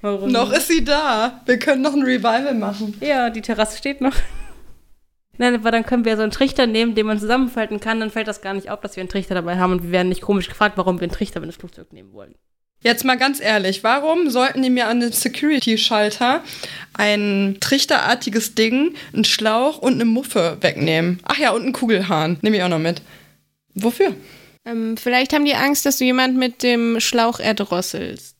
Warum? 0.00 0.32
Noch 0.32 0.52
ist 0.54 0.68
sie 0.68 0.82
da. 0.82 1.42
Wir 1.44 1.58
können 1.58 1.82
noch 1.82 1.92
ein 1.92 2.02
Revival 2.02 2.54
machen. 2.54 2.96
Ja, 3.02 3.28
die 3.28 3.42
Terrasse 3.42 3.76
steht 3.76 4.00
noch. 4.00 4.16
Nein, 5.36 5.54
aber 5.54 5.70
dann 5.70 5.84
können 5.84 6.06
wir 6.06 6.16
so 6.16 6.22
einen 6.22 6.32
Trichter 6.32 6.66
nehmen, 6.66 6.94
den 6.94 7.04
man 7.04 7.18
zusammenfalten 7.18 7.78
kann, 7.78 8.00
dann 8.00 8.10
fällt 8.10 8.28
das 8.28 8.40
gar 8.40 8.54
nicht 8.54 8.70
auf, 8.70 8.80
dass 8.80 8.96
wir 8.96 9.02
einen 9.02 9.10
Trichter 9.10 9.34
dabei 9.34 9.58
haben 9.58 9.72
und 9.72 9.82
wir 9.82 9.90
werden 9.90 10.08
nicht 10.08 10.22
komisch 10.22 10.48
gefragt, 10.48 10.78
warum 10.78 10.98
wir 10.98 11.04
einen 11.04 11.12
Trichter 11.12 11.40
mit 11.40 11.48
ins 11.48 11.56
Flugzeug 11.56 11.92
nehmen 11.92 12.14
wollen. 12.14 12.34
Jetzt 12.82 13.04
mal 13.04 13.16
ganz 13.16 13.40
ehrlich, 13.40 13.84
warum 13.84 14.28
sollten 14.28 14.62
die 14.62 14.70
mir 14.70 14.88
an 14.88 15.00
den 15.00 15.12
Security-Schalter 15.12 16.42
ein 16.94 17.58
trichterartiges 17.60 18.54
Ding, 18.54 18.94
einen 19.12 19.24
Schlauch 19.24 19.78
und 19.78 19.94
eine 19.94 20.04
Muffe 20.04 20.58
wegnehmen? 20.60 21.20
Ach 21.22 21.38
ja, 21.38 21.52
und 21.52 21.62
einen 21.62 21.72
Kugelhahn. 21.72 22.38
Nehme 22.42 22.56
ich 22.56 22.62
auch 22.62 22.68
noch 22.68 22.78
mit. 22.80 23.02
Wofür? 23.74 24.14
Ähm, 24.64 24.96
vielleicht 24.96 25.32
haben 25.32 25.44
die 25.44 25.54
Angst, 25.54 25.86
dass 25.86 25.98
du 25.98 26.04
jemand 26.04 26.36
mit 26.36 26.62
dem 26.62 26.98
Schlauch 27.00 27.38
erdrosselst. 27.40 28.36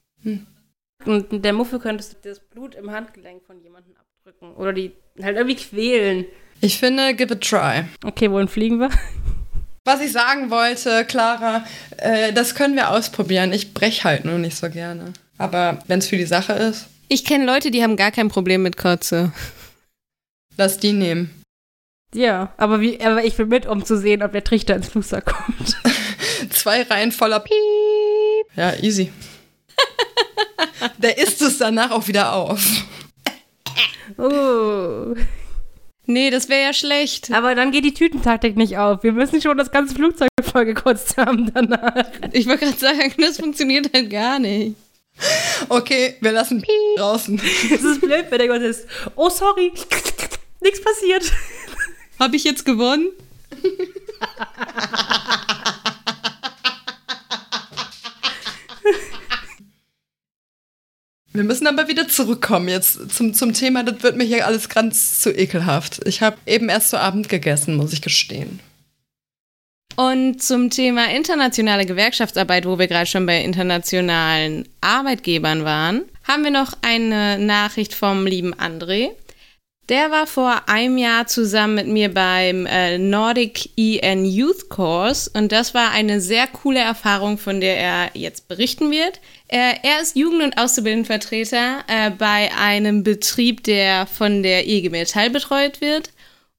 Und 1.05 1.32
mit 1.32 1.45
der 1.45 1.53
Muffe 1.53 1.78
könntest 1.78 2.12
du 2.12 2.28
das 2.28 2.40
Blut 2.40 2.74
im 2.74 2.90
Handgelenk 2.90 3.43
von 3.45 3.61
jemandem 3.61 3.95
abdrücken 3.97 4.55
oder 4.55 4.72
die 4.72 4.93
halt 5.20 5.36
irgendwie 5.36 5.57
quälen. 5.57 6.26
Ich 6.61 6.78
finde, 6.78 7.14
give 7.14 7.32
it 7.34 7.55
a 7.55 7.80
try. 7.80 7.84
Okay, 8.05 8.30
wohin 8.30 8.49
fliegen 8.49 8.78
wir? 8.78 8.90
Was 9.84 10.00
ich 10.00 10.12
sagen 10.12 10.50
wollte, 10.50 11.04
Clara, 11.04 11.64
äh, 11.96 12.32
das 12.32 12.54
können 12.54 12.76
wir 12.76 12.90
ausprobieren. 12.90 13.52
Ich 13.52 13.74
brech 13.74 14.04
halt 14.04 14.24
nur 14.24 14.38
nicht 14.38 14.56
so 14.56 14.70
gerne. 14.70 15.12
Aber 15.38 15.78
wenn 15.88 15.98
es 15.98 16.08
für 16.08 16.16
die 16.16 16.26
Sache 16.26 16.52
ist, 16.52 16.86
Ich 17.08 17.24
kenne 17.24 17.44
Leute, 17.44 17.70
die 17.70 17.82
haben 17.82 17.96
gar 17.96 18.12
kein 18.12 18.28
Problem 18.28 18.62
mit 18.62 18.76
Kotze. 18.76 19.32
lass 20.56 20.78
die 20.78 20.92
nehmen. 20.92 21.42
Ja, 22.14 22.52
aber, 22.58 22.80
wie, 22.80 23.00
aber 23.00 23.24
ich 23.24 23.36
will 23.38 23.46
mit, 23.46 23.66
um 23.66 23.84
zu 23.84 23.98
sehen, 23.98 24.22
ob 24.22 24.32
der 24.32 24.44
Trichter 24.44 24.76
ins 24.76 24.88
Flugzeug 24.88 25.24
kommt. 25.26 25.76
Zwei 26.50 26.82
Reihen 26.82 27.12
voller 27.12 27.40
Piep. 27.40 27.54
Ja, 28.56 28.74
easy. 28.80 29.12
Der 30.98 31.18
isst 31.18 31.42
es 31.42 31.58
danach 31.58 31.90
auch 31.90 32.06
wieder 32.08 32.32
auf. 32.32 32.84
Oh. 34.18 35.14
Nee, 36.12 36.28
das 36.28 36.50
wäre 36.50 36.62
ja 36.62 36.72
schlecht. 36.74 37.30
Aber 37.30 37.54
dann 37.54 37.70
geht 37.70 37.86
die 37.86 37.94
Tütentaktik 37.94 38.54
nicht 38.54 38.76
auf. 38.76 39.02
Wir 39.02 39.12
müssen 39.12 39.40
schon 39.40 39.56
das 39.56 39.70
ganze 39.70 39.94
Flugzeug 39.94 40.28
vollgekotzt 40.42 41.16
haben 41.16 41.50
danach. 41.54 42.04
Ich 42.32 42.46
wollte 42.46 42.66
gerade 42.66 42.78
sagen, 42.78 43.14
das 43.18 43.38
funktioniert 43.38 43.90
halt 43.94 44.10
gar 44.10 44.38
nicht. 44.38 44.76
Okay, 45.70 46.16
wir 46.20 46.32
lassen 46.32 46.60
Piep 46.60 46.98
draußen. 46.98 47.40
Es 47.72 47.82
ist 47.82 48.02
blöd, 48.02 48.26
wenn 48.28 48.38
der 48.38 48.48
Gott 48.48 48.60
ist. 48.60 48.86
Oh, 49.16 49.30
sorry. 49.30 49.72
Nichts 50.60 50.82
passiert. 50.82 51.32
Habe 52.18 52.36
ich 52.36 52.44
jetzt 52.44 52.66
gewonnen? 52.66 53.08
Wir 61.34 61.44
müssen 61.44 61.66
aber 61.66 61.88
wieder 61.88 62.08
zurückkommen 62.08 62.68
jetzt 62.68 63.10
zum, 63.10 63.32
zum 63.32 63.54
Thema. 63.54 63.82
Das 63.84 64.02
wird 64.02 64.16
mir 64.16 64.24
hier 64.24 64.46
alles 64.46 64.68
ganz 64.68 65.20
zu 65.20 65.30
ekelhaft. 65.30 66.00
Ich 66.06 66.20
habe 66.20 66.36
eben 66.46 66.68
erst 66.68 66.90
zu 66.90 67.00
Abend 67.00 67.28
gegessen, 67.28 67.76
muss 67.76 67.92
ich 67.92 68.02
gestehen. 68.02 68.60
Und 69.96 70.42
zum 70.42 70.70
Thema 70.70 71.10
internationale 71.10 71.84
Gewerkschaftsarbeit, 71.86 72.66
wo 72.66 72.78
wir 72.78 72.86
gerade 72.86 73.06
schon 73.06 73.26
bei 73.26 73.42
internationalen 73.42 74.66
Arbeitgebern 74.80 75.64
waren, 75.64 76.02
haben 76.26 76.44
wir 76.44 76.50
noch 76.50 76.72
eine 76.82 77.38
Nachricht 77.38 77.94
vom 77.94 78.26
lieben 78.26 78.54
André. 78.54 79.10
Der 79.88 80.12
war 80.12 80.28
vor 80.28 80.68
einem 80.68 80.96
Jahr 80.96 81.26
zusammen 81.26 81.74
mit 81.74 81.86
mir 81.88 82.14
beim 82.14 82.66
äh, 82.66 82.98
Nordic 82.98 83.70
EN 83.76 84.24
Youth 84.24 84.68
Course 84.68 85.28
und 85.34 85.50
das 85.50 85.74
war 85.74 85.90
eine 85.90 86.20
sehr 86.20 86.46
coole 86.46 86.78
Erfahrung, 86.78 87.36
von 87.36 87.60
der 87.60 87.76
er 87.76 88.10
jetzt 88.14 88.46
berichten 88.46 88.92
wird. 88.92 89.20
Äh, 89.48 89.74
er 89.82 90.00
ist 90.00 90.16
Jugend- 90.16 90.44
und 90.44 90.56
Auszubildendenvertreter 90.56 91.84
äh, 91.88 92.10
bei 92.10 92.50
einem 92.56 93.02
Betrieb, 93.02 93.64
der 93.64 94.06
von 94.06 94.44
der 94.44 94.68
IG 94.68 94.88
Metall 94.90 95.30
betreut 95.30 95.80
wird 95.80 96.10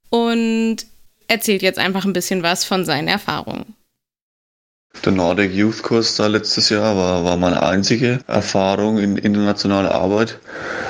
und 0.09 0.85
erzählt 1.27 1.61
jetzt 1.61 1.79
einfach 1.79 2.03
ein 2.03 2.13
bisschen 2.13 2.43
was 2.43 2.65
von 2.65 2.83
seinen 2.83 3.07
Erfahrungen. 3.07 3.73
Der 5.05 5.11
Nordic 5.11 5.53
Youth 5.53 5.83
Kurs 5.83 6.15
da 6.15 6.27
letztes 6.27 6.69
Jahr 6.69 6.95
war, 6.95 7.25
war 7.25 7.35
meine 7.35 7.61
einzige 7.61 8.19
Erfahrung 8.27 8.99
in 8.99 9.17
internationaler 9.17 9.93
Arbeit. 9.93 10.39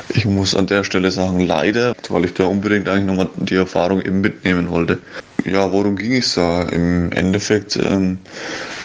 Ich 0.10 0.26
muss 0.26 0.56
an 0.56 0.68
der 0.68 0.84
Stelle 0.84 1.10
sagen, 1.10 1.40
leider, 1.40 1.96
weil 2.10 2.26
ich 2.26 2.36
da 2.36 2.44
unbedingt 2.44 2.88
eigentlich 2.88 3.06
nochmal 3.06 3.30
die 3.38 3.56
Erfahrung 3.56 4.04
eben 4.04 4.22
mitnehmen 4.22 4.70
wollte. 4.70 5.00
Ja, 5.46 5.72
worum 5.72 5.96
ging 5.96 6.16
es 6.16 6.36
da? 6.36 6.62
Im 6.62 7.12
Endeffekt, 7.12 7.76
ähm, 7.78 8.20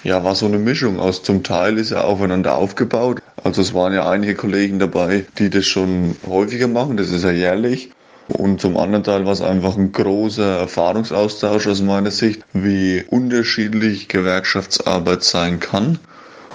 ja, 0.02 0.24
war 0.24 0.34
so 0.34 0.46
eine 0.46 0.58
Mischung 0.58 0.98
aus. 0.98 1.22
Zum 1.22 1.42
Teil 1.42 1.76
ist 1.76 1.90
er 1.90 2.04
aufeinander 2.04 2.54
aufgebaut. 2.54 3.20
Also 3.44 3.60
es 3.60 3.74
waren 3.74 3.92
ja 3.92 4.08
einige 4.08 4.34
Kollegen 4.34 4.78
dabei, 4.78 5.26
die 5.38 5.50
das 5.50 5.66
schon 5.66 6.16
häufiger 6.26 6.68
machen. 6.68 6.96
Das 6.96 7.10
ist 7.10 7.24
ja 7.24 7.32
jährlich. 7.32 7.90
Und 8.28 8.60
zum 8.60 8.76
anderen 8.76 9.04
Teil 9.04 9.24
war 9.24 9.32
es 9.32 9.40
einfach 9.40 9.76
ein 9.76 9.90
großer 9.90 10.58
Erfahrungsaustausch 10.58 11.66
aus 11.66 11.80
meiner 11.80 12.10
Sicht, 12.10 12.44
wie 12.52 13.02
unterschiedlich 13.08 14.08
Gewerkschaftsarbeit 14.08 15.24
sein 15.24 15.60
kann. 15.60 15.98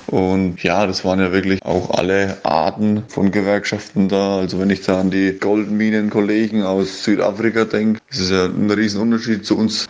Und 0.08 0.62
ja, 0.62 0.86
das 0.86 1.04
waren 1.04 1.20
ja 1.20 1.32
wirklich 1.32 1.64
auch 1.64 1.90
alle 1.92 2.38
Arten 2.44 3.04
von 3.08 3.32
Gewerkschaften 3.32 4.10
da. 4.10 4.38
Also 4.38 4.60
wenn 4.60 4.70
ich 4.70 4.82
da 4.82 5.00
an 5.00 5.10
die 5.10 5.38
Goldminen-Kollegen 5.40 6.64
aus 6.64 7.04
Südafrika 7.04 7.66
denke, 7.66 8.00
ist 8.12 8.20
es 8.20 8.30
ja 8.30 8.46
ein 8.46 8.70
Riesenunterschied 8.70 9.46
zu 9.46 9.58
uns. 9.58 9.88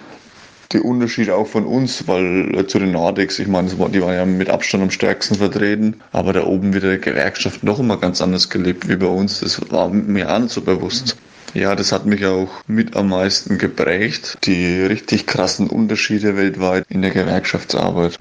Die 0.72 0.80
Unterschiede 0.80 1.36
auch 1.36 1.48
von 1.48 1.66
uns, 1.66 2.08
weil 2.08 2.56
äh, 2.56 2.66
zu 2.66 2.80
den 2.80 2.94
Nordics, 2.94 3.38
ich 3.38 3.48
meine, 3.48 3.70
die 3.70 4.02
waren 4.02 4.14
ja 4.16 4.26
mit 4.26 4.50
Abstand 4.50 4.84
am 4.84 4.90
stärksten 4.90 5.36
vertreten, 5.36 5.98
aber 6.14 6.34
da 6.34 6.46
oben 6.46 6.74
wird 6.74 6.84
die 6.84 7.00
Gewerkschaft 7.00 7.64
noch 7.64 7.80
immer 7.80 7.98
ganz 7.98 8.22
anders 8.22 8.50
gelebt 8.50 8.88
wie 8.88 8.96
bei 8.96 9.06
uns. 9.06 9.42
Das 9.42 9.60
war 9.70 9.90
mir 9.90 10.34
auch 10.34 10.40
nicht 10.40 10.52
so 10.52 10.62
bewusst. 10.62 11.18
Ja, 11.54 11.76
das 11.76 11.92
hat 11.92 12.08
mich 12.08 12.26
auch 12.26 12.50
mit 12.66 12.96
am 12.96 13.10
meisten 13.10 13.60
geprägt. 13.60 14.40
Die 14.44 14.82
richtig 14.82 15.28
krassen 15.28 15.70
Unterschiede 15.70 16.36
weltweit 16.36 16.86
in 16.90 17.04
der 17.04 17.12
Gewerkschaftsarbeit. 17.12 18.18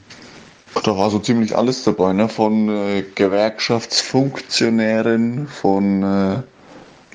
Da 0.85 0.99
war 0.99 1.09
so 1.11 1.19
ziemlich 1.19 1.57
alles 1.57 1.85
dabei, 1.85 2.13
ne? 2.13 2.29
von 2.29 2.69
äh, 2.69 3.05
Gewerkschaftsfunktionären, 3.15 5.47
von 5.47 6.03
äh, 6.03 6.43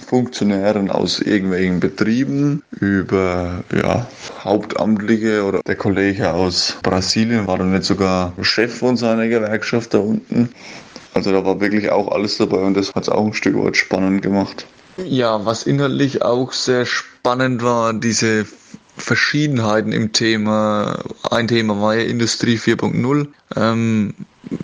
Funktionären 0.07 0.89
aus 0.89 1.19
irgendwelchen 1.19 1.79
Betrieben 1.79 2.63
über 2.79 3.63
ja, 3.75 4.07
Hauptamtliche 4.43 5.43
oder 5.43 5.61
der 5.67 5.75
Kollege 5.75 6.33
aus 6.33 6.77
Brasilien 6.81 7.45
war 7.45 7.57
dann 7.57 7.73
nicht 7.73 7.83
sogar 7.83 8.31
Chef 8.41 8.77
von 8.77 8.95
seiner 8.95 9.27
Gewerkschaft 9.27 9.93
da 9.93 9.99
unten. 9.99 10.49
Also 11.13 11.31
da 11.31 11.43
war 11.43 11.59
wirklich 11.59 11.91
auch 11.91 12.11
alles 12.11 12.37
dabei 12.37 12.59
und 12.59 12.75
das 12.75 12.95
hat 12.95 13.03
es 13.03 13.09
auch 13.09 13.25
ein 13.25 13.33
Stück 13.33 13.61
weit 13.61 13.75
spannend 13.75 14.21
gemacht. 14.21 14.65
Ja, 14.97 15.45
was 15.45 15.63
inhaltlich 15.63 16.23
auch 16.23 16.51
sehr 16.53 16.85
spannend 16.85 17.61
war, 17.61 17.93
diese 17.93 18.45
Verschiedenheiten 18.97 19.91
im 19.91 20.11
Thema. 20.11 21.03
Ein 21.29 21.47
Thema 21.47 21.79
war 21.79 21.95
ja 21.95 22.03
Industrie 22.03 22.57
4.0, 22.57 23.27
ähm, 23.55 24.15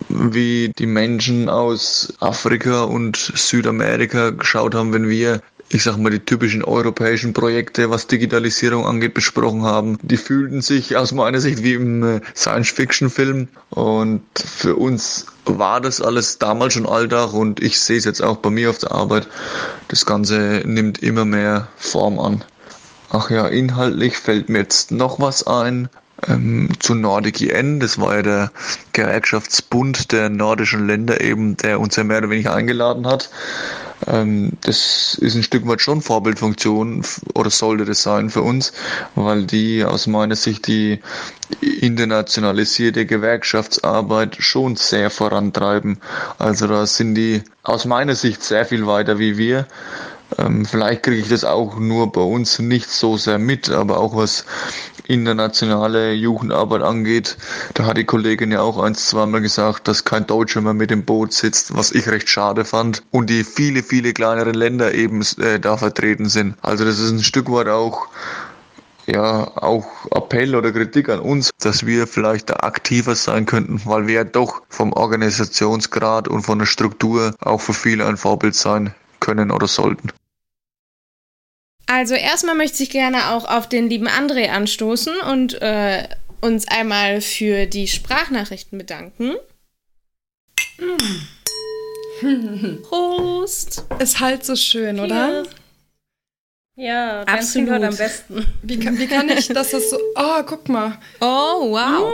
wie 0.10 0.72
die 0.78 0.88
Menschen 0.88 1.50
aus 1.50 2.14
Afrika 2.20 2.84
und 2.84 3.16
Südamerika 3.18 4.32
geschaut 4.32 4.74
haben, 4.74 4.92
wenn 4.92 5.08
wir 5.08 5.42
ich 5.74 5.84
sag 5.84 5.98
mal, 5.98 6.12
die 6.12 6.20
typischen 6.20 6.64
europäischen 6.64 7.34
Projekte, 7.34 7.90
was 7.90 8.08
Digitalisierung 8.08 8.86
angeht, 8.86 9.14
besprochen 9.14 9.64
haben. 9.64 9.98
Die 10.02 10.18
fühlten 10.18 10.62
sich 10.62 10.96
aus 10.96 11.12
meiner 11.12 11.40
Sicht 11.40 11.64
wie 11.64 11.74
im 11.74 12.04
äh, 12.04 12.22
Science-Fiction-Film. 12.36 13.48
Und 13.72 14.24
für 14.36 14.76
uns 14.76 15.26
war 15.46 15.82
das 15.82 16.02
alles 16.02 16.38
damals 16.38 16.74
schon 16.74 16.86
Alltag 16.86 17.34
und 17.34 17.62
ich 17.62 17.80
sehe 17.80 17.98
es 17.98 18.06
jetzt 18.06 18.22
auch 18.22 18.38
bei 18.38 18.50
mir 18.50 18.70
auf 18.70 18.78
der 18.78 18.92
Arbeit. 18.92 19.28
Das 19.88 20.06
Ganze 20.06 20.62
nimmt 20.66 21.02
immer 21.02 21.26
mehr 21.26 21.68
Form 21.78 22.20
an. 22.20 22.44
Ach 23.10 23.30
ja, 23.30 23.48
inhaltlich 23.48 24.18
fällt 24.18 24.50
mir 24.50 24.60
jetzt 24.60 24.92
noch 24.92 25.20
was 25.20 25.46
ein. 25.46 25.90
Ähm, 26.28 26.70
zu 26.80 26.96
Nordic 26.96 27.42
IN, 27.42 27.80
das 27.80 28.00
war 28.00 28.16
ja 28.16 28.22
der 28.22 28.52
Gewerkschaftsbund 28.94 30.12
der 30.12 30.30
nordischen 30.30 30.88
Länder 30.88 31.22
eben, 31.22 31.58
der 31.58 31.80
uns 31.80 31.96
ja 31.96 32.04
mehr 32.04 32.20
oder 32.20 32.30
weniger 32.30 32.54
eingeladen 32.54 33.08
hat. 33.08 33.30
Ähm, 34.08 34.52
das 34.62 35.16
ist 35.20 35.36
ein 35.36 35.44
Stück 35.44 35.68
weit 35.68 35.82
schon 35.82 36.02
Vorbildfunktion 36.02 37.04
oder 37.34 37.50
sollte 37.50 37.86
das 37.86 38.04
sein 38.04 38.30
für 38.30 38.42
uns, 38.42 38.74
weil 39.16 39.46
die 39.46 39.84
aus 39.84 40.08
meiner 40.08 40.36
Sicht 40.36 40.68
die 40.68 41.00
internationalisierte 41.62 43.06
Gewerkschaftsarbeit 43.06 44.38
schon 44.40 44.76
sehr 44.76 45.10
vorantreiben. 45.10 46.00
Also 46.38 46.68
da 46.68 46.86
sind 46.86 47.16
die 47.16 47.44
aus 47.64 47.86
meiner 47.86 48.16
Sicht 48.16 48.44
sehr 48.44 48.66
viel 48.66 48.88
weiter 48.88 49.20
wie 49.20 49.38
wir. 49.38 49.68
Ähm, 50.38 50.66
vielleicht 50.66 51.04
kriege 51.04 51.22
ich 51.22 51.30
das 51.30 51.44
auch 51.44 51.78
nur 51.78 52.12
bei 52.12 52.22
uns 52.22 52.60
nicht 52.60 52.90
so 52.90 53.18
sehr 53.18 53.40
mit, 53.40 53.70
aber 53.70 54.00
auch 54.00 54.16
was 54.16 54.46
internationale 55.08 56.14
Jugendarbeit 56.14 56.82
angeht, 56.82 57.38
da 57.74 57.86
hat 57.86 57.98
die 57.98 58.06
Kollegin 58.06 58.52
ja 58.52 58.62
auch 58.62 58.82
eins, 58.82 59.08
zweimal 59.08 59.42
gesagt, 59.42 59.88
dass 59.88 60.06
kein 60.06 60.28
Deutscher 60.28 60.62
mehr 60.62 60.74
mit 60.74 60.92
dem 60.92 61.04
Boot 61.04 61.34
sitzt, 61.34 61.76
was 61.76 61.92
ich 61.92 62.08
recht 62.08 62.30
schade 62.30 62.66
fand. 62.66 63.04
Und 63.12 63.30
die 63.30 63.44
viele, 63.44 63.84
viele 63.84 64.14
kleineren 64.14 64.54
Länder 64.54 64.94
eben 64.94 65.22
äh, 65.40 65.60
da 65.60 65.78
vertreten 65.78 66.30
sind. 66.30 66.56
Also 66.62 66.86
das 66.86 67.00
ist 67.00 67.12
ein 67.12 67.24
Stück 67.24 67.52
weit 67.52 67.68
auch 67.68 68.08
ja 69.06 69.52
auch 69.58 69.86
Appell 70.12 70.56
oder 70.56 70.72
Kritik 70.72 71.10
an 71.10 71.20
uns, 71.20 71.52
dass 71.60 71.86
wir 71.86 72.08
vielleicht 72.08 72.50
da 72.50 72.56
aktiver 72.62 73.16
sein 73.16 73.46
könnten, 73.46 73.82
weil 73.86 74.08
wir 74.08 74.14
ja 74.16 74.24
doch 74.24 74.62
vom 74.70 74.94
Organisationsgrad 74.94 76.30
und 76.30 76.44
von 76.44 76.60
der 76.60 76.66
Struktur 76.66 77.36
auch 77.42 77.60
für 77.60 77.74
viele 77.74 78.06
ein 78.06 78.16
Vorbild 78.16 78.56
sein 78.56 78.94
können 79.20 79.52
oder 79.52 79.68
sollten. 79.68 80.10
Also 81.96 82.16
erstmal 82.16 82.56
möchte 82.56 82.82
ich 82.82 82.90
gerne 82.90 83.30
auch 83.30 83.46
auf 83.46 83.70
den 83.70 83.88
lieben 83.88 84.08
André 84.08 84.50
anstoßen 84.50 85.14
und 85.32 85.62
äh, 85.62 86.08
uns 86.42 86.68
einmal 86.68 87.22
für 87.22 87.68
die 87.68 87.88
Sprachnachrichten 87.88 88.80
bedanken. 88.80 89.36
Prost! 92.82 93.86
Ist 94.00 94.20
halt 94.20 94.44
so 94.44 94.56
schön, 94.56 95.00
oder? 95.00 95.44
Ja, 96.76 97.22
Absolut. 97.22 97.70
Absolut. 97.70 97.84
am 97.84 97.96
besten. 97.96 98.46
Wie 98.64 98.80
kann, 98.80 98.98
wie 98.98 99.06
kann 99.06 99.30
ich, 99.30 99.50
dass 99.50 99.70
das 99.70 99.92
so. 99.92 100.00
Oh, 100.16 100.42
guck 100.48 100.68
mal. 100.70 100.98
Oh, 101.22 101.70
wow. 101.70 102.12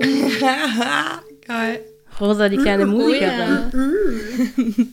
Geil. 1.46 1.84
Rosa, 2.20 2.48
die 2.48 2.56
kleine 2.56 2.86
Musikerin. 2.86 3.70
ja. 4.76 4.84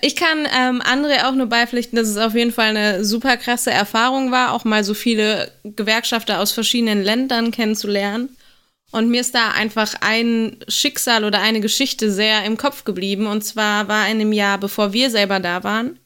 Ich 0.00 0.16
kann 0.16 0.48
ähm, 0.56 0.80
André 0.80 1.28
auch 1.28 1.34
nur 1.34 1.46
beipflichten, 1.46 1.96
dass 1.96 2.08
es 2.08 2.16
auf 2.16 2.34
jeden 2.34 2.52
Fall 2.52 2.70
eine 2.74 3.04
super 3.04 3.36
krasse 3.36 3.70
Erfahrung 3.70 4.30
war, 4.30 4.52
auch 4.52 4.64
mal 4.64 4.84
so 4.84 4.94
viele 4.94 5.52
Gewerkschafter 5.64 6.40
aus 6.40 6.52
verschiedenen 6.52 7.02
Ländern 7.02 7.50
kennenzulernen. 7.50 8.34
Und 8.90 9.08
mir 9.08 9.20
ist 9.20 9.34
da 9.34 9.50
einfach 9.50 9.94
ein 10.00 10.56
Schicksal 10.68 11.24
oder 11.24 11.40
eine 11.40 11.60
Geschichte 11.60 12.10
sehr 12.10 12.44
im 12.44 12.56
Kopf 12.56 12.84
geblieben. 12.84 13.26
Und 13.26 13.42
zwar 13.42 13.88
war 13.88 14.08
in 14.08 14.18
dem 14.18 14.32
Jahr, 14.32 14.58
bevor 14.58 14.92
wir 14.92 15.10
selber 15.10 15.40
da 15.40 15.62
waren, 15.64 15.98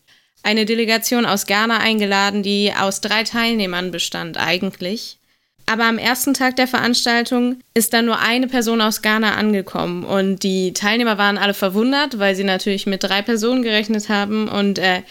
eine 0.42 0.64
Delegation 0.64 1.26
aus 1.26 1.46
Ghana 1.46 1.78
eingeladen, 1.78 2.42
die 2.42 2.72
aus 2.72 3.00
drei 3.00 3.24
Teilnehmern 3.24 3.90
bestand 3.90 4.36
eigentlich. 4.36 5.18
Aber 5.66 5.84
am 5.84 5.98
ersten 5.98 6.32
Tag 6.32 6.54
der 6.56 6.68
Veranstaltung 6.68 7.58
ist 7.74 7.92
dann 7.92 8.06
nur 8.06 8.20
eine 8.20 8.46
Person 8.46 8.80
aus 8.80 9.02
Ghana 9.02 9.34
angekommen 9.34 10.04
und 10.04 10.44
die 10.44 10.72
Teilnehmer 10.72 11.18
waren 11.18 11.38
alle 11.38 11.54
verwundert, 11.54 12.20
weil 12.20 12.36
sie 12.36 12.44
natürlich 12.44 12.86
mit 12.86 13.02
drei 13.02 13.20
Personen 13.20 13.62
gerechnet 13.62 14.08
haben 14.08 14.46
und 14.46 14.78
äh, 14.78 15.02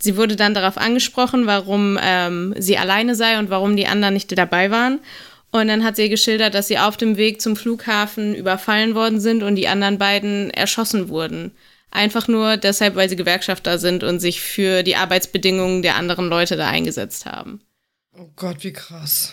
sie 0.00 0.16
wurde 0.16 0.34
dann 0.34 0.54
darauf 0.54 0.76
angesprochen, 0.76 1.46
warum 1.46 1.98
ähm, 2.02 2.52
sie 2.58 2.78
alleine 2.78 3.14
sei 3.14 3.38
und 3.38 3.48
warum 3.48 3.76
die 3.76 3.86
anderen 3.86 4.14
nicht 4.14 4.36
dabei 4.36 4.72
waren. 4.72 4.98
Und 5.52 5.68
dann 5.68 5.84
hat 5.84 5.94
sie 5.94 6.08
geschildert, 6.08 6.54
dass 6.54 6.66
sie 6.66 6.78
auf 6.78 6.96
dem 6.96 7.16
Weg 7.16 7.40
zum 7.40 7.54
Flughafen 7.56 8.34
überfallen 8.34 8.96
worden 8.96 9.20
sind 9.20 9.44
und 9.44 9.54
die 9.54 9.68
anderen 9.68 9.98
beiden 9.98 10.50
erschossen 10.50 11.08
wurden. 11.08 11.52
Einfach 11.92 12.26
nur 12.26 12.56
deshalb, 12.56 12.96
weil 12.96 13.08
sie 13.08 13.16
Gewerkschafter 13.16 13.78
sind 13.78 14.02
und 14.02 14.18
sich 14.18 14.40
für 14.40 14.82
die 14.82 14.96
Arbeitsbedingungen 14.96 15.82
der 15.82 15.94
anderen 15.94 16.28
Leute 16.28 16.56
da 16.56 16.68
eingesetzt 16.68 17.24
haben. 17.24 17.60
Oh 18.18 18.28
Gott, 18.34 18.64
wie 18.64 18.72
krass. 18.72 19.32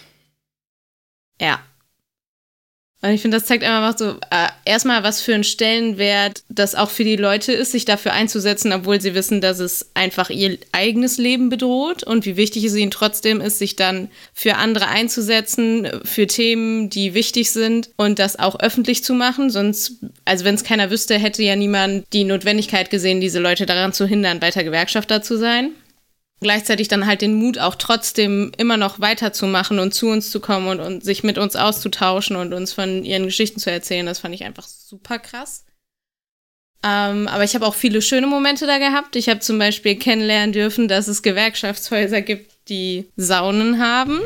Ja. 1.43 1.59
Und 3.01 3.09
ich 3.09 3.21
finde, 3.21 3.35
das 3.35 3.45
zeigt 3.45 3.65
einfach 3.65 3.97
so, 3.97 4.11
äh, 4.29 4.47
erstmal, 4.63 5.03
was 5.03 5.21
für 5.21 5.35
ein 5.35 5.43
Stellenwert 5.43 6.43
das 6.47 6.73
auch 6.73 6.89
für 6.89 7.03
die 7.03 7.17
Leute 7.17 7.51
ist, 7.51 7.73
sich 7.73 7.83
dafür 7.83 8.13
einzusetzen, 8.13 8.71
obwohl 8.71 9.01
sie 9.01 9.13
wissen, 9.13 9.41
dass 9.41 9.59
es 9.59 9.89
einfach 9.93 10.29
ihr 10.29 10.57
eigenes 10.71 11.17
Leben 11.17 11.49
bedroht 11.49 12.03
und 12.03 12.25
wie 12.25 12.37
wichtig 12.37 12.63
es 12.63 12.77
ihnen 12.77 12.91
trotzdem 12.91 13.41
ist, 13.41 13.59
sich 13.59 13.75
dann 13.75 14.09
für 14.33 14.55
andere 14.55 14.87
einzusetzen, 14.87 15.85
für 16.05 16.27
Themen, 16.27 16.89
die 16.89 17.13
wichtig 17.13 17.51
sind 17.51 17.89
und 17.97 18.19
das 18.19 18.39
auch 18.39 18.57
öffentlich 18.61 19.03
zu 19.03 19.13
machen. 19.13 19.49
Sonst, 19.49 19.97
also 20.23 20.45
wenn 20.45 20.55
es 20.55 20.63
keiner 20.63 20.89
wüsste, 20.89 21.15
hätte 21.15 21.43
ja 21.43 21.57
niemand 21.57 22.05
die 22.13 22.23
Notwendigkeit 22.23 22.89
gesehen, 22.89 23.19
diese 23.19 23.39
Leute 23.39 23.65
daran 23.65 23.91
zu 23.91 24.05
hindern, 24.05 24.41
weiter 24.41 24.63
Gewerkschafter 24.63 25.21
zu 25.21 25.37
sein. 25.37 25.71
Gleichzeitig 26.43 26.87
dann 26.87 27.07
halt 27.07 27.21
den 27.21 27.33
Mut 27.33 27.57
auch 27.57 27.75
trotzdem 27.75 28.51
immer 28.57 28.77
noch 28.77 28.99
weiterzumachen 28.99 29.79
und 29.79 29.93
zu 29.93 30.07
uns 30.07 30.29
zu 30.29 30.39
kommen 30.39 30.67
und, 30.67 30.79
und 30.79 31.03
sich 31.03 31.23
mit 31.23 31.37
uns 31.37 31.55
auszutauschen 31.55 32.35
und 32.35 32.53
uns 32.53 32.73
von 32.73 33.03
ihren 33.03 33.25
Geschichten 33.25 33.59
zu 33.59 33.71
erzählen. 33.71 34.05
Das 34.05 34.19
fand 34.19 34.35
ich 34.35 34.43
einfach 34.43 34.67
super 34.67 35.17
krass. 35.17 35.65
Ähm, 36.85 37.27
aber 37.27 37.45
ich 37.45 37.55
habe 37.55 37.65
auch 37.65 37.75
viele 37.75 38.01
schöne 38.01 38.27
Momente 38.27 38.67
da 38.67 38.77
gehabt. 38.77 39.15
Ich 39.15 39.29
habe 39.29 39.39
zum 39.39 39.57
Beispiel 39.57 39.95
kennenlernen 39.95 40.51
dürfen, 40.51 40.87
dass 40.87 41.07
es 41.07 41.23
Gewerkschaftshäuser 41.23 42.21
gibt, 42.21 42.51
die 42.67 43.09
Saunen 43.15 43.79
haben. 43.79 44.19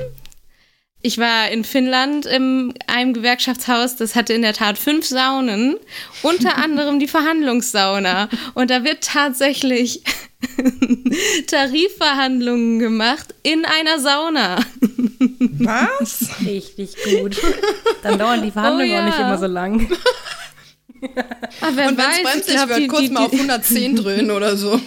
Ich 1.04 1.20
war 1.20 1.50
in 1.50 1.64
Finnland 1.64 2.26
in 2.26 2.74
einem 2.88 3.14
Gewerkschaftshaus, 3.14 3.96
das 3.96 4.16
hatte 4.16 4.34
in 4.34 4.42
der 4.42 4.54
Tat 4.54 4.80
fünf 4.80 5.06
Saunen, 5.06 5.78
unter 6.24 6.58
anderem 6.64 7.00
die 7.00 7.08
Verhandlungssauna. 7.08 8.30
Und 8.56 8.72
da 8.72 8.84
wird 8.84 9.04
tatsächlich 9.04 10.02
Tarifverhandlungen 11.48 12.80
gemacht 12.80 13.34
in 13.44 13.66
einer 13.66 14.00
Sauna. 14.00 14.60
Was? 15.60 16.28
Richtig 16.46 16.96
gut. 17.04 17.38
Dann 18.04 18.20
dauern 18.20 18.44
die 18.44 18.52
Verhandlungen 18.52 18.90
Oh 18.92 18.94
ja. 18.94 19.02
auch 19.02 19.06
nicht 19.06 19.20
immer 19.20 19.38
so 19.38 19.48
lang. 19.48 19.90
Aber 21.62 21.76
wer 21.76 21.88
Und 21.90 21.98
wenn 21.98 22.10
es 22.10 22.18
ich 22.18 22.24
bremsig 22.24 22.54
glaub, 22.56 22.70
wird, 22.70 22.80
die- 22.80 22.88
kurz 22.88 23.02
die- 23.04 23.10
mal 23.10 23.26
auf 23.26 23.32
110 23.34 23.96
dröhnen 23.96 24.32
oder 24.32 24.58
so. 24.58 24.80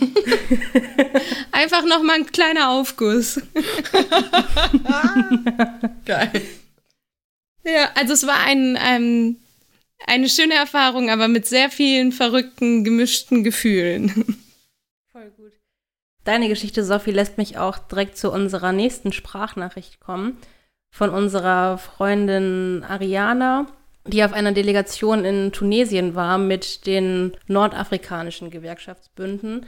Einfach 1.53 1.85
noch 1.85 2.03
mal 2.03 2.15
ein 2.17 2.27
kleiner 2.27 2.71
Aufguss. 2.71 3.41
Geil. 6.05 6.43
Ja, 7.65 7.91
also 7.95 8.15
es 8.15 8.27
war 8.27 8.41
ein, 8.41 8.79
ähm, 8.85 9.37
eine 10.07 10.29
schöne 10.29 10.55
Erfahrung, 10.55 11.11
aber 11.11 11.29
mit 11.29 11.47
sehr 11.47 11.71
vielen 11.71 12.11
verrückten, 12.13 12.83
gemischten 12.85 13.45
Gefühlen. 13.45 14.43
Deine 16.25 16.49
Geschichte, 16.49 16.85
Sophie, 16.85 17.13
lässt 17.13 17.39
mich 17.39 17.59
auch 17.59 17.79
direkt 17.79 18.17
zu 18.17 18.31
unserer 18.31 18.73
nächsten 18.73 19.13
Sprachnachricht 19.13 20.01
kommen. 20.01 20.37
Von 20.93 21.11
unserer 21.11 21.79
Freundin 21.79 22.85
Ariana, 22.87 23.67
die 24.07 24.23
auf 24.25 24.33
einer 24.33 24.53
Delegation 24.53 25.25
in 25.25 25.53
Tunesien 25.53 26.15
war 26.15 26.37
mit 26.37 26.87
den 26.87 27.33
nordafrikanischen 27.47 28.51
Gewerkschaftsbünden, 28.51 29.67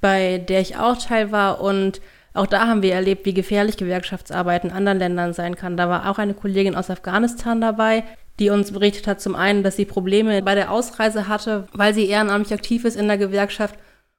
bei 0.00 0.38
der 0.38 0.60
ich 0.60 0.76
auch 0.76 0.98
Teil 0.98 1.32
war. 1.32 1.60
Und 1.60 2.02
auch 2.34 2.46
da 2.46 2.66
haben 2.66 2.82
wir 2.82 2.92
erlebt, 2.92 3.24
wie 3.24 3.34
gefährlich 3.34 3.76
Gewerkschaftsarbeit 3.76 4.64
in 4.64 4.72
anderen 4.72 4.98
Ländern 4.98 5.32
sein 5.32 5.56
kann. 5.56 5.76
Da 5.76 5.88
war 5.88 6.10
auch 6.10 6.18
eine 6.18 6.34
Kollegin 6.34 6.74
aus 6.74 6.90
Afghanistan 6.90 7.60
dabei, 7.60 8.04
die 8.40 8.50
uns 8.50 8.72
berichtet 8.72 9.06
hat, 9.06 9.20
zum 9.20 9.36
einen, 9.36 9.62
dass 9.62 9.76
sie 9.76 9.84
Probleme 9.84 10.42
bei 10.42 10.54
der 10.54 10.70
Ausreise 10.70 11.28
hatte, 11.28 11.68
weil 11.72 11.94
sie 11.94 12.08
ehrenamtlich 12.08 12.52
aktiv 12.52 12.84
ist 12.84 12.96
in 12.96 13.06
der 13.06 13.16
Gewerkschaft 13.16 13.76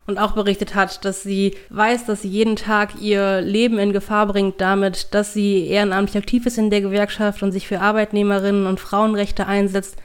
und 0.07 0.17
auch 0.19 0.33
berichtet 0.33 0.75
hat, 0.75 1.03
dass 1.03 1.23
sie 1.23 1.55
weiß, 1.69 2.05
dass 2.05 2.21
sie 2.21 2.29
jeden 2.29 2.55
Tag 2.55 3.01
ihr 3.01 3.41
Leben 3.41 3.79
in 3.79 3.93
Gefahr 3.93 4.27
bringt 4.27 4.61
damit, 4.61 5.13
dass 5.13 5.33
sie 5.33 5.67
ehrenamtlich 5.67 6.17
aktiv 6.17 6.45
ist 6.45 6.57
in 6.57 6.69
der 6.69 6.81
Gewerkschaft 6.81 7.41
und 7.41 7.51
sich 7.51 7.67
für 7.67 7.81
Arbeitnehmerinnen 7.81 8.67
und 8.67 8.79
Frauenrechte 8.79 9.47
einsetzt, 9.47 9.97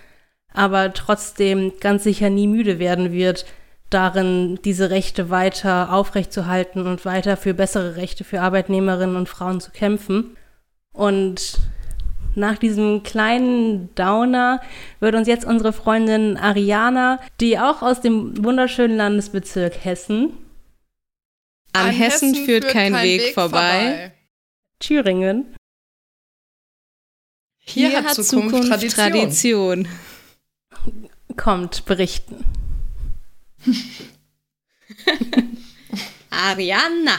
aber 0.52 0.92
trotzdem 0.94 1.72
ganz 1.80 2.04
sicher 2.04 2.30
nie 2.30 2.46
müde 2.46 2.78
werden 2.78 3.12
wird, 3.12 3.44
darin 3.90 4.58
diese 4.64 4.90
Rechte 4.90 5.30
weiter 5.30 5.92
aufrechtzuerhalten 5.92 6.86
und 6.86 7.04
weiter 7.04 7.36
für 7.36 7.54
bessere 7.54 7.96
Rechte 7.96 8.24
für 8.24 8.40
Arbeitnehmerinnen 8.40 9.16
und 9.16 9.28
Frauen 9.28 9.60
zu 9.60 9.70
kämpfen. 9.72 10.36
Und 10.92 11.58
nach 12.34 12.58
diesem 12.58 13.02
kleinen 13.02 13.94
Downer 13.94 14.60
wird 15.00 15.14
uns 15.14 15.26
jetzt 15.26 15.44
unsere 15.44 15.72
Freundin 15.72 16.36
Ariana, 16.36 17.20
die 17.40 17.58
auch 17.58 17.82
aus 17.82 18.00
dem 18.00 18.44
wunderschönen 18.44 18.96
Landesbezirk 18.96 19.84
Hessen, 19.84 20.32
An, 21.72 21.90
Hessen, 21.90 22.34
führt 22.34 22.68
kein, 22.68 22.94
Weg, 22.94 23.34
vorbei. 23.34 24.12
Thüringen, 24.78 25.54
Hier, 27.58 28.02
hat 28.02 28.14
Zukunft, 28.14 28.68
Tradition. 28.68 29.10
Tradition. 29.10 29.88
kommt 31.36 31.84
berichten. 31.84 32.44
Ariana. 36.30 37.18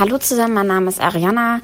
Hallo 0.00 0.16
zusammen, 0.18 0.54
mein 0.54 0.68
Name 0.68 0.90
ist 0.90 1.00
Ariana, 1.00 1.60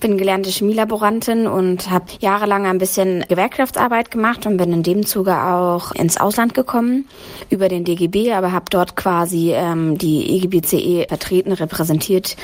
bin 0.00 0.18
gelernte 0.18 0.50
Chemielaborantin 0.50 1.46
und 1.46 1.90
habe 1.90 2.04
jahrelang 2.20 2.66
ein 2.66 2.76
bisschen 2.76 3.24
Gewerkschaftsarbeit 3.26 4.10
gemacht 4.10 4.44
und 4.44 4.58
bin 4.58 4.70
in 4.74 4.82
dem 4.82 5.06
Zuge 5.06 5.42
auch 5.42 5.92
ins 5.92 6.18
Ausland 6.18 6.52
gekommen 6.52 7.08
über 7.48 7.70
den 7.70 7.84
DGB, 7.84 8.34
aber 8.34 8.52
habe 8.52 8.66
dort 8.68 8.96
quasi 8.96 9.52
ähm, 9.54 9.96
die 9.96 10.36
EGBCE 10.36 11.06
vertreten, 11.08 11.52
repräsentiert, 11.52 12.36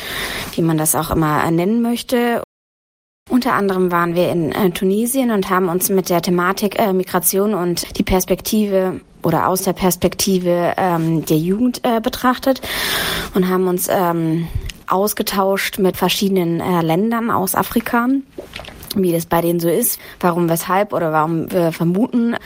wie 0.54 0.62
man 0.62 0.78
das 0.78 0.94
auch 0.94 1.10
immer 1.10 1.50
nennen 1.50 1.82
möchte. 1.82 2.42
Unter 3.28 3.52
anderem 3.52 3.92
waren 3.92 4.14
wir 4.14 4.30
in 4.30 4.52
äh, 4.52 4.70
Tunesien 4.70 5.32
und 5.32 5.50
haben 5.50 5.68
uns 5.68 5.90
mit 5.90 6.08
der 6.08 6.22
Thematik 6.22 6.78
äh, 6.78 6.94
Migration 6.94 7.52
und 7.52 7.98
die 7.98 8.04
Perspektive 8.04 9.02
oder 9.22 9.48
aus 9.48 9.64
der 9.64 9.74
Perspektive 9.74 10.72
ähm, 10.78 11.26
der 11.26 11.36
Jugend 11.36 11.80
äh, 11.82 12.00
betrachtet 12.00 12.62
und 13.34 13.50
haben 13.50 13.66
uns 13.66 13.88
ähm, 13.90 14.46
ausgetauscht 14.88 15.78
mit 15.78 15.96
verschiedenen 15.96 16.60
äh, 16.60 16.82
Ländern 16.82 17.30
aus 17.30 17.54
Afrika 17.54 18.08
wie 18.94 19.12
das 19.12 19.26
bei 19.26 19.40
denen 19.40 19.60
so 19.60 19.68
ist, 19.68 19.98
warum, 20.20 20.48
weshalb 20.48 20.92
oder 20.92 21.12
warum 21.12 21.50
wir 21.50 21.72
vermuten, 21.72 22.36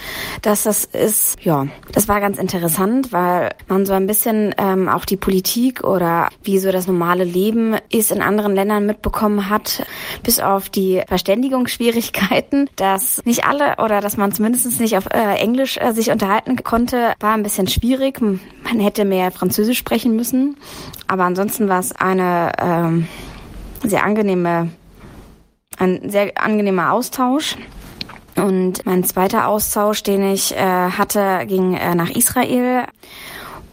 dass 0.43 0.64
das 0.64 0.84
ist. 0.84 1.36
Ja, 1.43 1.66
das 1.93 2.09
war 2.09 2.20
ganz 2.20 2.38
interessant, 2.38 3.12
weil 3.12 3.51
man 3.68 3.86
so 3.86 3.93
ein 3.93 4.07
bisschen 4.07 4.55
ähm, 4.59 4.88
auch 4.88 5.05
die 5.05 5.16
Politik 5.16 5.84
oder 5.84 6.28
wie 6.43 6.59
so 6.59 6.72
das 6.72 6.86
normale 6.86 7.24
Leben 7.24 7.76
ist 7.91 8.11
in 8.11 8.22
anderen 8.22 8.55
Ländern 8.55 8.86
mitbekommen 8.86 9.51
hat, 9.51 9.84
bis 10.22 10.41
auf 10.41 10.68
die 10.68 11.03
Verständigungsschwierigkeiten, 11.07 12.68
dass 12.76 13.24
nicht 13.24 13.45
alle 13.45 13.76
oder 13.82 14.01
dass 14.01 14.16
man 14.16 14.32
zumindest 14.32 14.80
nicht 14.80 14.97
auf 14.97 15.07
äh, 15.07 15.36
Englisch 15.36 15.76
äh, 15.78 15.93
sich 15.93 16.11
unterhalten 16.11 16.57
konnte, 16.62 17.12
war 17.20 17.34
ein 17.34 17.43
bisschen 17.43 17.68
schwierig. 17.68 18.20
Man 18.20 18.80
hätte 18.80 19.05
mehr 19.05 19.30
Französisch 19.30 19.78
sprechen 19.78 20.16
müssen, 20.16 20.57
aber 21.07 21.24
ansonsten 21.24 21.68
war 21.68 21.80
es 21.80 21.93
eine 21.93 22.53
ähm, 22.59 23.09
sehr 23.82 24.05
angenehme 24.05 24.70
ein 25.80 26.10
sehr 26.10 26.32
angenehmer 26.36 26.92
Austausch. 26.92 27.56
Und 28.36 28.86
mein 28.86 29.02
zweiter 29.04 29.48
Austausch, 29.48 30.02
den 30.02 30.22
ich 30.32 30.54
äh, 30.54 30.58
hatte, 30.90 31.46
ging 31.46 31.74
äh, 31.74 31.94
nach 31.94 32.10
Israel. 32.10 32.84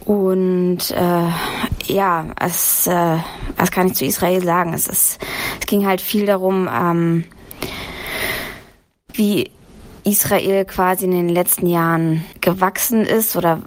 Und 0.04 0.92
äh, 0.92 1.94
ja, 1.94 2.26
es, 2.40 2.88
äh, 2.88 3.18
was 3.58 3.72
kann 3.72 3.88
ich 3.88 3.96
zu 3.96 4.06
Israel 4.06 4.44
sagen? 4.44 4.74
Es, 4.74 4.88
ist, 4.88 5.20
es 5.60 5.68
ging 5.68 5.86
halt 5.86 6.02
viel 6.02 6.26
darum, 6.26 6.70
ähm, 6.74 7.26
wie 9.14 9.52
Israel 10.04 10.64
quasi 10.66 11.06
in 11.06 11.12
den 11.12 11.30
letzten 11.30 11.68
Jahren 11.68 12.24
gewachsen 12.40 13.06
ist 13.06 13.36
oder 13.36 13.62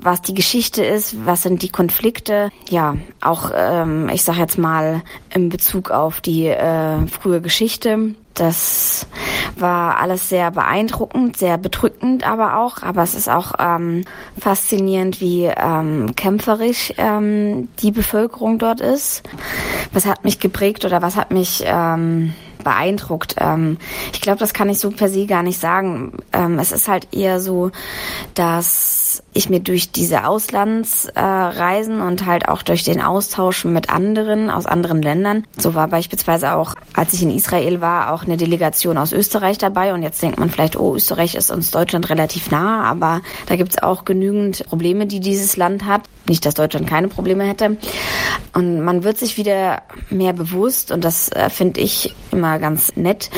was 0.00 0.22
die 0.22 0.34
Geschichte 0.34 0.84
ist, 0.84 1.26
was 1.26 1.42
sind 1.42 1.62
die 1.62 1.68
Konflikte. 1.68 2.50
Ja, 2.68 2.96
auch 3.20 3.50
ähm, 3.54 4.08
ich 4.12 4.24
sage 4.24 4.40
jetzt 4.40 4.58
mal 4.58 5.02
in 5.32 5.48
Bezug 5.48 5.90
auf 5.90 6.20
die 6.20 6.46
äh, 6.46 7.06
frühe 7.06 7.40
Geschichte. 7.40 8.14
Das 8.34 9.06
war 9.56 9.98
alles 9.98 10.28
sehr 10.28 10.50
beeindruckend, 10.50 11.36
sehr 11.36 11.56
bedrückend 11.56 12.26
aber 12.26 12.58
auch. 12.58 12.82
Aber 12.82 13.02
es 13.02 13.14
ist 13.14 13.28
auch 13.28 13.52
ähm, 13.58 14.04
faszinierend, 14.38 15.20
wie 15.20 15.44
ähm, 15.44 16.16
kämpferisch 16.16 16.92
ähm, 16.96 17.68
die 17.78 17.92
Bevölkerung 17.92 18.58
dort 18.58 18.80
ist. 18.80 19.22
Was 19.92 20.06
hat 20.06 20.24
mich 20.24 20.40
geprägt 20.40 20.84
oder 20.84 21.00
was 21.00 21.16
hat 21.16 21.30
mich 21.30 21.62
ähm, 21.64 22.34
beeindruckt. 22.64 23.36
Ähm, 23.38 23.78
ich 24.12 24.20
glaube, 24.20 24.40
das 24.40 24.54
kann 24.54 24.68
ich 24.68 24.80
so 24.80 24.90
per 24.90 25.08
se 25.08 25.26
gar 25.26 25.44
nicht 25.44 25.60
sagen. 25.60 26.14
Ähm, 26.32 26.58
es 26.58 26.72
ist 26.72 26.88
halt 26.88 27.08
eher 27.12 27.38
so, 27.40 27.70
dass 28.34 29.03
ich 29.32 29.50
mir 29.50 29.60
durch 29.60 29.90
diese 29.92 30.26
Auslandsreisen 30.26 32.00
und 32.00 32.26
halt 32.26 32.48
auch 32.48 32.62
durch 32.62 32.84
den 32.84 33.00
Austausch 33.00 33.64
mit 33.64 33.90
anderen 33.90 34.50
aus 34.50 34.66
anderen 34.66 35.02
Ländern, 35.02 35.44
so 35.56 35.74
war 35.74 35.88
beispielsweise 35.88 36.54
auch, 36.54 36.74
als 36.92 37.12
ich 37.12 37.22
in 37.22 37.30
Israel 37.30 37.80
war, 37.80 38.12
auch 38.12 38.24
eine 38.24 38.36
Delegation 38.36 38.98
aus 38.98 39.12
Österreich 39.12 39.58
dabei 39.58 39.94
und 39.94 40.02
jetzt 40.02 40.22
denkt 40.22 40.38
man 40.38 40.50
vielleicht, 40.50 40.76
oh, 40.76 40.94
Österreich 40.94 41.34
ist 41.34 41.50
uns 41.50 41.70
Deutschland 41.70 42.10
relativ 42.10 42.50
nah, 42.50 42.84
aber 42.84 43.22
da 43.46 43.56
gibt 43.56 43.72
es 43.72 43.82
auch 43.82 44.04
genügend 44.04 44.64
Probleme, 44.66 45.06
die 45.06 45.20
dieses 45.20 45.56
Land 45.56 45.84
hat. 45.84 46.02
Nicht, 46.26 46.46
dass 46.46 46.54
Deutschland 46.54 46.86
keine 46.86 47.08
Probleme 47.08 47.44
hätte. 47.44 47.76
Und 48.54 48.80
man 48.80 49.04
wird 49.04 49.18
sich 49.18 49.36
wieder 49.36 49.82
mehr 50.10 50.32
bewusst 50.32 50.90
und 50.90 51.04
das 51.04 51.28
äh, 51.30 51.50
finde 51.50 51.80
ich 51.80 52.14
immer 52.30 52.58
ganz 52.58 52.96
nett, 52.96 53.30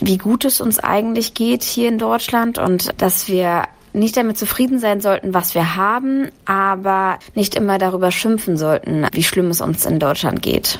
wie 0.00 0.18
gut 0.18 0.44
es 0.44 0.60
uns 0.60 0.78
eigentlich 0.78 1.34
geht 1.34 1.62
hier 1.62 1.88
in 1.88 1.98
Deutschland 1.98 2.58
und 2.58 2.90
dass 3.00 3.28
wir 3.28 3.64
nicht 3.92 4.16
damit 4.16 4.38
zufrieden 4.38 4.78
sein 4.78 5.00
sollten, 5.00 5.34
was 5.34 5.54
wir 5.54 5.76
haben, 5.76 6.30
aber 6.44 7.18
nicht 7.34 7.54
immer 7.54 7.78
darüber 7.78 8.10
schimpfen 8.10 8.56
sollten, 8.56 9.06
wie 9.12 9.24
schlimm 9.24 9.50
es 9.50 9.60
uns 9.60 9.84
in 9.86 9.98
Deutschland 9.98 10.42
geht. 10.42 10.78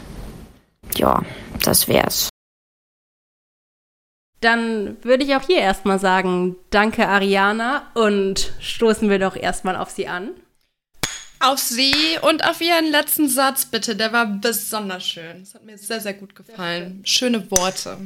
Ja, 0.96 1.22
das 1.62 1.88
wär's. 1.88 2.28
Dann 4.40 4.96
würde 5.02 5.24
ich 5.24 5.34
auch 5.36 5.42
hier 5.46 5.58
erstmal 5.58 5.98
sagen, 5.98 6.56
danke 6.70 7.06
Ariana 7.06 7.90
und 7.94 8.52
stoßen 8.60 9.10
wir 9.10 9.18
doch 9.18 9.36
erstmal 9.36 9.76
auf 9.76 9.90
sie 9.90 10.08
an. 10.08 10.30
Auf 11.40 11.58
sie 11.58 11.94
und 12.22 12.44
auf 12.44 12.60
ihren 12.60 12.90
letzten 12.90 13.28
Satz 13.28 13.66
bitte. 13.66 13.96
Der 13.96 14.12
war 14.12 14.26
besonders 14.26 15.06
schön. 15.06 15.40
Das 15.40 15.54
hat 15.54 15.64
mir 15.64 15.76
sehr, 15.78 16.00
sehr 16.00 16.14
gut 16.14 16.34
gefallen. 16.34 17.00
Schöne 17.04 17.50
Worte. 17.50 17.98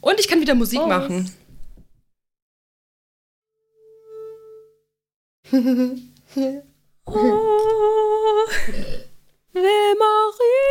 Und 0.00 0.20
ich 0.20 0.28
kann 0.28 0.40
wieder 0.40 0.54
Musik 0.54 0.78
Prost. 0.78 0.88
machen. 0.88 1.30
Oh, 5.52 5.96
Le 9.52 9.94
Marie. 9.98 10.62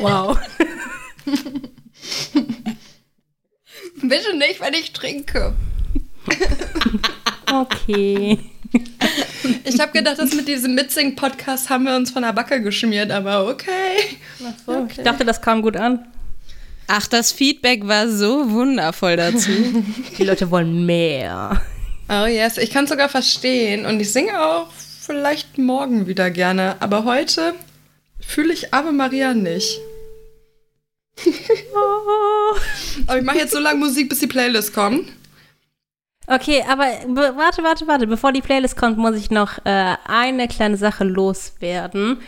wow. 0.00 0.36
Bitte 4.02 4.36
nicht, 4.36 4.60
wenn 4.60 4.74
ich 4.74 4.92
trinke. 4.92 5.54
Okay. 7.52 8.38
Ich 9.64 9.78
habe 9.78 9.92
gedacht, 9.92 10.18
das 10.18 10.34
mit 10.34 10.48
diesem 10.48 10.74
Mitsing-Podcast 10.74 11.70
haben 11.70 11.84
wir 11.84 11.94
uns 11.94 12.10
von 12.10 12.22
der 12.22 12.32
Backe 12.32 12.60
geschmiert, 12.60 13.12
aber 13.12 13.46
okay. 13.48 14.18
So, 14.66 14.88
Ich 14.90 14.96
dachte, 15.04 15.24
das 15.24 15.40
kam 15.40 15.62
gut 15.62 15.76
an. 15.76 16.04
Ach, 16.88 17.06
das 17.06 17.30
Feedback 17.30 17.86
war 17.86 18.08
so 18.08 18.50
wundervoll 18.50 19.14
dazu. 19.16 19.52
Die 20.18 20.24
Leute 20.24 20.50
wollen 20.50 20.84
mehr. 20.84 21.62
Oh 22.08 22.26
yes, 22.26 22.58
ich 22.58 22.70
kann 22.70 22.84
es 22.84 22.90
sogar 22.90 23.08
verstehen 23.08 23.86
und 23.86 24.00
ich 24.00 24.12
singe 24.12 24.40
auch 24.44 24.68
vielleicht 25.00 25.58
morgen 25.58 26.06
wieder 26.06 26.30
gerne, 26.30 26.76
aber 26.80 27.04
heute 27.04 27.54
fühle 28.20 28.52
ich 28.52 28.72
Ave 28.74 28.92
Maria 28.92 29.34
nicht. 29.34 29.80
Oh. 31.76 32.56
Aber 33.06 33.18
ich 33.18 33.24
mache 33.24 33.38
jetzt 33.38 33.52
so 33.52 33.58
lange 33.58 33.78
Musik, 33.78 34.08
bis 34.08 34.20
die 34.20 34.26
Playlist 34.26 34.74
kommt. 34.74 35.10
Okay, 36.26 36.62
aber 36.68 36.84
be- 37.06 37.34
warte, 37.36 37.62
warte, 37.62 37.86
warte. 37.86 38.06
Bevor 38.06 38.32
die 38.32 38.40
Playlist 38.42 38.76
kommt, 38.76 38.98
muss 38.98 39.16
ich 39.16 39.30
noch 39.30 39.58
äh, 39.64 39.96
eine 40.06 40.48
kleine 40.48 40.76
Sache 40.76 41.04
loswerden. 41.04 42.20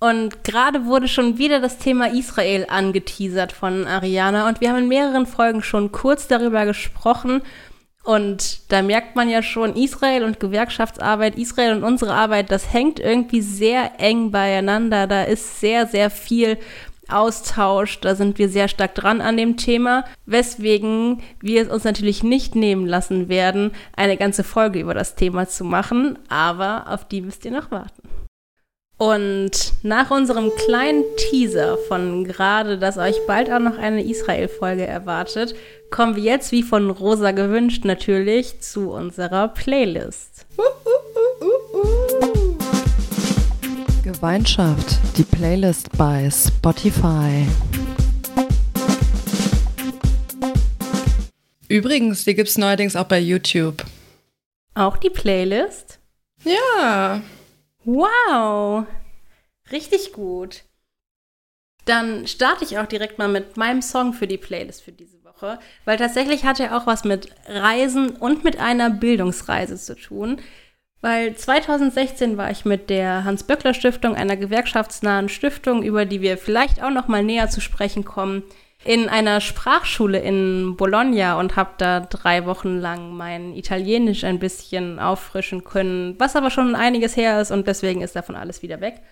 Und 0.00 0.44
gerade 0.44 0.84
wurde 0.86 1.08
schon 1.08 1.38
wieder 1.38 1.60
das 1.60 1.78
Thema 1.78 2.12
Israel 2.12 2.66
angeteasert 2.68 3.52
von 3.52 3.86
Ariana. 3.86 4.48
Und 4.48 4.60
wir 4.60 4.70
haben 4.70 4.78
in 4.78 4.88
mehreren 4.88 5.26
Folgen 5.26 5.62
schon 5.62 5.90
kurz 5.92 6.28
darüber 6.28 6.64
gesprochen. 6.66 7.42
Und 8.08 8.72
da 8.72 8.80
merkt 8.80 9.16
man 9.16 9.28
ja 9.28 9.42
schon, 9.42 9.76
Israel 9.76 10.24
und 10.24 10.40
Gewerkschaftsarbeit, 10.40 11.36
Israel 11.36 11.76
und 11.76 11.84
unsere 11.84 12.14
Arbeit, 12.14 12.50
das 12.50 12.72
hängt 12.72 12.98
irgendwie 12.98 13.42
sehr 13.42 14.00
eng 14.00 14.30
beieinander. 14.30 15.06
Da 15.06 15.24
ist 15.24 15.60
sehr, 15.60 15.86
sehr 15.86 16.08
viel 16.08 16.56
Austausch. 17.10 18.00
Da 18.00 18.14
sind 18.14 18.38
wir 18.38 18.48
sehr 18.48 18.68
stark 18.68 18.94
dran 18.94 19.20
an 19.20 19.36
dem 19.36 19.58
Thema, 19.58 20.06
weswegen 20.24 21.20
wir 21.42 21.60
es 21.60 21.68
uns 21.68 21.84
natürlich 21.84 22.22
nicht 22.22 22.54
nehmen 22.54 22.86
lassen 22.86 23.28
werden, 23.28 23.72
eine 23.94 24.16
ganze 24.16 24.42
Folge 24.42 24.80
über 24.80 24.94
das 24.94 25.14
Thema 25.14 25.46
zu 25.46 25.64
machen, 25.64 26.18
aber 26.30 26.86
auf 26.88 27.06
die 27.06 27.20
müsst 27.20 27.44
ihr 27.44 27.50
noch 27.50 27.70
warten. 27.70 28.17
Und 28.98 29.74
nach 29.84 30.10
unserem 30.10 30.50
kleinen 30.56 31.04
Teaser 31.16 31.78
von 31.86 32.24
gerade, 32.24 32.78
dass 32.78 32.98
euch 32.98 33.14
bald 33.28 33.48
auch 33.48 33.60
noch 33.60 33.78
eine 33.78 34.02
Israel-Folge 34.02 34.84
erwartet, 34.84 35.54
kommen 35.92 36.16
wir 36.16 36.22
jetzt, 36.24 36.50
wie 36.50 36.64
von 36.64 36.90
Rosa 36.90 37.30
gewünscht, 37.30 37.84
natürlich 37.84 38.60
zu 38.60 38.90
unserer 38.90 39.48
Playlist. 39.48 40.46
Gemeinschaft, 44.02 44.98
die 45.16 45.22
Playlist 45.22 45.96
bei 45.96 46.28
Spotify. 46.28 47.46
Übrigens, 51.68 52.24
die 52.24 52.34
gibt's 52.34 52.58
neuerdings 52.58 52.96
auch 52.96 53.04
bei 53.04 53.20
YouTube. 53.20 53.84
Auch 54.74 54.96
die 54.96 55.10
Playlist? 55.10 56.00
Ja. 56.42 57.22
Wow, 57.90 58.84
richtig 59.72 60.12
gut. 60.12 60.64
Dann 61.86 62.26
starte 62.26 62.62
ich 62.62 62.78
auch 62.78 62.84
direkt 62.84 63.16
mal 63.16 63.28
mit 63.28 63.56
meinem 63.56 63.80
Song 63.80 64.12
für 64.12 64.26
die 64.26 64.36
Playlist 64.36 64.82
für 64.82 64.92
diese 64.92 65.24
Woche, 65.24 65.58
weil 65.86 65.96
tatsächlich 65.96 66.44
hat 66.44 66.60
er 66.60 66.76
auch 66.76 66.86
was 66.86 67.04
mit 67.04 67.30
Reisen 67.46 68.10
und 68.10 68.44
mit 68.44 68.60
einer 68.60 68.90
Bildungsreise 68.90 69.78
zu 69.78 69.96
tun. 69.96 70.38
Weil 71.00 71.34
2016 71.34 72.36
war 72.36 72.50
ich 72.50 72.66
mit 72.66 72.90
der 72.90 73.24
Hans-Böckler-Stiftung, 73.24 74.14
einer 74.14 74.36
gewerkschaftsnahen 74.36 75.30
Stiftung, 75.30 75.82
über 75.82 76.04
die 76.04 76.20
wir 76.20 76.36
vielleicht 76.36 76.82
auch 76.82 76.90
noch 76.90 77.08
mal 77.08 77.24
näher 77.24 77.48
zu 77.48 77.62
sprechen 77.62 78.04
kommen, 78.04 78.42
in 78.84 79.08
einer 79.08 79.40
Sprachschule 79.40 80.20
in 80.20 80.76
Bologna 80.76 81.38
und 81.38 81.56
habe 81.56 81.70
da 81.78 82.00
drei 82.00 82.46
Wochen 82.46 82.78
lang 82.78 83.16
mein 83.16 83.54
Italienisch 83.54 84.24
ein 84.24 84.38
bisschen 84.38 84.98
auffrischen 85.00 85.64
können, 85.64 86.14
was 86.18 86.36
aber 86.36 86.50
schon 86.50 86.74
einiges 86.74 87.16
her 87.16 87.40
ist 87.40 87.50
und 87.50 87.66
deswegen 87.66 88.02
ist 88.02 88.14
davon 88.14 88.36
alles 88.36 88.62
wieder 88.62 88.80
weg. 88.80 89.02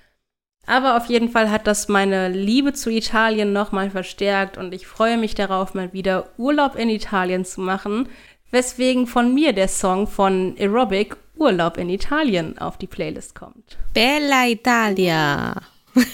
Aber 0.67 0.97
auf 0.97 1.07
jeden 1.07 1.29
Fall 1.29 1.51
hat 1.51 1.67
das 1.67 1.89
meine 1.89 2.29
Liebe 2.29 2.73
zu 2.73 2.91
Italien 2.91 3.53
nochmal 3.53 3.91
verstärkt 3.91 4.57
und 4.59 4.75
ich 4.75 4.87
freue 4.87 5.17
mich 5.17 5.35
darauf, 5.35 5.75
mal 5.75 5.93
wieder 5.93 6.31
Urlaub 6.39 6.75
in 6.77 6.89
Italien 6.89 7.45
zu 7.45 7.61
machen, 7.61 8.09
weswegen 8.51 9.07
von 9.07 9.33
mir 9.35 9.53
der 9.53 9.69
Song 9.69 10.07
von 10.07 10.57
Aerobic 10.59 11.17
Urlaub 11.37 11.77
in 11.77 11.89
Italien 11.91 12.59
auf 12.59 12.79
die 12.79 12.87
Playlist 12.87 13.35
kommt. 13.35 13.77
Bella 13.93 14.47
Italia. 14.47 15.55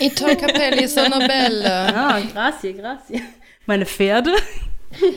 I 0.00 0.10
tuoi 0.10 0.36
capelli 0.36 0.86
sono 0.86 1.18
belle. 1.18 1.94
Ah, 1.94 2.20
grazie, 2.20 2.72
grazie. 2.72 3.22
Meine 3.66 3.86
Pferde? 3.86 4.32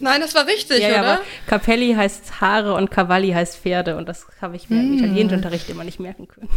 Nein, 0.00 0.20
das 0.20 0.34
war 0.34 0.46
richtig, 0.46 0.80
ja, 0.80 0.88
ja, 0.88 1.00
oder? 1.00 1.12
aber 1.14 1.22
Capelli 1.46 1.92
heißt 1.94 2.40
Haare 2.40 2.74
und 2.74 2.90
Cavalli 2.90 3.30
heißt 3.30 3.58
Pferde 3.58 3.96
und 3.96 4.08
das 4.08 4.26
habe 4.40 4.56
ich 4.56 4.70
mir 4.70 4.80
im 4.80 4.94
Italienischunterricht 4.94 5.68
immer 5.68 5.84
nicht 5.84 6.00
merken 6.00 6.28
können. 6.28 6.48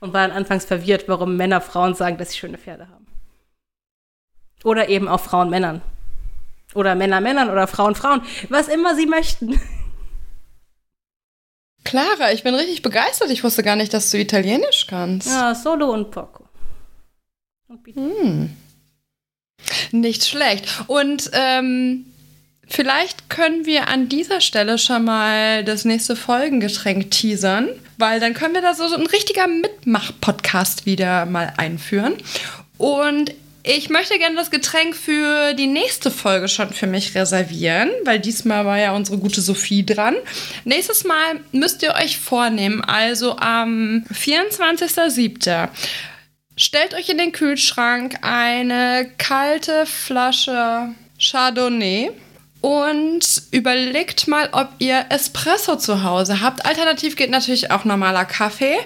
Und 0.00 0.12
war 0.12 0.26
dann 0.26 0.36
anfangs 0.36 0.64
verwirrt, 0.64 1.04
warum 1.08 1.36
Männer 1.36 1.60
Frauen 1.60 1.94
sagen, 1.94 2.16
dass 2.16 2.30
sie 2.30 2.38
schöne 2.38 2.58
Pferde 2.58 2.88
haben. 2.88 3.06
Oder 4.64 4.88
eben 4.88 5.08
auch 5.08 5.20
Frauen 5.20 5.50
Männern. 5.50 5.82
Oder 6.74 6.94
Männer 6.94 7.20
Männern 7.20 7.50
oder 7.50 7.66
Frauen 7.66 7.94
Frauen. 7.94 8.22
Was 8.48 8.68
immer 8.68 8.94
sie 8.94 9.06
möchten. 9.06 9.60
Clara, 11.84 12.32
ich 12.32 12.42
bin 12.42 12.54
richtig 12.54 12.82
begeistert. 12.82 13.30
Ich 13.30 13.42
wusste 13.42 13.62
gar 13.62 13.76
nicht, 13.76 13.92
dass 13.94 14.10
du 14.10 14.18
Italienisch 14.18 14.86
kannst. 14.86 15.28
Ja, 15.28 15.54
solo 15.54 15.92
und 15.92 16.10
poco. 16.10 16.44
Und. 17.68 17.86
Hm. 17.94 18.56
Nicht 19.92 20.24
schlecht. 20.24 20.66
Und 20.86 21.30
ähm, 21.32 22.06
vielleicht 22.66 23.28
können 23.30 23.66
wir 23.66 23.88
an 23.88 24.08
dieser 24.08 24.40
Stelle 24.40 24.78
schon 24.78 25.04
mal 25.04 25.64
das 25.64 25.84
nächste 25.84 26.16
Folgengetränk 26.16 27.10
teasern, 27.10 27.68
weil 27.98 28.20
dann 28.20 28.34
können 28.34 28.54
wir 28.54 28.62
da 28.62 28.74
so, 28.74 28.88
so 28.88 28.96
ein 28.96 29.06
richtiger 29.06 29.46
Mitmach-Podcast 29.46 30.86
wieder 30.86 31.26
mal 31.26 31.52
einführen. 31.56 32.14
Und 32.78 33.34
ich 33.62 33.90
möchte 33.90 34.18
gerne 34.18 34.36
das 34.36 34.50
Getränk 34.50 34.96
für 34.96 35.54
die 35.54 35.66
nächste 35.66 36.10
Folge 36.10 36.48
schon 36.48 36.72
für 36.72 36.86
mich 36.86 37.14
reservieren, 37.14 37.90
weil 38.04 38.18
diesmal 38.18 38.64
war 38.64 38.78
ja 38.78 38.92
unsere 38.94 39.18
gute 39.18 39.40
Sophie 39.40 39.84
dran. 39.84 40.16
Nächstes 40.64 41.04
Mal 41.04 41.40
müsst 41.52 41.82
ihr 41.82 41.94
euch 41.94 42.18
vornehmen, 42.18 42.82
also 42.82 43.36
am 43.36 44.04
24.07. 44.12 45.68
Stellt 46.56 46.94
euch 46.94 47.08
in 47.08 47.18
den 47.18 47.32
Kühlschrank 47.32 48.18
eine 48.22 49.10
kalte 49.18 49.86
Flasche 49.86 50.88
Chardonnay 51.18 52.10
und 52.60 53.42
überlegt 53.50 54.28
mal, 54.28 54.48
ob 54.52 54.68
ihr 54.78 55.06
Espresso 55.08 55.76
zu 55.76 56.02
Hause 56.02 56.40
habt. 56.40 56.64
Alternativ 56.66 57.16
geht 57.16 57.30
natürlich 57.30 57.70
auch 57.70 57.84
normaler 57.84 58.24
Kaffee. 58.24 58.76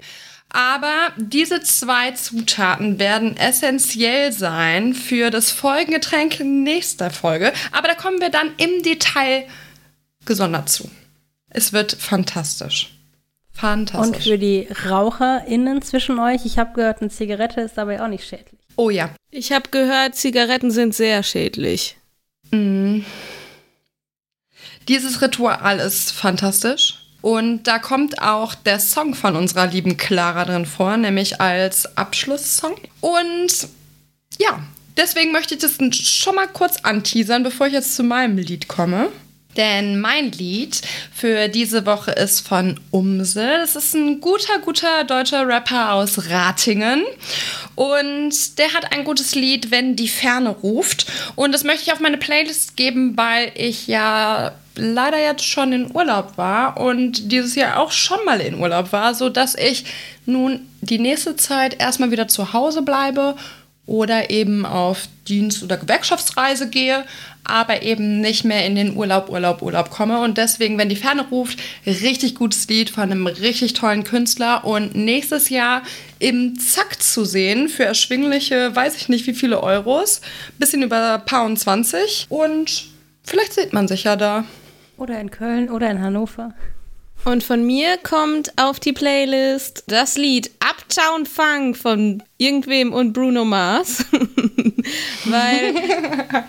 Aber 0.55 1.13
diese 1.17 1.63
zwei 1.63 2.13
Zutaten 2.13 3.01
werden 3.01 3.37
essentiell 3.37 4.31
sein 4.31 4.95
für 4.95 5.31
das 5.31 5.51
Folgengetränk 5.51 6.39
nächster 6.39 7.11
Folge. 7.11 7.53
Aber 7.73 7.89
da 7.89 7.95
kommen 7.95 8.21
wir 8.21 8.31
dann 8.31 8.53
im 8.59 8.85
Detail 8.85 9.49
gesondert 10.25 10.69
zu. 10.69 10.89
Es 11.51 11.73
wird 11.73 11.95
fantastisch. 11.95 12.97
Fantastisch. 13.51 14.15
Und 14.15 14.23
für 14.23 14.39
die 14.39 14.69
RaucherInnen 14.87 15.83
zwischen 15.83 16.21
euch, 16.21 16.47
ich 16.47 16.57
habe 16.57 16.75
gehört, 16.75 17.01
eine 17.01 17.11
Zigarette 17.11 17.61
ist 17.61 17.77
dabei 17.77 18.01
auch 18.01 18.09
nicht 18.09 18.25
schädlich. 18.25 18.61
oh 18.77 18.91
ja. 18.91 19.11
Ich 19.33 19.51
habe 19.51 19.71
gehört, 19.71 20.15
Zigaretten 20.15 20.71
sind 20.71 20.95
sehr 20.95 21.25
schädlich. 21.25 21.97
Mm. 22.53 23.01
Dieses 24.87 25.21
Ritual 25.21 25.81
ist 25.81 26.13
fantastisch. 26.13 27.04
Und 27.25 27.63
da 27.63 27.79
kommt 27.79 28.21
auch 28.21 28.55
der 28.55 28.79
Song 28.79 29.15
von 29.15 29.35
unserer 29.35 29.67
lieben 29.69 29.97
Clara 29.97 30.45
drin 30.45 30.67
vor, 30.67 30.99
nämlich 30.99 31.41
als 31.41 31.97
Abschlusssong. 31.97 32.75
Und 33.01 33.67
ja, 34.39 34.63
deswegen 34.99 35.33
möchte 35.33 35.55
ich 35.55 35.61
das 35.61 35.79
schon 35.97 36.35
mal 36.35 36.49
kurz 36.49 36.77
anteasern, 36.83 37.43
bevor 37.43 37.67
ich 37.67 37.73
jetzt 37.73 37.97
zu 37.97 38.03
meinem 38.03 38.37
Lied 38.37 38.69
komme. 38.69 39.09
Denn 39.57 40.01
mein 40.01 40.33
Lied 40.33 40.81
für 41.13 41.49
diese 41.49 41.87
Woche 41.87 42.11
ist 42.13 42.47
von 42.47 42.81
Umse. 42.91 43.59
Das 43.61 43.77
ist 43.77 43.95
ein 43.95 44.21
guter, 44.21 44.59
guter 44.59 45.05
deutscher 45.05 45.47
Rapper 45.47 45.93
aus 45.93 46.29
Ratingen. 46.29 47.05
Und 47.75 48.59
der 48.59 48.73
hat 48.73 48.93
ein 48.93 49.05
gutes 49.05 49.35
Lied, 49.35 49.71
wenn 49.71 49.97
die 49.97 50.09
Ferne 50.09 50.51
ruft. 50.51 51.07
Und 51.37 51.53
das 51.53 51.65
möchte 51.65 51.83
ich 51.83 51.93
auf 51.93 52.01
meine 52.01 52.19
Playlist 52.19 52.77
geben, 52.77 53.17
weil 53.17 53.53
ich 53.55 53.87
ja 53.87 54.53
leider 54.77 55.19
jetzt 55.19 55.45
schon 55.45 55.73
in 55.73 55.95
Urlaub 55.95 56.37
war 56.37 56.81
und 56.81 57.31
dieses 57.31 57.55
Jahr 57.55 57.79
auch 57.79 57.93
schon 57.93 58.25
mal 58.25 58.41
in 58.41 58.59
Urlaub 58.59 58.93
war, 58.93 59.15
sodass 59.15 59.55
ich 59.55 59.85
nun 60.27 60.61
die 60.81 60.99
nächste 60.99 61.37
Zeit 61.37 61.81
erstmal 61.81 62.11
wieder 62.11 62.29
zu 62.29 62.53
Hause 62.53 62.83
bleibe 62.83 63.37
oder 63.87 64.31
eben 64.31 64.65
auf 64.65 65.09
Dienst- 65.29 65.63
oder 65.63 65.77
Gewerkschaftsreise 65.77 66.69
gehe, 66.69 67.05
aber 67.45 67.83
eben 67.83 68.21
nicht 68.21 68.45
mehr 68.45 68.65
in 68.65 68.75
den 68.75 68.97
Urlaub, 68.97 69.29
Urlaub, 69.29 69.61
Urlaub 69.63 69.91
komme. 69.91 70.21
Und 70.21 70.39
deswegen, 70.39 70.79
wenn 70.79 70.89
die 70.89 70.97
Ferne 70.97 71.27
ruft, 71.31 71.59
richtig 71.87 72.35
gutes 72.35 72.67
Lied 72.69 72.91
von 72.91 73.05
einem 73.05 73.27
richtig 73.27 73.75
tollen 73.75 74.05
Künstler 74.05 74.65
und 74.65 74.95
nächstes 74.95 75.51
Jahr 75.51 75.83
im 76.19 76.59
Zack 76.59 77.03
zu 77.03 77.25
sehen 77.25 77.69
für 77.69 77.85
erschwingliche, 77.85 78.75
weiß 78.75 78.97
ich 78.97 79.09
nicht 79.09 79.27
wie 79.27 79.35
viele 79.35 79.63
Euros, 79.63 80.23
bisschen 80.59 80.83
über 80.83 81.19
Pound 81.19 81.59
20 81.59 82.27
und 82.31 82.87
vielleicht 83.23 83.53
sieht 83.53 83.73
man 83.73 83.89
sich 83.89 84.05
ja 84.05 84.17
da. 84.17 84.45
Oder 84.97 85.21
in 85.21 85.31
Köln 85.31 85.69
oder 85.71 85.91
in 85.91 86.01
Hannover. 86.01 86.55
Und 87.25 87.43
von 87.43 87.65
mir 87.65 87.97
kommt 87.97 88.53
auf 88.57 88.79
die 88.79 88.93
Playlist 88.93 89.85
das 89.87 90.17
Lied 90.17 90.51
Uptown 90.61 91.25
Funk 91.25 91.77
von 91.77 92.23
irgendwem 92.37 92.93
und 92.93 93.15
Bruno 93.15 93.47
Mars. 93.47 94.05
Weil 95.25 95.75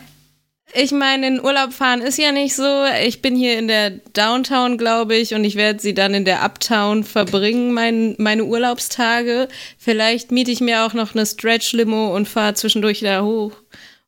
ich 0.73 0.91
meine, 0.91 1.27
in 1.27 1.43
Urlaub 1.43 1.71
fahren 1.71 2.01
ist 2.01 2.17
ja 2.17 2.33
nicht 2.33 2.55
so. 2.55 2.83
Ich 3.05 3.21
bin 3.21 3.37
hier 3.37 3.57
in 3.57 3.69
der 3.69 3.91
Downtown, 4.13 4.77
glaube 4.77 5.15
ich, 5.15 5.33
und 5.33 5.45
ich 5.45 5.55
werde 5.55 5.79
sie 5.79 5.93
dann 5.93 6.13
in 6.13 6.25
der 6.25 6.43
Uptown 6.43 7.05
verbringen, 7.05 7.71
mein, 7.71 8.15
meine 8.17 8.43
Urlaubstage. 8.43 9.47
Vielleicht 9.77 10.31
miete 10.31 10.51
ich 10.51 10.59
mir 10.59 10.83
auch 10.83 10.93
noch 10.93 11.15
eine 11.15 11.25
Stretch-Limo 11.25 12.13
und 12.13 12.27
fahre 12.27 12.53
zwischendurch 12.53 12.99
da 12.99 13.23
hoch. 13.23 13.53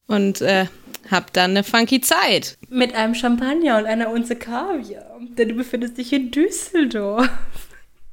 Und 0.08 0.42
äh, 0.42 0.66
hab 1.10 1.34
dann 1.34 1.52
eine 1.52 1.64
funky 1.64 2.02
Zeit. 2.02 2.58
Mit 2.70 2.94
einem 2.96 3.16
Champagner 3.16 3.78
und 3.78 3.86
einer 3.86 4.10
Unze 4.10 4.36
Kaviar. 4.36 5.20
Denn 5.38 5.50
du 5.50 5.56
befindest 5.56 5.98
dich 5.98 6.14
in 6.14 6.32
Düsseldorf. 6.32 7.30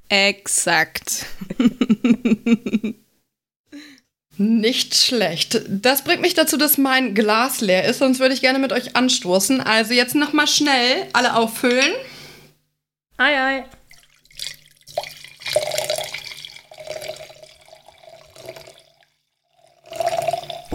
Exakt. 0.09 1.27
Nicht 4.37 4.97
schlecht. 4.97 5.63
Das 5.69 6.03
bringt 6.03 6.21
mich 6.21 6.35
dazu, 6.35 6.57
dass 6.57 6.77
mein 6.77 7.15
Glas 7.15 7.61
leer 7.61 7.85
ist, 7.85 8.01
sonst 8.01 8.19
würde 8.19 8.35
ich 8.35 8.41
gerne 8.41 8.59
mit 8.59 8.73
euch 8.73 8.97
anstoßen. 8.97 9.61
Also 9.61 9.95
jetzt 9.95 10.17
nochmal 10.17 10.49
schnell 10.49 11.07
alle 11.13 11.37
auffüllen. 11.37 11.93
Ei, 13.17 13.41
ei. 13.41 13.65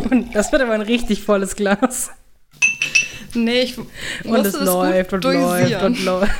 Und 0.09 0.35
das 0.35 0.51
wird 0.51 0.61
aber 0.61 0.73
ein 0.73 0.81
richtig 0.81 1.23
volles 1.23 1.55
Glas. 1.55 2.11
Nee, 3.33 3.61
ich 3.61 3.77
Und 3.77 4.45
es 4.45 4.59
läuft 4.59 5.13
und 5.13 5.23
läuft 5.23 5.83
und 5.83 6.03
läuft. 6.03 6.31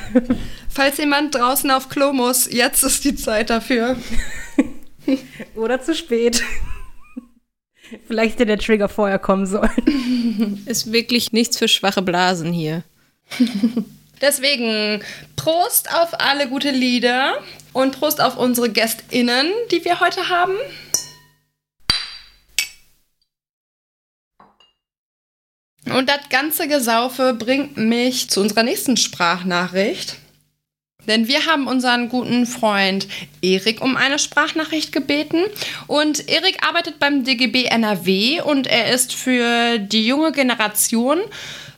Falls 0.70 0.98
jemand 0.98 1.36
draußen 1.36 1.70
auf 1.72 1.90
Klo 1.90 2.14
muss, 2.14 2.52
jetzt 2.52 2.84
ist 2.84 3.04
die 3.04 3.16
Zeit 3.16 3.50
dafür. 3.50 3.96
Oder 5.56 5.82
zu 5.82 5.94
spät. 5.94 6.44
Vielleicht 8.08 8.36
hätte 8.36 8.46
der 8.46 8.60
Trigger 8.60 8.90
vorher 8.90 9.20
kommen 9.20 9.46
sollen. 9.46 10.64
Ist 10.66 10.92
wirklich 10.92 11.32
nichts 11.32 11.58
für 11.58 11.68
schwache 11.68 12.02
Blasen 12.02 12.54
hier. 12.54 12.84
Deswegen 14.22 15.02
Prost 15.36 15.94
auf 15.94 16.20
alle 16.20 16.50
gute 16.50 16.72
Lieder 16.72 17.40
und 17.74 17.98
Prost 17.98 18.22
auf 18.22 18.38
unsere 18.38 18.70
GästInnen, 18.70 19.48
die 19.72 19.84
wir 19.86 20.00
heute 20.00 20.30
haben. 20.30 20.56
Und 25.86 26.10
das 26.10 26.30
ganze 26.30 26.68
Gesaufe 26.68 27.34
bringt 27.34 27.78
mich 27.78 28.30
zu 28.30 28.42
unserer 28.42 28.64
nächsten 28.64 28.98
Sprachnachricht. 28.98 30.18
Denn 31.08 31.28
wir 31.28 31.46
haben 31.46 31.68
unseren 31.68 32.10
guten 32.10 32.46
Freund 32.46 33.08
Erik 33.42 33.82
um 33.82 33.96
eine 33.98 34.20
Sprachnachricht 34.20 34.92
gebeten. 34.92 35.44
Und 35.88 36.30
Erik 36.30 36.68
arbeitet 36.68 37.00
beim 37.00 37.24
DGB 37.24 37.66
NRW 37.66 38.42
und 38.42 38.68
er 38.68 38.94
ist 38.94 39.14
für 39.14 39.80
die 39.80 40.06
junge 40.06 40.32
Generation 40.32 41.20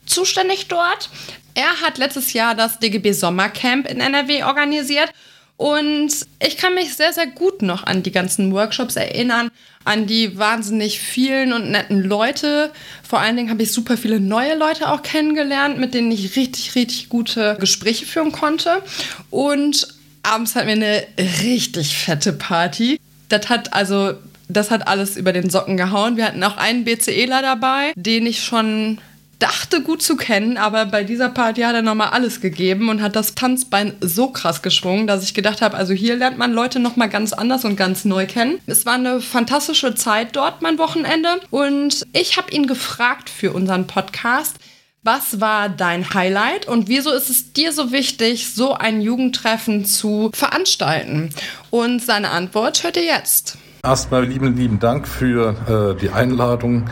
zuständig 0.04 0.66
dort. 0.68 1.08
Er 1.54 1.80
hat 1.80 1.98
letztes 1.98 2.32
Jahr 2.32 2.54
das 2.54 2.78
DGB 2.78 3.12
Sommercamp 3.12 3.88
in 3.88 4.00
NRW 4.00 4.44
organisiert. 4.44 5.10
Und 5.56 6.26
ich 6.44 6.56
kann 6.56 6.74
mich 6.74 6.94
sehr, 6.94 7.12
sehr 7.12 7.28
gut 7.28 7.62
noch 7.62 7.84
an 7.84 8.02
die 8.02 8.10
ganzen 8.10 8.52
Workshops 8.52 8.96
erinnern, 8.96 9.50
an 9.84 10.06
die 10.06 10.38
wahnsinnig 10.38 11.00
vielen 11.00 11.52
und 11.52 11.70
netten 11.70 12.02
Leute. 12.02 12.70
Vor 13.02 13.20
allen 13.20 13.36
Dingen 13.36 13.50
habe 13.50 13.62
ich 13.62 13.72
super 13.72 13.96
viele 13.96 14.20
neue 14.20 14.56
Leute 14.56 14.90
auch 14.90 15.02
kennengelernt, 15.02 15.78
mit 15.78 15.94
denen 15.94 16.10
ich 16.12 16.36
richtig, 16.36 16.74
richtig 16.74 17.08
gute 17.08 17.56
Gespräche 17.60 18.06
führen 18.06 18.32
konnte. 18.32 18.82
Und 19.30 19.88
abends 20.22 20.54
hatten 20.54 20.68
wir 20.68 20.74
eine 20.74 21.04
richtig 21.42 21.96
fette 21.96 22.32
Party. 22.32 23.00
Das 23.28 23.48
hat 23.48 23.72
also, 23.72 24.14
das 24.48 24.70
hat 24.70 24.88
alles 24.88 25.16
über 25.16 25.32
den 25.32 25.50
Socken 25.50 25.76
gehauen. 25.76 26.16
Wir 26.16 26.26
hatten 26.26 26.42
auch 26.44 26.56
einen 26.56 26.84
BCEler 26.84 27.42
dabei, 27.42 27.92
den 27.96 28.26
ich 28.26 28.42
schon 28.42 28.98
dachte 29.42 29.82
gut 29.82 30.02
zu 30.02 30.16
kennen, 30.16 30.56
aber 30.56 30.86
bei 30.86 31.02
dieser 31.02 31.28
Party 31.28 31.62
hat 31.62 31.74
er 31.74 31.82
nochmal 31.82 32.10
alles 32.10 32.40
gegeben 32.40 32.88
und 32.88 33.02
hat 33.02 33.16
das 33.16 33.34
Tanzbein 33.34 33.94
so 34.00 34.28
krass 34.28 34.62
geschwungen, 34.62 35.08
dass 35.08 35.24
ich 35.24 35.34
gedacht 35.34 35.62
habe, 35.62 35.76
also 35.76 35.92
hier 35.92 36.14
lernt 36.14 36.38
man 36.38 36.52
Leute 36.52 36.78
nochmal 36.78 37.08
ganz 37.08 37.32
anders 37.32 37.64
und 37.64 37.74
ganz 37.74 38.04
neu 38.04 38.26
kennen. 38.26 38.60
Es 38.66 38.86
war 38.86 38.94
eine 38.94 39.20
fantastische 39.20 39.96
Zeit 39.96 40.36
dort, 40.36 40.62
mein 40.62 40.78
Wochenende. 40.78 41.40
Und 41.50 42.06
ich 42.12 42.36
habe 42.36 42.52
ihn 42.52 42.68
gefragt 42.68 43.28
für 43.28 43.52
unseren 43.52 43.88
Podcast, 43.88 44.58
was 45.02 45.40
war 45.40 45.68
dein 45.68 46.14
Highlight 46.14 46.68
und 46.68 46.86
wieso 46.86 47.10
ist 47.10 47.28
es 47.28 47.52
dir 47.52 47.72
so 47.72 47.90
wichtig, 47.90 48.54
so 48.54 48.74
ein 48.74 49.00
Jugendtreffen 49.00 49.84
zu 49.84 50.30
veranstalten? 50.32 51.30
Und 51.70 52.00
seine 52.00 52.30
Antwort 52.30 52.84
hört 52.84 52.96
ihr 52.96 53.04
jetzt. 53.04 53.58
Erstmal 53.84 54.24
lieben, 54.24 54.54
lieben 54.54 54.78
Dank 54.78 55.08
für 55.08 55.96
äh, 55.96 56.00
die 56.00 56.10
Einladung, 56.10 56.88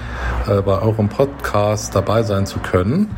äh, 0.48 0.60
bei 0.60 0.82
eurem 0.82 1.08
Podcast 1.08 1.94
dabei 1.94 2.24
sein 2.24 2.46
zu 2.46 2.58
können. 2.58 3.16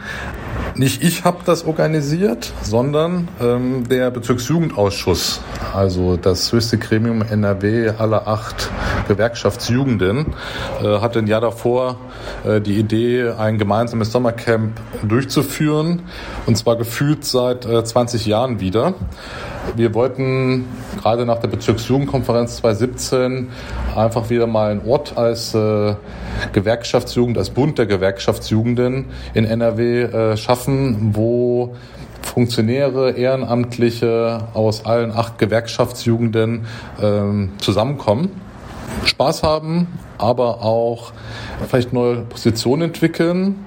Nicht 0.75 1.03
ich 1.03 1.25
habe 1.25 1.39
das 1.45 1.67
organisiert, 1.67 2.53
sondern 2.63 3.29
ähm, 3.41 3.89
der 3.89 4.11
Bezirksjugendausschuss, 4.11 5.41
also 5.75 6.17
das 6.17 6.51
höchste 6.51 6.79
Gremium 6.79 7.23
NRW 7.23 7.91
aller 7.99 8.27
acht 8.27 8.71
Gewerkschaftsjugenden, 9.07 10.35
äh, 10.83 11.01
hatte 11.01 11.19
ein 11.19 11.27
Jahr 11.27 11.43
davor 11.43 11.97
äh, 12.45 12.61
die 12.61 12.79
Idee, 12.79 13.31
ein 13.39 13.59
gemeinsames 13.59 14.13
Sommercamp 14.13 14.81
durchzuführen, 15.03 16.03
und 16.47 16.57
zwar 16.57 16.77
gefühlt 16.77 17.25
seit 17.25 17.67
äh, 17.67 17.85
20 17.85 18.27
Jahren 18.27 18.61
wieder. 18.61 18.95
Wir 19.77 19.95
wollten 19.95 20.67
gerade 21.01 21.25
nach 21.25 21.39
der 21.39 21.49
Bezirksjugendkonferenz 21.49 22.57
2017 22.57 23.49
einfach 23.95 24.29
wieder 24.29 24.47
mal 24.47 24.71
einen 24.71 24.87
Ort 24.87 25.17
als 25.17 25.55
äh, 25.55 25.95
Gewerkschaftsjugend, 26.53 27.39
als 27.39 27.51
Bund 27.51 27.79
der 27.79 27.87
Gewerkschaftsjugenden 27.87 29.07
in 29.35 29.45
NRW 29.45 30.03
äh, 30.03 30.37
schaffen, 30.37 30.52
wo 31.15 31.75
Funktionäre, 32.23 33.13
Ehrenamtliche 33.13 34.49
aus 34.55 34.87
allen 34.87 35.11
acht 35.13 35.39
Gewerkschaftsjugenden 35.39 36.67
ähm, 37.01 37.51
zusammenkommen, 37.59 38.31
Spaß 39.05 39.43
haben, 39.43 39.89
aber 40.19 40.63
auch 40.63 41.13
vielleicht 41.69 41.93
neue 41.93 42.19
Positionen 42.23 42.83
entwickeln 42.83 43.67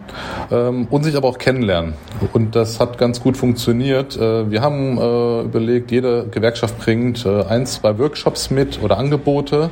ähm, 0.51 0.87
und 0.89 1.03
sich 1.03 1.15
aber 1.15 1.27
auch 1.27 1.37
kennenlernen. 1.37 1.93
Und 2.33 2.55
das 2.55 2.79
hat 2.79 2.97
ganz 2.97 3.21
gut 3.21 3.35
funktioniert. 3.35 4.15
Äh, 4.15 4.49
wir 4.49 4.61
haben 4.61 4.97
äh, 4.97 5.41
überlegt, 5.41 5.91
jede 5.91 6.27
Gewerkschaft 6.27 6.77
bringt 6.79 7.25
äh, 7.25 7.43
ein, 7.43 7.65
zwei 7.65 7.97
Workshops 7.99 8.49
mit 8.49 8.81
oder 8.81 8.97
Angebote, 8.97 9.69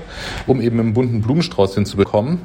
um 0.47 0.61
eben 0.61 0.80
einen 0.80 0.93
bunten 0.93 1.22
Blumenstrauß 1.22 1.76
hinzubekommen. 1.76 2.41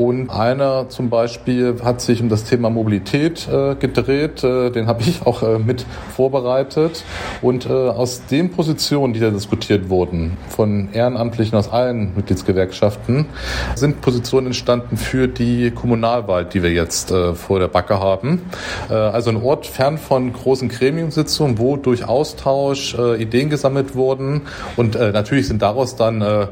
Und 0.00 0.30
einer 0.30 0.88
zum 0.88 1.10
Beispiel 1.10 1.76
hat 1.84 2.00
sich 2.00 2.22
um 2.22 2.30
das 2.30 2.44
Thema 2.44 2.70
Mobilität 2.70 3.46
äh, 3.46 3.74
gedreht. 3.74 4.42
Äh, 4.42 4.70
den 4.70 4.86
habe 4.86 5.02
ich 5.02 5.26
auch 5.26 5.42
äh, 5.42 5.58
mit 5.58 5.84
vorbereitet. 6.16 7.04
Und 7.42 7.66
äh, 7.66 7.72
aus 7.72 8.24
den 8.24 8.50
Positionen, 8.50 9.12
die 9.12 9.20
da 9.20 9.28
diskutiert 9.28 9.90
wurden, 9.90 10.38
von 10.48 10.88
Ehrenamtlichen 10.94 11.58
aus 11.58 11.70
allen 11.70 12.14
Mitgliedsgewerkschaften, 12.16 13.26
sind 13.74 14.00
Positionen 14.00 14.46
entstanden 14.46 14.96
für 14.96 15.28
die 15.28 15.70
Kommunalwahl, 15.70 16.46
die 16.46 16.62
wir 16.62 16.72
jetzt 16.72 17.10
äh, 17.10 17.34
vor 17.34 17.58
der 17.58 17.68
Backe 17.68 18.00
haben. 18.00 18.40
Äh, 18.88 18.94
also 18.94 19.28
ein 19.28 19.36
Ort 19.42 19.66
fern 19.66 19.98
von 19.98 20.32
großen 20.32 20.70
Gremiumsitzungen, 20.70 21.58
wo 21.58 21.76
durch 21.76 22.08
Austausch 22.08 22.96
Ideen 23.18 23.50
gesammelt 23.50 23.94
wurden. 23.94 24.42
Und 24.76 24.94
natürlich 24.94 25.48
sind 25.48 25.60
daraus 25.60 25.96
dann 25.96 26.22
ein 26.22 26.48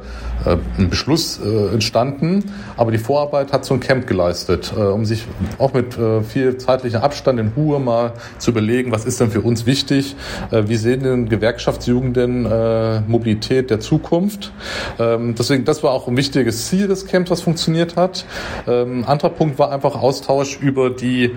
Beschluss 0.91 1.39
entstanden. 1.39 2.53
Aber 2.77 2.91
die 2.91 2.99
Vorarbeit 2.99 3.38
Arbeit 3.39 3.53
hat 3.53 3.65
so 3.65 3.75
ein 3.75 3.81
Camp 3.81 4.09
geleistet, 4.09 4.73
äh, 4.77 4.81
um 4.81 5.05
sich 5.05 5.25
auch 5.59 5.73
mit 5.73 5.97
äh, 5.97 6.23
viel 6.23 6.57
zeitlichem 6.59 7.01
Abstand 7.01 7.39
in 7.39 7.53
Ruhe 7.57 7.79
mal 7.79 8.15
zu 8.39 8.51
überlegen, 8.51 8.91
was 8.91 9.05
ist 9.05 9.21
denn 9.21 9.31
für 9.31 9.43
uns 9.43 9.65
wichtig, 9.65 10.17
äh, 10.51 10.65
wie 10.67 10.75
sehen 10.75 11.05
denn 11.05 11.29
Gewerkschaftsjugenden 11.29 12.47
äh, 12.47 13.01
Mobilität 13.03 13.71
der 13.71 13.79
Zukunft. 13.79 14.51
Ähm, 14.99 15.37
deswegen, 15.39 15.65
das 15.65 15.85
war 15.85 15.93
auch 15.93 16.09
ein 16.09 16.17
wichtiges 16.17 16.67
Ziel 16.67 16.89
des 16.89 17.07
Camps, 17.07 17.31
was 17.31 17.41
funktioniert 17.41 17.95
hat. 17.95 18.25
Ähm, 18.67 19.05
anderer 19.07 19.31
Punkt 19.31 19.57
war 19.61 19.71
einfach 19.71 19.95
Austausch 19.95 20.59
über 20.61 20.91
die 20.91 21.31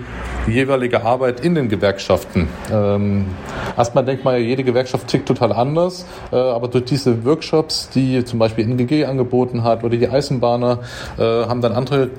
jeweilige 0.48 1.04
Arbeit 1.04 1.38
in 1.38 1.54
den 1.54 1.68
Gewerkschaften. 1.68 2.48
Ähm, 2.72 3.26
erstmal 3.76 4.04
denkt 4.04 4.24
man 4.24 4.34
ja, 4.34 4.40
jede 4.40 4.64
Gewerkschaft 4.64 5.06
tickt 5.06 5.28
total 5.28 5.52
anders, 5.52 6.04
äh, 6.32 6.36
aber 6.36 6.66
durch 6.66 6.84
diese 6.84 7.24
Workshops, 7.24 7.90
die 7.90 8.24
zum 8.24 8.40
Beispiel 8.40 8.64
NGG 8.64 9.04
angeboten 9.04 9.62
hat 9.62 9.84
oder 9.84 9.96
die 9.96 10.08
Eisenbahner, 10.08 10.80
äh, 11.16 11.22
haben 11.22 11.60
dann 11.60 11.72
andere 11.82 12.10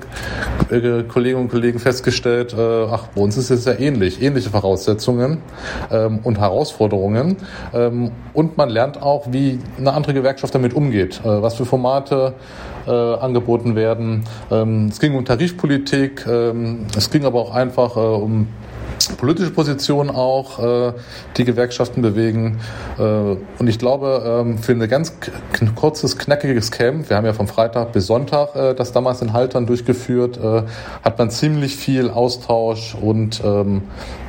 äh, 0.70 1.02
Kolleginnen 1.04 1.42
und 1.42 1.50
Kollegen 1.50 1.78
festgestellt, 1.78 2.54
äh, 2.54 2.84
ach, 2.90 3.08
bei 3.08 3.20
uns 3.20 3.36
ist 3.36 3.50
es 3.50 3.64
ja 3.64 3.72
ähnlich, 3.78 4.22
ähnliche 4.22 4.50
Voraussetzungen 4.50 5.38
ähm, 5.90 6.20
und 6.22 6.38
Herausforderungen. 6.38 7.36
Ähm, 7.72 8.10
und 8.32 8.56
man 8.56 8.68
lernt 8.68 9.00
auch, 9.02 9.32
wie 9.32 9.58
eine 9.78 9.92
andere 9.92 10.14
Gewerkschaft 10.14 10.54
damit 10.54 10.74
umgeht, 10.74 11.20
äh, 11.24 11.42
was 11.42 11.54
für 11.54 11.64
Formate 11.64 12.34
äh, 12.86 12.90
angeboten 12.90 13.74
werden. 13.74 14.24
Ähm, 14.50 14.88
es 14.90 15.00
ging 15.00 15.14
um 15.14 15.24
Tarifpolitik, 15.24 16.26
ähm, 16.26 16.86
es 16.96 17.10
ging 17.10 17.24
aber 17.24 17.40
auch 17.40 17.54
einfach 17.54 17.96
äh, 17.96 18.00
um 18.00 18.48
politische 19.08 19.50
Positionen 19.50 20.10
auch, 20.10 20.58
äh, 20.58 20.92
die 21.36 21.44
Gewerkschaften 21.44 22.02
bewegen. 22.02 22.60
Äh, 22.98 23.02
und 23.02 23.66
ich 23.66 23.78
glaube, 23.78 24.22
ähm, 24.24 24.58
für 24.58 24.72
ein 24.72 24.88
ganz 24.88 25.14
kurzes, 25.74 26.18
knackiges 26.18 26.70
Camp, 26.70 27.08
wir 27.08 27.16
haben 27.16 27.26
ja 27.26 27.32
vom 27.32 27.48
Freitag 27.48 27.92
bis 27.92 28.06
Sonntag 28.06 28.54
äh, 28.56 28.74
das 28.74 28.92
damals 28.92 29.22
in 29.22 29.32
Haltern 29.32 29.66
durchgeführt, 29.66 30.38
äh, 30.38 30.62
hat 31.02 31.18
man 31.18 31.30
ziemlich 31.30 31.76
viel 31.76 32.10
Austausch 32.10 32.94
und 33.00 33.42
ähm, 33.44 33.82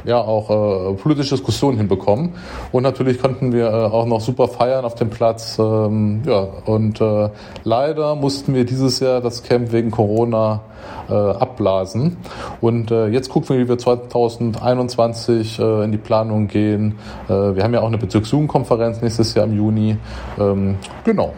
ja 0.05 0.19
auch 0.19 0.49
äh, 0.49 0.93
politische 0.95 1.35
Diskussionen 1.35 1.77
hinbekommen. 1.77 2.33
Und 2.71 2.83
natürlich 2.83 3.21
konnten 3.21 3.51
wir 3.51 3.67
äh, 3.67 3.71
auch 3.71 4.05
noch 4.05 4.21
super 4.21 4.47
feiern 4.47 4.85
auf 4.85 4.95
dem 4.95 5.09
Platz. 5.09 5.57
Ähm, 5.59 6.21
ja, 6.25 6.47
und 6.65 7.01
äh, 7.01 7.29
leider 7.63 8.15
mussten 8.15 8.53
wir 8.53 8.65
dieses 8.65 8.99
Jahr 8.99 9.21
das 9.21 9.43
Camp 9.43 9.71
wegen 9.71 9.91
Corona 9.91 10.61
äh, 11.09 11.13
abblasen. 11.13 12.17
Und 12.61 12.91
äh, 12.91 13.07
jetzt 13.07 13.29
gucken 13.29 13.55
wir, 13.55 13.65
wie 13.65 13.69
wir 13.69 13.77
2021 13.77 15.59
äh, 15.59 15.83
in 15.83 15.91
die 15.91 15.97
Planung 15.97 16.47
gehen. 16.47 16.95
Äh, 17.27 17.55
wir 17.55 17.63
haben 17.63 17.73
ja 17.73 17.81
auch 17.81 17.87
eine 17.87 17.97
Bezirksjugendkonferenz 17.97 19.01
nächstes 19.01 19.33
Jahr 19.33 19.45
im 19.45 19.55
Juni. 19.55 19.97
Ähm, 20.39 20.77
genau. 21.03 21.33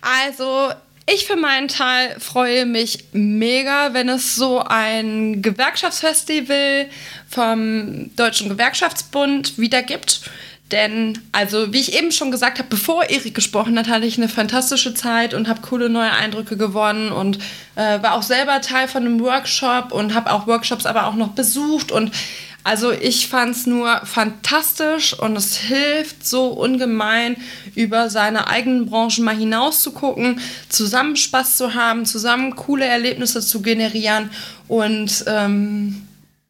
Also 0.00 0.70
ich 1.12 1.26
für 1.26 1.36
meinen 1.36 1.68
Teil 1.68 2.18
freue 2.18 2.66
mich 2.66 3.04
mega, 3.12 3.92
wenn 3.92 4.08
es 4.08 4.36
so 4.36 4.60
ein 4.60 5.42
Gewerkschaftsfestival 5.42 6.86
vom 7.28 8.14
Deutschen 8.16 8.48
Gewerkschaftsbund 8.48 9.58
wieder 9.58 9.82
gibt. 9.82 10.22
Denn, 10.70 11.18
also 11.32 11.72
wie 11.72 11.80
ich 11.80 11.94
eben 11.94 12.12
schon 12.12 12.30
gesagt 12.30 12.60
habe, 12.60 12.68
bevor 12.68 13.10
Erik 13.10 13.34
gesprochen 13.34 13.76
hat, 13.76 13.88
hatte 13.88 14.06
ich 14.06 14.18
eine 14.18 14.28
fantastische 14.28 14.94
Zeit 14.94 15.34
und 15.34 15.48
habe 15.48 15.62
coole 15.62 15.88
neue 15.88 16.12
Eindrücke 16.12 16.56
gewonnen 16.56 17.10
und 17.10 17.38
äh, 17.74 18.00
war 18.02 18.14
auch 18.14 18.22
selber 18.22 18.60
Teil 18.60 18.86
von 18.86 19.04
einem 19.04 19.20
Workshop 19.20 19.90
und 19.90 20.14
habe 20.14 20.32
auch 20.32 20.46
Workshops 20.46 20.86
aber 20.86 21.06
auch 21.06 21.16
noch 21.16 21.30
besucht 21.30 21.90
und 21.90 22.12
also 22.62 22.92
ich 22.92 23.28
fand 23.28 23.56
es 23.56 23.66
nur 23.66 24.04
fantastisch 24.04 25.18
und 25.18 25.36
es 25.36 25.56
hilft 25.56 26.26
so 26.26 26.48
ungemein, 26.48 27.36
über 27.74 28.10
seine 28.10 28.48
eigenen 28.48 28.86
Branchen 28.86 29.24
mal 29.24 29.36
hinaus 29.36 29.82
zu 29.82 29.92
gucken, 29.92 30.40
zusammen 30.68 31.16
Spaß 31.16 31.56
zu 31.56 31.74
haben, 31.74 32.04
zusammen 32.04 32.56
coole 32.56 32.84
Erlebnisse 32.84 33.40
zu 33.40 33.62
generieren. 33.62 34.30
Und 34.68 35.24
ähm, 35.26 36.06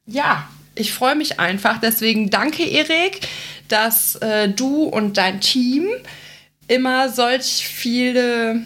ja, 0.07 0.49
ich 0.75 0.93
freue 0.93 1.15
mich 1.15 1.39
einfach. 1.39 1.79
Deswegen 1.79 2.31
danke, 2.31 2.65
Erik, 2.65 3.21
dass 3.69 4.17
äh, 4.17 4.49
du 4.49 4.85
und 4.85 5.17
dein 5.17 5.41
Team 5.41 5.87
immer 6.67 7.09
solch 7.09 7.69
viele 7.69 8.63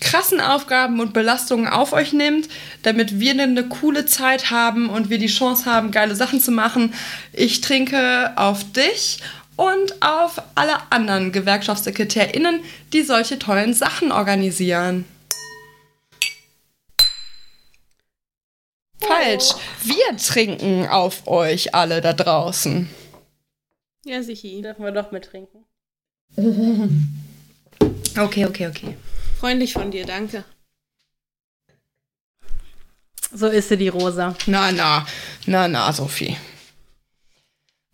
krassen 0.00 0.40
Aufgaben 0.40 1.00
und 1.00 1.12
Belastungen 1.12 1.66
auf 1.66 1.92
euch 1.92 2.12
nimmt, 2.12 2.48
damit 2.82 3.20
wir 3.20 3.32
eine 3.32 3.68
coole 3.68 4.06
Zeit 4.06 4.50
haben 4.50 4.88
und 4.88 5.10
wir 5.10 5.18
die 5.18 5.26
Chance 5.26 5.66
haben, 5.66 5.90
geile 5.90 6.14
Sachen 6.14 6.40
zu 6.40 6.50
machen. 6.50 6.92
Ich 7.32 7.60
trinke 7.60 8.32
auf 8.36 8.70
dich 8.72 9.20
und 9.56 10.02
auf 10.02 10.42
alle 10.54 10.76
anderen 10.90 11.32
GewerkschaftssekretärInnen, 11.32 12.60
die 12.92 13.02
solche 13.02 13.38
tollen 13.38 13.72
Sachen 13.72 14.12
organisieren. 14.12 15.04
Falsch. 19.00 19.54
Wir 19.82 20.16
trinken 20.16 20.86
auf 20.88 21.26
euch 21.26 21.74
alle 21.74 22.00
da 22.00 22.12
draußen. 22.12 22.88
Ja, 24.04 24.22
sicher. 24.22 24.48
Dürfen 24.62 24.84
wir 24.84 24.92
doch 24.92 25.12
mittrinken. 25.12 25.64
Okay, 28.16 28.46
okay, 28.46 28.66
okay. 28.66 28.96
Freundlich 29.44 29.74
von 29.74 29.90
dir, 29.90 30.06
danke. 30.06 30.42
So 33.30 33.46
ist 33.46 33.68
sie, 33.68 33.76
die 33.76 33.88
Rosa. 33.88 34.34
Na, 34.46 34.72
na, 34.72 35.04
na, 35.44 35.68
na, 35.68 35.92
Sophie. 35.92 36.38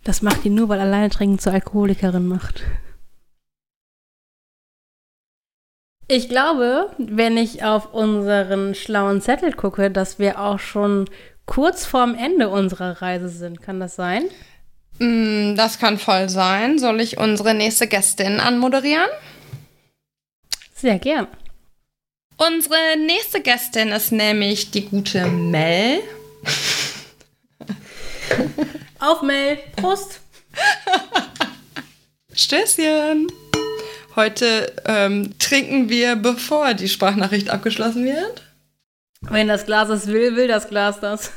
Das 0.04 0.22
macht 0.22 0.44
die 0.44 0.48
nur, 0.48 0.68
weil 0.68 0.78
alleine 0.78 1.10
trinken 1.10 1.40
zur 1.40 1.52
Alkoholikerin 1.52 2.28
macht. 2.28 2.62
Ich 6.06 6.28
glaube, 6.28 6.94
wenn 6.98 7.36
ich 7.36 7.64
auf 7.64 7.92
unseren 7.94 8.76
schlauen 8.76 9.20
Zettel 9.20 9.52
gucke, 9.52 9.90
dass 9.90 10.20
wir 10.20 10.38
auch 10.38 10.60
schon 10.60 11.10
kurz 11.46 11.84
vorm 11.84 12.14
Ende 12.14 12.48
unserer 12.48 13.02
Reise 13.02 13.28
sind. 13.28 13.60
Kann 13.60 13.80
das 13.80 13.96
sein? 13.96 14.22
Mm, 15.00 15.56
das 15.56 15.80
kann 15.80 15.98
voll 15.98 16.28
sein. 16.28 16.78
Soll 16.78 17.00
ich 17.00 17.18
unsere 17.18 17.54
nächste 17.54 17.88
Gästin 17.88 18.38
anmoderieren? 18.38 19.10
Sehr 20.76 21.00
gern. 21.00 21.26
Unsere 22.40 22.96
nächste 22.96 23.42
Gästin 23.42 23.88
ist 23.88 24.12
nämlich 24.12 24.70
die 24.70 24.86
gute 24.86 25.26
Mel. 25.26 26.00
Auf 28.98 29.20
Mel. 29.20 29.58
Prost. 29.76 30.20
Stößchen. 32.32 33.30
Heute 34.16 34.72
ähm, 34.86 35.38
trinken 35.38 35.90
wir, 35.90 36.16
bevor 36.16 36.72
die 36.72 36.88
Sprachnachricht 36.88 37.50
abgeschlossen 37.50 38.06
wird. 38.06 38.42
Wenn 39.20 39.48
das 39.48 39.66
Glas 39.66 39.90
es 39.90 40.06
will, 40.06 40.34
will 40.34 40.48
das 40.48 40.70
Glas 40.70 40.98
das. 40.98 41.32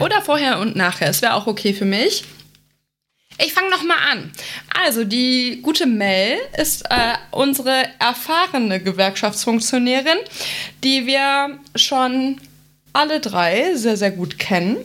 Oder 0.00 0.22
vorher 0.22 0.58
und 0.58 0.74
nachher. 0.74 1.10
Es 1.10 1.20
wäre 1.20 1.34
auch 1.34 1.48
okay 1.48 1.74
für 1.74 1.84
mich. 1.84 2.24
Ich 3.42 3.54
fange 3.54 3.70
noch 3.70 3.82
mal 3.82 3.98
an. 4.10 4.30
Also 4.82 5.04
die 5.04 5.60
gute 5.62 5.86
Mel 5.86 6.38
ist 6.58 6.84
äh, 6.90 7.14
unsere 7.30 7.84
erfahrene 7.98 8.80
Gewerkschaftsfunktionärin, 8.80 10.18
die 10.84 11.06
wir 11.06 11.58
schon 11.74 12.40
alle 12.92 13.20
drei 13.20 13.74
sehr, 13.76 13.96
sehr 13.96 14.10
gut 14.10 14.38
kennen. 14.38 14.76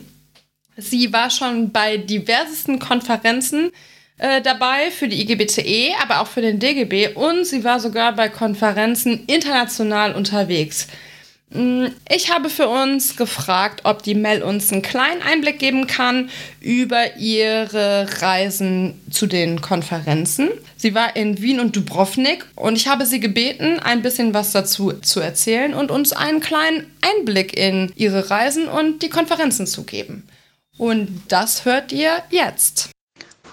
Sie 0.78 1.12
war 1.12 1.30
schon 1.30 1.72
bei 1.72 1.98
diversesten 1.98 2.80
Konferenzen 2.80 3.72
äh, 4.18 4.42
dabei 4.42 4.92
für 4.92 5.08
die 5.08 5.22
IGBCE, 5.22 5.94
aber 6.02 6.22
auch 6.22 6.28
für 6.28 6.42
den 6.42 6.60
DGB 6.60 7.16
und 7.16 7.46
sie 7.46 7.64
war 7.64 7.80
sogar 7.80 8.14
bei 8.14 8.30
Konferenzen 8.30 9.26
international 9.28 10.14
unterwegs. 10.14 10.88
Mm, 11.56 11.88
Ich 12.10 12.32
habe 12.32 12.50
für 12.50 12.68
uns 12.68 13.16
gefragt, 13.16 13.82
ob 13.86 14.04
die 14.04 14.14
Mel 14.14 14.44
uns 14.44 14.72
einen 14.72 14.82
kleinen 14.82 15.22
Einblick 15.22 15.58
geben 15.58 15.88
kann 15.88 16.30
über 16.60 17.16
ihre 17.16 18.08
Reisen 18.22 19.02
zu 19.10 19.26
den 19.26 19.62
Konferenzen. 19.62 20.50
Sie 20.76 20.94
war 20.94 21.16
in 21.16 21.42
Wien 21.42 21.60
und 21.62 21.76
Dubrovnik 21.76 22.46
und 22.56 22.76
ich 22.76 22.88
habe 22.88 23.06
sie 23.06 23.20
gebeten, 23.22 23.80
ein 23.80 24.02
bisschen 24.02 24.34
was 24.34 24.52
dazu 24.52 24.92
zu 24.94 25.22
erzählen 25.22 25.74
und 25.74 25.92
uns 25.92 26.12
einen 26.12 26.42
kleinen 26.42 26.92
Einblick 27.02 27.56
in 27.58 27.92
ihre 27.96 28.30
Reisen 28.30 28.68
und 28.68 29.02
die 29.02 29.10
Konferenzen 29.10 29.66
zu 29.66 29.84
geben. 29.84 30.28
Und 30.78 31.22
das 31.30 31.64
hört 31.64 31.94
ihr 31.94 32.22
jetzt. 32.30 32.90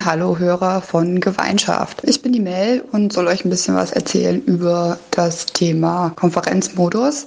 Hallo 0.05 0.37
Hörer 0.37 0.83
von 0.83 1.21
Gemeinschaft. 1.21 2.03
Ich 2.03 2.23
bin 2.23 2.33
die 2.33 2.41
Mel 2.41 2.83
und 2.91 3.13
soll 3.13 3.29
euch 3.29 3.45
ein 3.45 3.51
bisschen 3.51 3.77
was 3.77 3.93
erzählen 3.93 4.43
über 4.43 4.99
das 5.13 5.47
Thema 5.47 6.13
Konferenzmodus. 6.17 7.27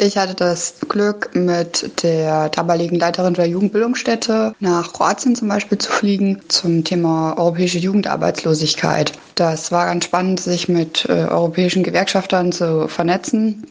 Ich 0.00 0.16
hatte 0.16 0.34
das 0.34 0.74
Glück, 0.88 1.30
mit 1.34 2.04
der 2.04 2.48
damaligen 2.50 2.96
Leiterin 2.96 3.34
der 3.34 3.48
Jugendbildungsstätte 3.48 4.54
nach 4.60 4.92
Kroatien 4.92 5.34
zum 5.34 5.48
Beispiel 5.48 5.78
zu 5.78 5.90
fliegen 5.90 6.40
zum 6.46 6.84
Thema 6.84 7.36
europäische 7.36 7.78
Jugendarbeitslosigkeit. 7.78 9.12
Das 9.34 9.72
war 9.72 9.86
ganz 9.86 10.04
spannend, 10.04 10.38
sich 10.38 10.68
mit 10.68 11.04
äh, 11.08 11.24
europäischen 11.24 11.82
Gewerkschaftern 11.82 12.52
zu 12.52 12.86
vernetzen. 12.86 13.66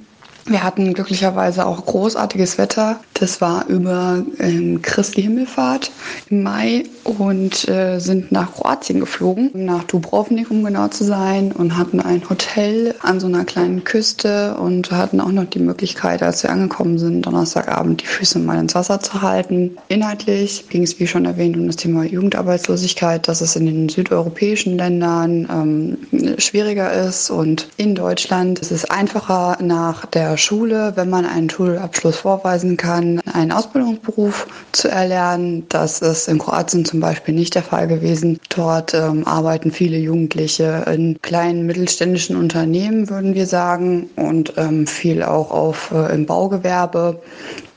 Wir 0.52 0.64
hatten 0.64 0.94
glücklicherweise 0.94 1.66
auch 1.66 1.86
großartiges 1.86 2.58
Wetter. 2.58 3.00
Das 3.14 3.40
war 3.40 3.68
über 3.68 4.22
ähm, 4.40 4.82
Christi 4.82 5.22
Himmelfahrt 5.22 5.92
im 6.30 6.44
Mai 6.44 6.84
und 7.06 7.70
äh, 7.70 8.00
sind 8.00 8.34
nach 8.34 8.54
Kroatien 8.54 9.00
geflogen, 9.00 9.52
nach 9.54 9.86
Dubrovnik, 9.86 10.52
um 10.52 10.66
genau 10.66 10.90
zu 10.90 11.06
sein, 11.06 11.54
und 11.54 11.78
hatten 11.78 12.02
ein 12.02 12.30
Hotel 12.30 12.96
an 13.02 13.22
so 13.22 13.28
einer 13.28 13.46
kleinen 13.46 13.86
Küste 13.86 14.56
und 14.58 14.92
hatten 14.92 15.22
auch 15.22 15.32
noch 15.32 15.46
die 15.46 15.60
Möglichkeit, 15.60 16.22
als 16.22 16.44
wir 16.44 16.50
angekommen 16.50 16.98
sind, 16.98 17.26
Donnerstagabend 17.26 18.02
die 18.02 18.08
Füße 18.08 18.40
mal 18.40 18.60
ins 18.60 18.76
Wasser 18.76 19.00
zu 19.00 19.22
halten. 19.22 19.78
Inhaltlich 19.88 20.68
ging 20.68 20.84
es, 20.84 21.00
wie 21.00 21.08
schon 21.08 21.24
erwähnt, 21.24 21.56
um 21.56 21.68
das 21.68 21.78
Thema 21.78 22.04
Jugendarbeitslosigkeit, 22.04 23.26
dass 23.26 23.40
es 23.40 23.56
in 23.56 23.68
den 23.68 23.88
südeuropäischen 23.88 24.78
Ländern 24.78 25.48
ähm, 25.50 26.38
schwieriger 26.40 26.92
ist 26.92 27.30
und 27.30 27.70
in 27.78 27.96
Deutschland 27.96 28.60
ist 28.60 28.72
es 28.72 28.84
einfacher 28.86 29.58
nach 29.62 30.06
der 30.08 30.38
Schule, 30.42 30.94
wenn 30.96 31.10
man 31.10 31.26
einen 31.26 31.50
Schulabschluss 31.50 32.18
vorweisen 32.18 32.76
kann, 32.76 33.22
einen 33.34 33.52
Ausbildungsberuf 33.52 34.48
zu 34.72 34.90
erlernen. 34.90 35.66
Das 35.70 36.02
ist 36.02 36.28
in 36.28 36.40
Kroatien 36.40 36.84
zum 36.84 37.00
Beispiel 37.00 37.34
nicht 37.34 37.56
der 37.56 37.64
Fall 37.64 37.88
gewesen. 37.88 38.40
Dort 38.50 38.94
ähm, 38.94 39.26
arbeiten 39.26 39.72
viele 39.72 39.98
Jugendliche 39.98 40.86
in 40.94 41.22
kleinen 41.22 41.66
mittelständischen 41.66 42.36
Unternehmen, 42.36 43.10
würden 43.10 43.36
wir 43.36 43.46
sagen, 43.46 44.10
und 44.16 44.54
ähm, 44.58 44.88
viel 44.88 45.24
auch 45.24 45.52
auf 45.52 45.92
äh, 45.92 46.14
im 46.14 46.26
Baugewerbe 46.26 47.22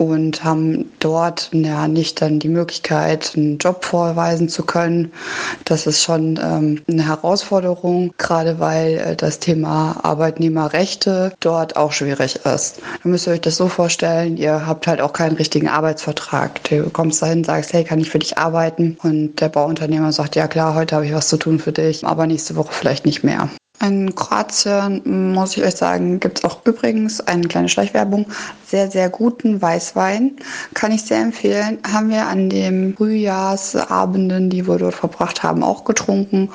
und 0.05 0.45
haben 0.45 0.91
dort 1.01 1.51
ja 1.53 1.89
nicht 1.89 2.21
dann 2.23 2.39
die 2.39 2.49
Möglichkeit, 2.49 3.33
einen 3.37 3.59
Job 3.59 3.85
vorweisen 3.85 4.49
zu 4.49 4.65
können. 4.65 5.13
Das 5.65 5.87
ist 5.87 6.03
schon 6.03 6.39
ähm, 6.43 6.83
eine 6.89 7.07
Herausforderung, 7.07 8.13
gerade 8.19 8.59
weil 8.61 8.99
äh, 8.99 9.17
das 9.17 9.39
Thema 9.39 9.97
Arbeitnehmerrechte 10.03 11.33
dort 11.41 11.77
auch 11.77 11.93
schwierig 11.93 12.37
ist. 12.45 12.81
Da 13.03 13.09
müsst 13.09 13.27
ihr 13.27 13.33
euch 13.33 13.41
das 13.41 13.57
so 13.57 13.69
vorstellen, 13.69 14.37
ihr 14.37 14.67
habt 14.67 14.87
halt 14.87 15.01
auch 15.01 15.13
keinen 15.13 15.37
richtigen 15.37 15.69
Arbeitsvertrag. 15.69 16.63
Du 16.65 16.91
kommst 16.91 17.23
dahin, 17.23 17.45
sagst, 17.45 17.73
hey, 17.73 17.85
kann 17.85 18.01
ich 18.01 18.11
für 18.11 18.19
dich 18.19 18.39
arbeiten? 18.39 18.97
Und 19.03 19.41
der 19.41 19.49
Bauunternehmer 19.49 20.13
sagt, 20.13 20.37
ja 20.37 20.49
klar, 20.49 20.75
heute 20.75 20.97
habe 20.97 21.07
ich 21.07 21.15
was 21.15 21.29
zu 21.29 21.37
tun 21.37 21.59
für 21.59 21.73
dich, 21.73 22.07
aber 22.07 22.27
nächste 22.27 22.57
Woche 22.57 22.73
vielleicht 22.73 23.07
nicht 23.07 23.25
mehr. 23.25 23.49
In 23.83 24.15
Kroatien, 24.15 25.33
muss 25.33 25.57
ich 25.57 25.65
euch 25.65 25.75
sagen, 25.75 26.21
gibt 26.21 26.39
es 26.39 26.45
auch 26.45 26.65
übrigens 26.65 27.21
eine 27.21 27.49
kleine 27.49 27.69
Schleichwerbung, 27.69 28.27
sehr, 28.67 28.91
sehr 28.91 29.11
guten 29.11 29.61
Weißwein. 29.61 30.33
Kann 30.75 30.91
ich 30.91 31.03
sehr 31.03 31.21
empfehlen. 31.21 31.79
Haben 31.87 32.11
wir 32.11 32.27
an 32.27 32.49
den 32.51 32.97
Frühjahrsabenden, 32.97 34.49
die 34.49 34.67
wir 34.67 34.79
dort 34.79 34.95
verbracht 34.95 35.43
haben, 35.43 35.63
auch 35.63 35.85
getrunken. 35.85 36.51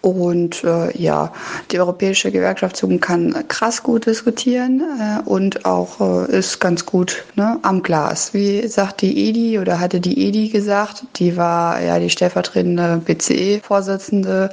Und 0.00 0.62
äh, 0.64 0.96
ja, 0.96 1.32
die 1.72 1.80
Europäische 1.80 2.30
Gewerkschaftsjugend 2.30 3.02
kann 3.02 3.48
krass 3.48 3.82
gut 3.82 4.06
diskutieren 4.06 4.80
äh, 4.80 5.28
und 5.28 5.64
auch 5.64 6.28
äh, 6.28 6.38
ist 6.38 6.60
ganz 6.60 6.86
gut 6.86 7.24
ne, 7.34 7.58
am 7.62 7.82
Glas. 7.82 8.32
Wie 8.34 8.66
sagt 8.68 9.02
die 9.02 9.28
Edi 9.28 9.58
oder 9.58 9.80
hatte 9.80 10.00
die 10.00 10.28
Edi 10.28 10.48
gesagt, 10.48 11.04
die 11.16 11.36
war 11.36 11.80
ja 11.80 11.98
die 11.98 12.10
stellvertretende 12.10 13.02
BCE-Vorsitzende, 13.04 14.50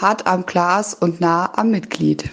hart 0.00 0.26
am 0.26 0.46
Glas 0.46 0.94
und 0.94 1.20
nah 1.20 1.45
am 1.54 1.70
Mitglied. 1.70 2.30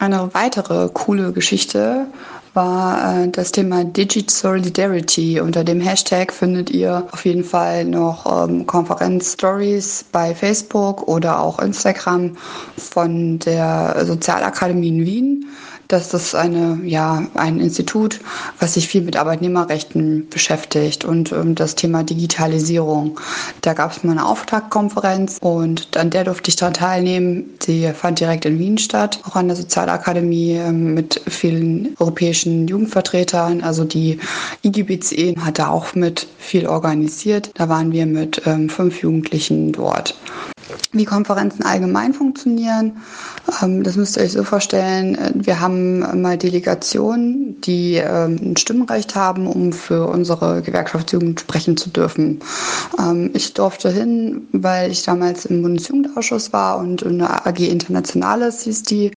Eine 0.00 0.32
weitere 0.32 0.88
coole 0.94 1.32
Geschichte 1.32 2.06
war 2.54 3.24
äh, 3.24 3.28
das 3.28 3.52
Thema 3.52 3.84
Digit 3.84 4.30
Solidarity. 4.30 5.40
Unter 5.40 5.62
dem 5.62 5.80
Hashtag 5.80 6.32
findet 6.32 6.70
ihr 6.70 7.06
auf 7.12 7.24
jeden 7.24 7.44
Fall 7.44 7.84
noch 7.84 8.48
ähm, 8.48 8.66
Konferenz-Stories 8.66 10.06
bei 10.10 10.34
Facebook 10.34 11.06
oder 11.06 11.40
auch 11.40 11.58
Instagram 11.58 12.36
von 12.78 13.38
der 13.40 14.04
Sozialakademie 14.06 14.88
in 14.88 15.04
Wien. 15.04 15.46
Das 15.90 16.14
ist 16.14 16.36
eine, 16.36 16.78
ja, 16.84 17.24
ein 17.34 17.58
Institut, 17.58 18.20
was 18.60 18.74
sich 18.74 18.86
viel 18.86 19.02
mit 19.02 19.16
Arbeitnehmerrechten 19.16 20.28
beschäftigt 20.30 21.04
und 21.04 21.32
ähm, 21.32 21.56
das 21.56 21.74
Thema 21.74 22.04
Digitalisierung. 22.04 23.18
Da 23.60 23.72
gab 23.74 23.90
es 23.90 24.04
mal 24.04 24.12
eine 24.12 24.24
Auftaktkonferenz 24.24 25.38
und 25.40 25.96
an 25.96 26.10
der 26.10 26.22
durfte 26.22 26.48
ich 26.48 26.54
daran 26.54 26.74
teilnehmen. 26.74 27.50
Die 27.66 27.90
fand 27.92 28.20
direkt 28.20 28.44
in 28.44 28.60
Wien 28.60 28.78
statt, 28.78 29.18
auch 29.24 29.34
an 29.34 29.48
der 29.48 29.56
Sozialakademie 29.56 30.58
ähm, 30.58 30.94
mit 30.94 31.22
vielen 31.26 31.96
europäischen 31.98 32.68
Jugendvertretern. 32.68 33.60
Also 33.60 33.82
die 33.82 34.20
IGBCE 34.62 35.34
hat 35.40 35.58
da 35.58 35.70
auch 35.70 35.96
mit 35.96 36.28
viel 36.38 36.68
organisiert. 36.68 37.50
Da 37.54 37.68
waren 37.68 37.90
wir 37.90 38.06
mit 38.06 38.42
ähm, 38.46 38.68
fünf 38.68 39.02
Jugendlichen 39.02 39.72
dort 39.72 40.14
wie 40.92 41.04
Konferenzen 41.04 41.62
allgemein 41.62 42.12
funktionieren. 42.12 42.98
Ähm, 43.62 43.82
das 43.82 43.96
müsst 43.96 44.16
ihr 44.16 44.24
euch 44.24 44.32
so 44.32 44.44
vorstellen. 44.44 45.16
Wir 45.34 45.60
haben 45.60 46.20
mal 46.20 46.36
Delegationen, 46.36 47.60
die 47.60 47.96
ähm, 47.96 48.38
ein 48.42 48.56
Stimmrecht 48.56 49.14
haben, 49.14 49.46
um 49.46 49.72
für 49.72 50.06
unsere 50.06 50.62
Gewerkschaftsjugend 50.62 51.40
sprechen 51.40 51.76
zu 51.76 51.90
dürfen. 51.90 52.40
Ähm, 52.98 53.30
ich 53.34 53.54
durfte 53.54 53.90
hin, 53.90 54.48
weil 54.52 54.90
ich 54.90 55.02
damals 55.02 55.46
im 55.46 55.62
Bundesjugendausschuss 55.62 56.52
war 56.52 56.78
und 56.78 57.02
in 57.02 57.18
der 57.18 57.46
AG 57.46 57.58
Internationales 57.58 58.62
hieß 58.62 58.82
die. 58.84 59.12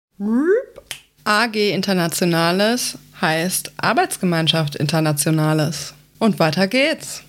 AG 1.26 1.56
Internationales 1.56 2.98
heißt 3.22 3.72
Arbeitsgemeinschaft 3.78 4.76
Internationales. 4.76 5.94
Und 6.20 6.40
weiter 6.40 6.68
geht's. 6.68 7.24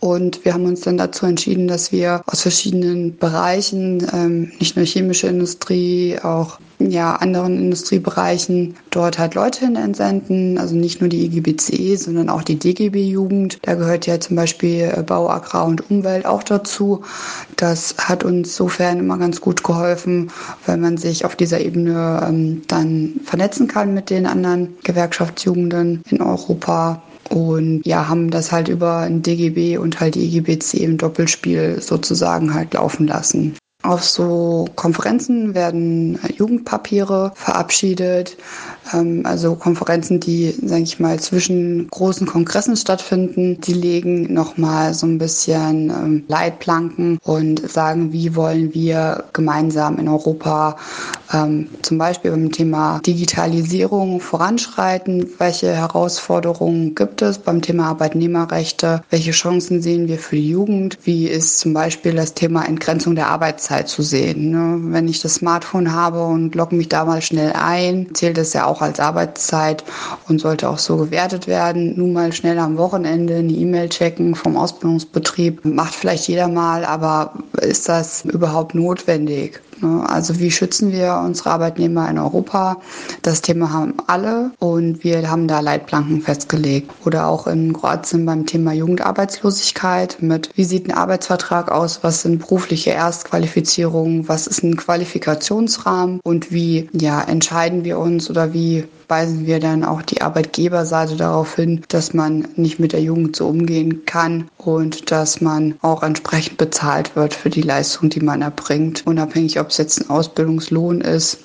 Und 0.00 0.44
wir 0.44 0.54
haben 0.54 0.66
uns 0.66 0.82
dann 0.82 0.98
dazu 0.98 1.26
entschieden, 1.26 1.68
dass 1.68 1.92
wir 1.92 2.22
aus 2.26 2.42
verschiedenen 2.42 3.16
Bereichen, 3.16 4.06
ähm, 4.12 4.52
nicht 4.58 4.76
nur 4.76 4.84
chemische 4.84 5.28
Industrie, 5.28 6.18
auch 6.22 6.58
ja, 6.78 7.16
anderen 7.16 7.58
Industriebereichen 7.58 8.76
dort 8.90 9.18
halt 9.18 9.34
Leute 9.34 9.60
hin 9.60 9.76
entsenden. 9.76 10.58
Also 10.58 10.74
nicht 10.74 11.00
nur 11.00 11.08
die 11.08 11.24
IGBC, 11.24 11.96
sondern 11.96 12.28
auch 12.28 12.42
die 12.42 12.58
DGB-Jugend. 12.58 13.58
Da 13.62 13.74
gehört 13.74 14.06
ja 14.06 14.20
zum 14.20 14.36
Beispiel 14.36 14.92
äh, 14.94 15.02
Bau, 15.02 15.28
Agrar 15.28 15.66
und 15.66 15.90
Umwelt 15.90 16.26
auch 16.26 16.42
dazu. 16.42 17.02
Das 17.56 17.94
hat 17.98 18.24
uns 18.24 18.54
sofern 18.56 18.98
immer 18.98 19.18
ganz 19.18 19.40
gut 19.40 19.64
geholfen, 19.64 20.30
weil 20.66 20.76
man 20.76 20.98
sich 20.98 21.24
auf 21.24 21.36
dieser 21.36 21.60
Ebene 21.60 22.26
ähm, 22.28 22.62
dann 22.68 23.20
vernetzen 23.24 23.68
kann 23.68 23.94
mit 23.94 24.10
den 24.10 24.26
anderen 24.26 24.76
Gewerkschaftsjugenden 24.84 26.02
in 26.10 26.20
Europa 26.20 27.02
und 27.30 27.82
ja, 27.84 28.08
haben 28.08 28.30
das 28.30 28.52
halt 28.52 28.68
über 28.68 28.98
ein 28.98 29.22
DGB 29.22 29.78
und 29.78 30.00
halt 30.00 30.14
die 30.14 30.26
IGBC 30.26 30.74
im 30.82 30.98
Doppelspiel 30.98 31.80
sozusagen 31.80 32.54
halt 32.54 32.74
laufen 32.74 33.06
lassen. 33.06 33.56
Auf 33.82 34.02
so 34.02 34.66
Konferenzen 34.74 35.54
werden 35.54 36.18
Jugendpapiere 36.36 37.32
verabschiedet, 37.36 38.36
also 39.24 39.54
Konferenzen, 39.54 40.20
die, 40.20 40.54
sage 40.62 40.82
ich 40.82 41.00
mal, 41.00 41.18
zwischen 41.18 41.88
großen 41.88 42.26
Kongressen 42.26 42.76
stattfinden. 42.76 43.60
Die 43.60 43.72
legen 43.72 44.32
nochmal 44.32 44.94
so 44.94 45.06
ein 45.06 45.18
bisschen 45.18 45.90
ähm, 45.90 46.24
Leitplanken 46.28 47.18
und 47.24 47.68
sagen, 47.70 48.12
wie 48.12 48.34
wollen 48.34 48.74
wir 48.74 49.24
gemeinsam 49.32 49.98
in 49.98 50.08
Europa 50.08 50.76
ähm, 51.32 51.68
zum 51.82 51.98
Beispiel 51.98 52.30
beim 52.30 52.52
Thema 52.52 53.00
Digitalisierung 53.04 54.20
voranschreiten, 54.20 55.26
welche 55.38 55.74
Herausforderungen 55.74 56.94
gibt 56.94 57.22
es 57.22 57.38
beim 57.38 57.62
Thema 57.62 57.88
Arbeitnehmerrechte, 57.88 59.02
welche 59.10 59.32
Chancen 59.32 59.82
sehen 59.82 60.08
wir 60.08 60.18
für 60.18 60.36
die 60.36 60.50
Jugend, 60.50 60.98
wie 61.04 61.26
ist 61.26 61.58
zum 61.58 61.72
Beispiel 61.72 62.14
das 62.14 62.34
Thema 62.34 62.64
Entgrenzung 62.64 63.14
der 63.14 63.28
Arbeitszeit 63.28 63.88
zu 63.88 64.02
sehen. 64.02 64.50
Ne? 64.50 64.92
Wenn 64.92 65.08
ich 65.08 65.20
das 65.20 65.34
Smartphone 65.34 65.92
habe 65.92 66.24
und 66.24 66.54
logge 66.54 66.76
mich 66.76 66.88
da 66.88 67.04
mal 67.04 67.22
schnell 67.22 67.52
ein, 67.52 68.08
zählt 68.14 68.38
es 68.38 68.52
ja 68.52 68.66
auch 68.66 68.75
als 68.80 69.00
Arbeitszeit 69.00 69.84
und 70.28 70.40
sollte 70.40 70.68
auch 70.68 70.78
so 70.78 70.96
gewertet 70.96 71.46
werden. 71.46 71.94
Nun 71.96 72.12
mal 72.12 72.32
schnell 72.32 72.58
am 72.58 72.76
Wochenende 72.76 73.36
eine 73.36 73.52
E-Mail 73.52 73.88
checken 73.88 74.34
vom 74.34 74.56
Ausbildungsbetrieb, 74.56 75.64
macht 75.64 75.94
vielleicht 75.94 76.28
jeder 76.28 76.48
mal, 76.48 76.84
aber 76.84 77.32
ist 77.60 77.88
das 77.88 78.24
überhaupt 78.24 78.74
notwendig? 78.74 79.60
Ne? 79.80 80.04
Also 80.08 80.38
wie 80.38 80.50
schützen 80.50 80.92
wir 80.92 81.22
unsere 81.24 81.50
Arbeitnehmer 81.50 82.08
in 82.10 82.18
Europa? 82.18 82.78
Das 83.22 83.42
Thema 83.42 83.72
haben 83.72 83.94
alle 84.06 84.50
und 84.58 85.04
wir 85.04 85.30
haben 85.30 85.48
da 85.48 85.60
Leitplanken 85.60 86.20
festgelegt. 86.20 86.90
Oder 87.04 87.26
auch 87.26 87.46
in 87.46 87.72
Kroatien 87.72 88.26
beim 88.26 88.46
Thema 88.46 88.72
Jugendarbeitslosigkeit 88.72 90.18
mit, 90.20 90.50
wie 90.54 90.64
sieht 90.64 90.88
ein 90.88 90.96
Arbeitsvertrag 90.96 91.70
aus, 91.70 92.02
was 92.02 92.22
sind 92.22 92.38
berufliche 92.38 92.90
Erstqualifizierungen, 92.90 94.28
was 94.28 94.46
ist 94.46 94.62
ein 94.62 94.76
Qualifikationsrahmen 94.76 96.20
und 96.22 96.52
wie 96.52 96.88
ja, 96.92 97.22
entscheiden 97.22 97.84
wir 97.84 97.98
uns 97.98 98.30
oder 98.30 98.52
wie 98.52 98.84
weisen 99.08 99.46
wir 99.46 99.60
dann 99.60 99.84
auch 99.84 100.02
die 100.02 100.22
Arbeitgeberseite 100.22 101.16
darauf 101.16 101.56
hin, 101.56 101.82
dass 101.88 102.14
man 102.14 102.48
nicht 102.56 102.78
mit 102.78 102.92
der 102.92 103.02
Jugend 103.02 103.36
so 103.36 103.48
umgehen 103.48 104.04
kann 104.04 104.48
und 104.58 105.10
dass 105.10 105.40
man 105.40 105.74
auch 105.82 106.02
entsprechend 106.02 106.58
bezahlt 106.58 107.16
wird 107.16 107.34
für 107.34 107.50
die 107.50 107.62
Leistung, 107.62 108.10
die 108.10 108.20
man 108.20 108.42
erbringt, 108.42 109.06
unabhängig 109.06 109.60
ob 109.60 109.70
es 109.70 109.78
jetzt 109.78 110.00
ein 110.00 110.10
Ausbildungslohn 110.10 111.00
ist 111.00 111.38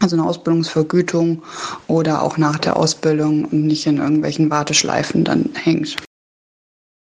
also 0.00 0.16
eine 0.16 0.26
Ausbildungsvergütung 0.26 1.42
oder 1.86 2.22
auch 2.22 2.38
nach 2.38 2.58
der 2.58 2.76
Ausbildung 2.76 3.48
nicht 3.50 3.86
in 3.86 3.98
irgendwelchen 3.98 4.50
Warteschleifen 4.50 5.24
dann 5.24 5.50
hängt. 5.54 5.96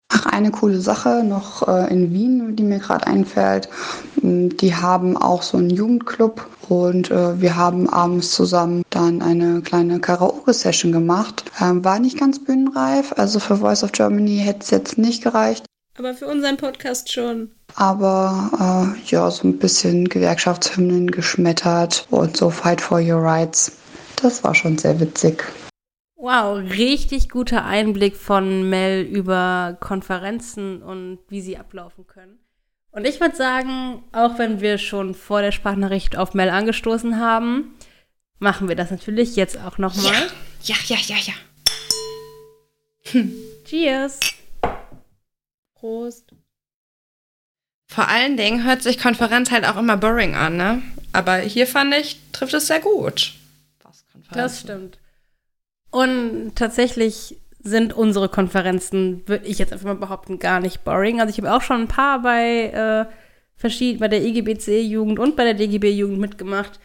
Ach, 0.09 0.27
eine 0.27 0.51
coole 0.51 0.81
Sache 0.81 1.25
noch 1.25 1.67
äh, 1.67 1.91
in 1.93 2.13
Wien, 2.13 2.57
die 2.57 2.63
mir 2.63 2.79
gerade 2.79 3.07
einfällt. 3.07 3.69
Die 4.17 4.75
haben 4.75 5.17
auch 5.17 5.43
so 5.43 5.59
einen 5.59 5.71
Jugendclub 5.71 6.47
und 6.69 7.11
äh, 7.11 7.41
wir 7.41 7.57
haben 7.57 7.89
abends 7.89 8.33
zusammen 8.33 8.83
dann 8.91 9.23
eine 9.23 9.61
kleine 9.63 10.01
Karaoke-Session 10.01 10.93
gemacht. 10.93 11.45
Ähm, 11.61 11.85
war 11.85 11.99
nicht 11.99 12.19
ganz 12.19 12.39
bühnenreif, 12.39 13.13
also 13.17 13.41
für 13.41 13.57
Voice 13.57 13.83
of 13.83 13.93
Germany 13.93 14.39
hätte 14.39 14.61
es 14.61 14.71
jetzt 14.71 14.99
nicht 14.99 15.23
gereicht. 15.23 15.67
Aber 15.99 16.15
für 16.15 16.27
unseren 16.27 16.57
Podcast 16.57 17.13
schon. 17.13 17.51
Aber 17.77 18.95
äh, 18.97 19.11
ja, 19.11 19.31
so 19.31 19.49
ein 19.49 19.59
bisschen 19.59 20.09
Gewerkschaftshymnen 20.09 21.11
geschmettert 21.11 22.07
und 22.11 22.37
so 22.37 22.51
Fight 22.51 22.81
for 22.81 23.01
Your 23.01 23.23
Rights. 23.23 23.73
Das 24.21 24.45
war 24.45 24.55
schon 24.55 24.79
sehr 24.79 24.99
witzig. 25.01 25.45
Wow, 26.25 26.57
richtig 26.57 27.29
guter 27.29 27.67
Einblick 27.67 28.17
von 28.17 28.71
Mel 28.71 29.03
über 29.03 29.77
Konferenzen 29.79 30.83
und 30.83 31.19
wie 31.29 31.43
sie 31.43 31.59
ablaufen 31.59 32.07
können. 32.07 32.39
Und 32.93 33.07
ich 33.07 33.21
würde 33.21 33.37
sagen, 33.37 34.03
auch 34.13 34.39
wenn 34.39 34.63
wir 34.63 34.79
schon 34.79 35.15
vor 35.15 35.43
der 35.43 35.53
Sprachnachricht 35.53 36.17
auf 36.17 36.33
Mel 36.33 36.49
angestoßen 36.49 37.21
haben, 37.21 37.75
machen 38.39 38.69
wir 38.69 38.75
das 38.75 38.91
natürlich 38.91 39.37
jetzt 39.37 39.59
auch 39.59 39.77
nochmal. 39.77 40.15
Ja, 40.63 40.77
ja, 40.87 40.97
ja, 40.97 40.97
ja, 41.09 41.17
ja. 41.27 41.35
Hm. 43.13 43.35
Cheers. 43.67 44.19
Prost. 45.75 46.33
Vor 47.89 48.09
allen 48.09 48.39
Dingen 48.39 48.65
hört 48.65 48.83
sich 48.83 48.99
Konferenz 48.99 49.51
halt 49.51 49.67
auch 49.67 49.77
immer 49.77 49.99
boring 49.99 50.35
an, 50.35 50.57
ne? 50.57 50.81
Aber 51.13 51.37
hier 51.37 51.67
fand 51.67 51.93
ich, 51.93 52.19
trifft 52.33 52.55
es 52.55 52.69
sehr 52.69 52.81
gut. 52.81 53.35
Das 54.33 54.61
stimmt. 54.61 54.99
Und 55.95 56.57
tatsächlich 56.57 57.41
sind 57.61 57.93
unsere 57.93 58.29
Konferenzen, 58.29 59.23
würde 59.27 59.47
ich 59.47 59.61
jetzt 59.61 59.73
einfach 59.73 59.87
mal 59.87 59.95
behaupten, 59.95 60.41
gar 60.41 60.59
nicht 60.59 60.83
boring. 60.83 61.21
Also 61.21 61.31
ich 61.31 61.39
habe 61.39 61.55
auch 61.55 61.63
schon 61.63 61.83
ein 61.83 61.89
paar 61.89 62.21
bei 62.21 63.07
äh, 63.63 64.01
bei 64.01 64.09
der 64.09 64.21
IGBC-Jugend 64.21 65.21
und 65.21 65.37
bei 65.37 65.45
der 65.45 65.55
DGB-Jugend 65.55 66.19
mitgemacht. 66.19 66.81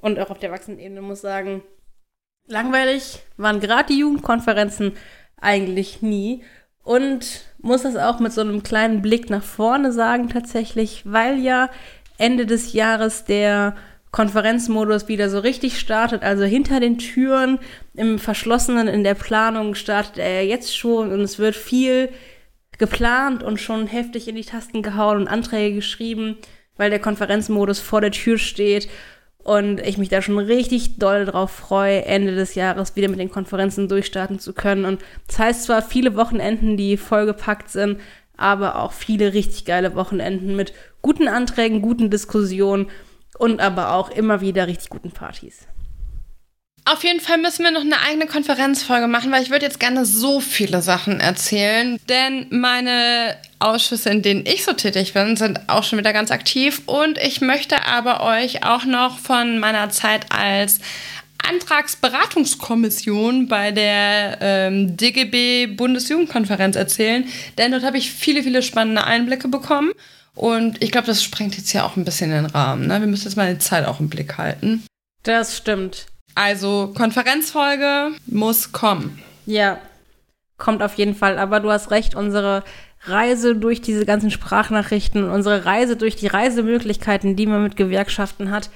Und 0.00 0.18
auch 0.18 0.30
auf 0.30 0.38
der 0.38 0.48
Erwachsenenebene 0.48 1.02
muss 1.02 1.20
sagen, 1.20 1.62
langweilig 2.46 3.20
waren 3.36 3.60
gerade 3.60 3.92
die 3.92 3.98
Jugendkonferenzen 3.98 4.92
eigentlich 5.38 6.00
nie. 6.00 6.42
Und 6.82 7.42
muss 7.58 7.82
das 7.82 7.96
auch 7.96 8.18
mit 8.18 8.32
so 8.32 8.40
einem 8.40 8.62
kleinen 8.62 9.02
Blick 9.02 9.28
nach 9.28 9.44
vorne 9.44 9.92
sagen 9.92 10.30
tatsächlich, 10.30 11.02
weil 11.04 11.38
ja 11.38 11.68
Ende 12.16 12.46
des 12.46 12.72
Jahres 12.72 13.26
der 13.26 13.76
Konferenzmodus 14.10 15.08
wieder 15.08 15.28
so 15.28 15.38
richtig 15.38 15.78
startet, 15.78 16.22
also 16.22 16.44
hinter 16.44 16.80
den 16.80 16.98
Türen, 16.98 17.58
im 17.94 18.18
Verschlossenen, 18.18 18.88
in 18.88 19.04
der 19.04 19.14
Planung 19.14 19.74
startet 19.74 20.18
er 20.18 20.46
jetzt 20.46 20.76
schon 20.76 21.12
und 21.12 21.20
es 21.20 21.38
wird 21.38 21.56
viel 21.56 22.08
geplant 22.78 23.42
und 23.42 23.60
schon 23.60 23.86
heftig 23.86 24.28
in 24.28 24.36
die 24.36 24.44
Tasten 24.44 24.82
gehauen 24.82 25.18
und 25.18 25.28
Anträge 25.28 25.76
geschrieben, 25.76 26.36
weil 26.76 26.90
der 26.90 27.00
Konferenzmodus 27.00 27.80
vor 27.80 28.00
der 28.00 28.12
Tür 28.12 28.38
steht 28.38 28.88
und 29.48 29.80
ich 29.80 29.98
mich 29.98 30.08
da 30.08 30.22
schon 30.22 30.38
richtig 30.38 30.98
doll 30.98 31.24
drauf 31.24 31.50
freue, 31.50 32.04
Ende 32.04 32.34
des 32.34 32.54
Jahres 32.54 32.96
wieder 32.96 33.08
mit 33.08 33.18
den 33.18 33.30
Konferenzen 33.30 33.88
durchstarten 33.88 34.38
zu 34.38 34.52
können. 34.52 34.84
Und 34.84 35.00
das 35.26 35.38
heißt 35.38 35.64
zwar 35.64 35.82
viele 35.82 36.16
Wochenenden, 36.16 36.76
die 36.76 36.96
vollgepackt 36.96 37.70
sind, 37.70 37.98
aber 38.36 38.80
auch 38.80 38.92
viele 38.92 39.32
richtig 39.34 39.64
geile 39.64 39.94
Wochenenden 39.94 40.54
mit 40.54 40.72
guten 41.02 41.28
Anträgen, 41.28 41.82
guten 41.82 42.10
Diskussionen 42.10 42.86
und 43.38 43.60
aber 43.60 43.92
auch 43.92 44.10
immer 44.10 44.40
wieder 44.40 44.66
richtig 44.66 44.90
guten 44.90 45.10
Partys. 45.10 45.66
Auf 46.90 47.04
jeden 47.04 47.20
Fall 47.20 47.36
müssen 47.36 47.64
wir 47.64 47.70
noch 47.70 47.82
eine 47.82 48.00
eigene 48.00 48.26
Konferenzfolge 48.26 49.08
machen, 49.08 49.30
weil 49.30 49.42
ich 49.42 49.50
würde 49.50 49.66
jetzt 49.66 49.78
gerne 49.78 50.06
so 50.06 50.40
viele 50.40 50.80
Sachen 50.80 51.20
erzählen. 51.20 52.00
Denn 52.08 52.46
meine 52.48 53.36
Ausschüsse, 53.58 54.08
in 54.08 54.22
denen 54.22 54.46
ich 54.46 54.64
so 54.64 54.72
tätig 54.72 55.12
bin, 55.12 55.36
sind 55.36 55.68
auch 55.68 55.84
schon 55.84 55.98
wieder 55.98 56.14
ganz 56.14 56.30
aktiv. 56.30 56.80
Und 56.86 57.18
ich 57.18 57.42
möchte 57.42 57.84
aber 57.84 58.22
euch 58.22 58.64
auch 58.64 58.86
noch 58.86 59.18
von 59.18 59.58
meiner 59.58 59.90
Zeit 59.90 60.24
als 60.30 60.80
Antragsberatungskommission 61.46 63.48
bei 63.48 63.70
der 63.70 64.38
ähm, 64.40 64.96
DGB 64.96 65.66
Bundesjugendkonferenz 65.66 66.74
erzählen. 66.74 67.28
Denn 67.58 67.72
dort 67.72 67.84
habe 67.84 67.98
ich 67.98 68.10
viele, 68.10 68.42
viele 68.42 68.62
spannende 68.62 69.04
Einblicke 69.04 69.48
bekommen. 69.48 69.92
Und 70.38 70.80
ich 70.80 70.92
glaube, 70.92 71.08
das 71.08 71.24
sprengt 71.24 71.56
jetzt 71.56 71.72
ja 71.72 71.84
auch 71.84 71.96
ein 71.96 72.04
bisschen 72.04 72.30
den 72.30 72.46
Rahmen. 72.46 72.86
Ne? 72.86 73.00
Wir 73.00 73.08
müssen 73.08 73.24
jetzt 73.24 73.36
mal 73.36 73.52
die 73.52 73.58
Zeit 73.58 73.84
auch 73.84 73.98
im 73.98 74.08
Blick 74.08 74.38
halten. 74.38 74.84
Das 75.24 75.56
stimmt. 75.56 76.06
Also, 76.36 76.92
Konferenzfolge 76.96 78.12
muss 78.26 78.70
kommen. 78.70 79.20
Ja, 79.46 79.80
kommt 80.56 80.80
auf 80.80 80.94
jeden 80.94 81.16
Fall. 81.16 81.40
Aber 81.40 81.58
du 81.58 81.72
hast 81.72 81.90
recht, 81.90 82.14
unsere 82.14 82.62
Reise 83.02 83.56
durch 83.56 83.80
diese 83.80 84.06
ganzen 84.06 84.30
Sprachnachrichten, 84.30 85.28
unsere 85.28 85.64
Reise 85.64 85.96
durch 85.96 86.14
die 86.14 86.28
Reisemöglichkeiten, 86.28 87.34
die 87.34 87.46
man 87.46 87.64
mit 87.64 87.74
Gewerkschaften 87.74 88.52
hat, 88.52 88.70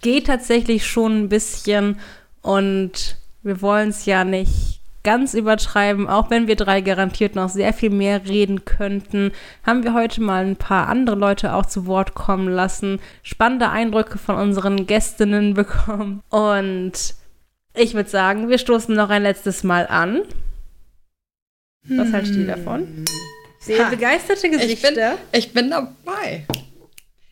geht 0.00 0.28
tatsächlich 0.28 0.86
schon 0.86 1.24
ein 1.24 1.28
bisschen. 1.28 1.98
Und 2.42 3.16
wir 3.42 3.60
wollen 3.60 3.88
es 3.88 4.04
ja 4.04 4.22
nicht 4.22 4.77
ganz 5.04 5.34
übertreiben, 5.34 6.08
auch 6.08 6.30
wenn 6.30 6.46
wir 6.46 6.56
drei 6.56 6.80
garantiert 6.80 7.34
noch 7.34 7.48
sehr 7.48 7.72
viel 7.72 7.90
mehr 7.90 8.26
reden 8.26 8.64
könnten, 8.64 9.32
haben 9.64 9.84
wir 9.84 9.94
heute 9.94 10.20
mal 10.20 10.44
ein 10.44 10.56
paar 10.56 10.88
andere 10.88 11.16
Leute 11.16 11.54
auch 11.54 11.66
zu 11.66 11.86
Wort 11.86 12.14
kommen 12.14 12.48
lassen, 12.48 13.00
spannende 13.22 13.70
Eindrücke 13.70 14.18
von 14.18 14.36
unseren 14.36 14.86
Gästinnen 14.86 15.54
bekommen 15.54 16.22
und 16.30 17.14
ich 17.74 17.94
würde 17.94 18.10
sagen, 18.10 18.48
wir 18.48 18.58
stoßen 18.58 18.94
noch 18.94 19.10
ein 19.10 19.22
letztes 19.22 19.62
Mal 19.62 19.86
an. 19.86 20.22
Was 21.88 22.12
hältst 22.12 22.34
du 22.34 22.44
davon? 22.44 23.04
Sehe 23.60 23.84
ha, 23.84 23.88
begeisterte 23.88 24.50
Gesichter. 24.50 24.90
Ich 24.90 24.94
bin, 24.94 25.30
ich 25.32 25.52
bin 25.52 25.70
dabei. 25.70 26.46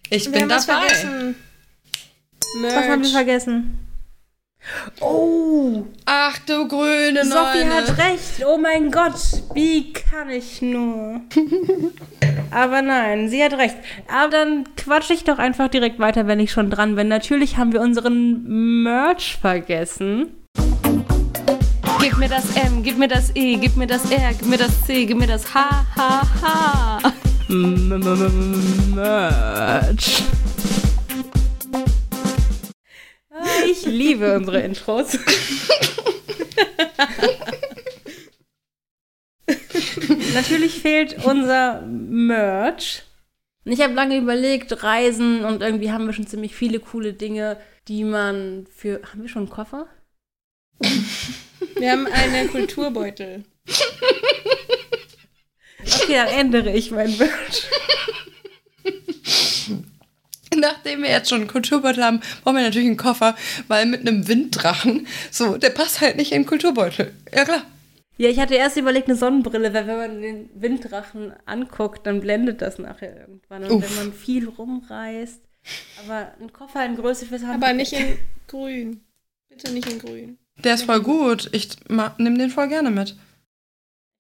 Ich 0.09 0.27
wir 0.27 0.33
bin 0.33 0.43
haben 0.43 0.49
dabei. 0.49 0.57
Was, 0.57 0.65
vergessen. 0.65 1.35
was 2.63 2.89
haben 2.89 3.03
wir 3.03 3.11
vergessen? 3.11 3.86
Oh! 5.01 5.85
Ach 6.05 6.39
du 6.47 6.67
grüne 6.69 7.25
Sophie 7.25 7.65
Neune. 7.65 7.75
hat 7.75 7.99
recht. 7.99 8.45
Oh 8.47 8.59
mein 8.59 8.91
Gott, 8.91 9.15
wie 9.55 9.93
kann 9.93 10.31
ich 10.31 10.63
nur? 10.63 11.21
Aber 12.51 12.83
nein, 12.83 13.29
sie 13.29 13.43
hat 13.43 13.53
recht. 13.55 13.77
Aber 14.13 14.31
dann 14.31 14.65
quatsche 14.77 15.13
ich 15.13 15.25
doch 15.25 15.39
einfach 15.39 15.69
direkt 15.69 15.99
weiter, 15.99 16.27
wenn 16.27 16.41
ich 16.41 16.53
schon 16.53 16.71
dran 16.71 16.95
bin. 16.95 17.09
Natürlich 17.09 17.57
haben 17.57 17.73
wir 17.73 17.81
unseren 17.81 18.83
Merch 18.83 19.39
vergessen. 19.41 20.29
Gib 22.01 22.19
mir 22.19 22.29
das 22.29 22.57
M, 22.57 22.83
gib 22.83 22.99
mir 22.99 23.09
das 23.09 23.35
E, 23.35 23.57
gib 23.57 23.77
mir 23.77 23.87
das 23.87 24.11
R, 24.11 24.33
gib 24.39 24.49
mir 24.49 24.59
das 24.59 24.87
C, 24.87 25.07
gib 25.07 25.19
mir 25.19 25.27
das 25.27 25.55
H, 25.55 25.87
H, 25.97 26.23
H. 26.43 27.13
Merch. 28.95 30.23
Ich 33.65 33.87
liebe 33.87 34.37
unsere 34.37 34.61
Intros. 34.61 35.19
Natürlich 40.35 40.81
fehlt 40.81 41.25
unser 41.25 41.83
Merch. 41.83 43.03
Ich 43.65 43.81
habe 43.81 43.95
lange 43.95 44.17
überlegt, 44.17 44.83
Reisen 44.83 45.45
und 45.45 45.63
irgendwie 45.63 45.91
haben 45.91 46.07
wir 46.07 46.13
schon 46.13 46.27
ziemlich 46.27 46.55
viele 46.55 46.79
coole 46.79 47.13
Dinge, 47.15 47.59
die 47.89 48.05
man 48.05 48.67
für. 48.75 49.01
Haben 49.03 49.23
wir 49.23 49.29
schon 49.29 49.43
einen 49.43 49.51
Koffer? 49.51 49.89
Wir 51.77 51.93
haben 51.93 52.07
einen 52.07 52.49
Kulturbeutel. 52.51 53.45
Okay, 55.81 56.15
dann 56.15 56.29
ändere 56.29 56.73
ich 56.73 56.91
mein 56.91 57.17
Merch. 57.17 57.67
Nachdem 60.61 61.03
wir 61.03 61.11
jetzt 61.11 61.29
schon 61.29 61.41
einen 61.41 61.49
Kulturbeutel 61.49 62.03
haben, 62.05 62.21
brauchen 62.43 62.57
wir 62.57 62.63
natürlich 62.63 62.89
einen 62.89 62.97
Koffer, 62.97 63.35
weil 63.69 63.87
mit 63.87 64.01
einem 64.01 64.29
Winddrachen, 64.29 65.07
so, 65.31 65.57
der 65.57 65.71
passt 65.71 66.01
halt 66.01 66.17
nicht 66.17 66.33
in 66.33 66.43
den 66.43 66.49
Kulturbeutel. 66.49 67.13
Ja, 67.33 67.45
klar. 67.45 67.63
Ja, 68.19 68.31
ich 68.31 68.39
hatte 68.39 68.55
erst 68.55 68.79
überlegt, 68.79 69.09
eine 69.09 69.17
Sonnenbrille, 69.17 69.75
weil 69.75 69.87
wenn 69.87 69.97
man 69.97 70.23
den 70.23 70.51
Winddrachen 70.55 71.35
anguckt, 71.45 72.07
dann 72.07 72.21
blendet 72.21 72.63
das 72.63 72.79
nachher 72.79 73.15
irgendwann. 73.21 73.65
Und 73.65 73.71
Uff. 73.71 73.91
wenn 73.91 74.07
man 74.07 74.13
viel 74.15 74.49
rumreist. 74.49 75.43
Aber 76.05 76.33
ein 76.41 76.53
Koffer 76.53 76.87
in 76.87 76.97
Größe 76.97 77.27
fürs 77.27 77.43
Handgepäck. 77.43 77.69
Aber 77.69 77.73
nicht 77.77 77.93
in 77.93 78.17
grün. 78.47 79.01
Bitte 79.49 79.73
nicht 79.73 79.91
in 79.91 79.99
grün. 79.99 80.39
Der 80.65 80.75
ist 80.75 80.85
voll 80.85 81.03
gut. 81.03 81.51
Ich 81.53 81.69
nehme 81.89 82.39
den 82.39 82.51
voll 82.51 82.69
gerne 82.69 82.91
mit. 82.91 83.17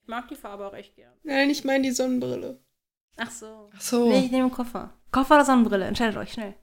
Ich 0.02 0.08
mag 0.08 0.28
die 0.28 0.34
Farbe 0.34 0.66
auch 0.66 0.74
echt 0.74 0.94
gern. 0.96 1.12
Nein, 1.22 1.48
ich 1.48 1.64
meine 1.64 1.84
die 1.84 1.92
Sonnenbrille. 1.92 2.58
Ach 3.16 3.30
so. 3.30 3.70
Ach 3.74 3.80
so. 3.80 4.08
Nee, 4.08 4.24
ich 4.26 4.30
nehme 4.30 4.44
einen 4.44 4.52
Koffer. 4.52 4.92
Koffer 5.10 5.36
oder 5.36 5.44
Sonnenbrille? 5.44 5.86
Entscheidet 5.86 6.16
euch 6.16 6.32
schnell. 6.32 6.54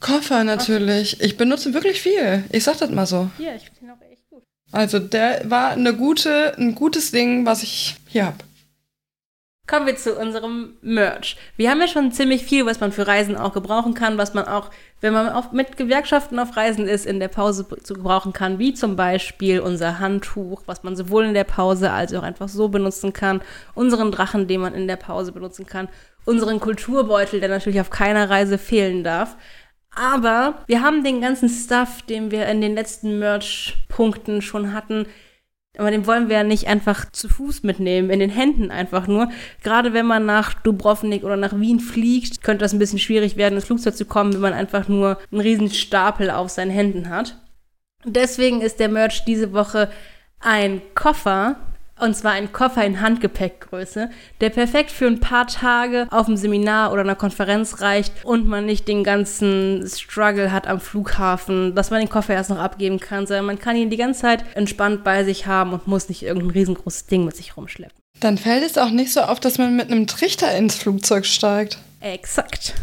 Koffer 0.00 0.44
natürlich. 0.44 1.20
Ich 1.20 1.36
benutze 1.36 1.72
wirklich 1.74 2.02
viel. 2.02 2.44
Ich 2.50 2.64
sag 2.64 2.78
das 2.78 2.90
mal 2.90 3.06
so. 3.06 3.30
Ja, 3.38 3.54
ich 3.54 3.64
finde 3.64 3.80
den 3.80 3.90
auch 3.90 4.00
echt 4.10 4.28
gut. 4.28 4.42
Also 4.72 4.98
der 4.98 5.48
war 5.48 5.70
eine 5.70 5.94
gute, 5.94 6.56
ein 6.58 6.74
gutes 6.74 7.12
Ding, 7.12 7.46
was 7.46 7.62
ich 7.62 7.96
hier 8.08 8.26
habe. 8.26 8.38
Kommen 9.66 9.86
wir 9.86 9.96
zu 9.96 10.14
unserem 10.14 10.74
Merch. 10.80 11.36
Wir 11.56 11.70
haben 11.70 11.80
ja 11.80 11.88
schon 11.88 12.12
ziemlich 12.12 12.44
viel, 12.44 12.66
was 12.66 12.78
man 12.78 12.92
für 12.92 13.08
Reisen 13.08 13.36
auch 13.36 13.52
gebrauchen 13.52 13.94
kann, 13.94 14.16
was 14.16 14.32
man 14.32 14.46
auch, 14.46 14.70
wenn 15.00 15.12
man 15.12 15.28
auf, 15.28 15.50
mit 15.50 15.76
Gewerkschaften 15.76 16.38
auf 16.38 16.56
Reisen 16.56 16.86
ist, 16.86 17.04
in 17.04 17.18
der 17.18 17.26
Pause 17.26 17.66
zu 17.82 17.94
gebrauchen 17.94 18.32
kann, 18.32 18.60
wie 18.60 18.74
zum 18.74 18.94
Beispiel 18.94 19.58
unser 19.58 19.98
Handtuch, 19.98 20.62
was 20.66 20.84
man 20.84 20.94
sowohl 20.94 21.24
in 21.24 21.34
der 21.34 21.42
Pause 21.42 21.90
als 21.90 22.14
auch 22.14 22.22
einfach 22.22 22.48
so 22.48 22.68
benutzen 22.68 23.12
kann, 23.12 23.42
unseren 23.74 24.12
Drachen, 24.12 24.46
den 24.46 24.60
man 24.60 24.72
in 24.72 24.86
der 24.86 24.96
Pause 24.96 25.32
benutzen 25.32 25.66
kann, 25.66 25.88
unseren 26.24 26.60
Kulturbeutel, 26.60 27.40
der 27.40 27.48
natürlich 27.48 27.80
auf 27.80 27.90
keiner 27.90 28.30
Reise 28.30 28.58
fehlen 28.58 29.02
darf. 29.02 29.36
Aber 29.96 30.62
wir 30.66 30.82
haben 30.82 31.02
den 31.02 31.20
ganzen 31.20 31.48
Stuff, 31.48 32.02
den 32.02 32.30
wir 32.30 32.46
in 32.46 32.60
den 32.60 32.74
letzten 32.74 33.18
Merch-Punkten 33.18 34.42
schon 34.42 34.72
hatten, 34.72 35.06
aber 35.78 35.90
den 35.90 36.06
wollen 36.06 36.28
wir 36.28 36.36
ja 36.36 36.42
nicht 36.42 36.66
einfach 36.68 37.10
zu 37.12 37.28
Fuß 37.28 37.62
mitnehmen, 37.62 38.10
in 38.10 38.20
den 38.20 38.30
Händen 38.30 38.70
einfach 38.70 39.06
nur. 39.06 39.28
Gerade 39.62 39.92
wenn 39.92 40.06
man 40.06 40.26
nach 40.26 40.54
Dubrovnik 40.54 41.24
oder 41.24 41.36
nach 41.36 41.58
Wien 41.58 41.80
fliegt, 41.80 42.42
könnte 42.42 42.64
das 42.64 42.72
ein 42.72 42.78
bisschen 42.78 42.98
schwierig 42.98 43.36
werden, 43.36 43.54
ins 43.54 43.66
Flugzeug 43.66 43.96
zu 43.96 44.04
kommen, 44.04 44.32
wenn 44.32 44.40
man 44.40 44.52
einfach 44.52 44.88
nur 44.88 45.18
einen 45.30 45.40
riesen 45.40 45.70
Stapel 45.70 46.30
auf 46.30 46.50
seinen 46.50 46.70
Händen 46.70 47.08
hat. 47.08 47.36
Deswegen 48.04 48.60
ist 48.60 48.80
der 48.80 48.88
Merch 48.88 49.24
diese 49.24 49.52
Woche 49.52 49.90
ein 50.40 50.80
Koffer, 50.94 51.56
und 51.98 52.14
zwar 52.14 52.32
ein 52.32 52.52
Koffer 52.52 52.84
in 52.84 53.00
Handgepäckgröße, 53.00 54.10
der 54.40 54.50
perfekt 54.50 54.90
für 54.90 55.06
ein 55.06 55.20
paar 55.20 55.46
Tage 55.46 56.06
auf 56.10 56.26
dem 56.26 56.36
Seminar 56.36 56.92
oder 56.92 57.00
einer 57.02 57.14
Konferenz 57.14 57.80
reicht 57.80 58.24
und 58.24 58.46
man 58.46 58.66
nicht 58.66 58.86
den 58.88 59.04
ganzen 59.04 59.86
Struggle 59.88 60.52
hat 60.52 60.66
am 60.66 60.80
Flughafen, 60.80 61.74
dass 61.74 61.90
man 61.90 62.00
den 62.00 62.10
Koffer 62.10 62.34
erst 62.34 62.50
noch 62.50 62.58
abgeben 62.58 63.00
kann, 63.00 63.26
sondern 63.26 63.46
man 63.46 63.58
kann 63.58 63.76
ihn 63.76 63.90
die 63.90 63.96
ganze 63.96 64.22
Zeit 64.22 64.44
entspannt 64.54 65.04
bei 65.04 65.24
sich 65.24 65.46
haben 65.46 65.72
und 65.72 65.86
muss 65.86 66.08
nicht 66.08 66.22
irgendein 66.22 66.50
riesengroßes 66.50 67.06
Ding 67.06 67.24
mit 67.24 67.36
sich 67.36 67.56
rumschleppen. 67.56 67.96
Dann 68.20 68.38
fällt 68.38 68.64
es 68.64 68.78
auch 68.78 68.90
nicht 68.90 69.12
so 69.12 69.20
auf, 69.20 69.40
dass 69.40 69.58
man 69.58 69.76
mit 69.76 69.90
einem 69.90 70.06
Trichter 70.06 70.54
ins 70.56 70.76
Flugzeug 70.76 71.26
steigt. 71.26 71.78
Exakt. 72.00 72.74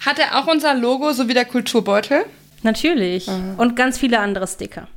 Hat 0.00 0.18
er 0.18 0.38
auch 0.38 0.46
unser 0.46 0.74
Logo 0.74 1.12
sowie 1.12 1.34
der 1.34 1.44
Kulturbeutel? 1.44 2.24
Natürlich. 2.62 3.28
Und 3.28 3.76
ganz 3.76 3.98
viele 3.98 4.18
andere 4.18 4.46
Sticker. 4.46 4.88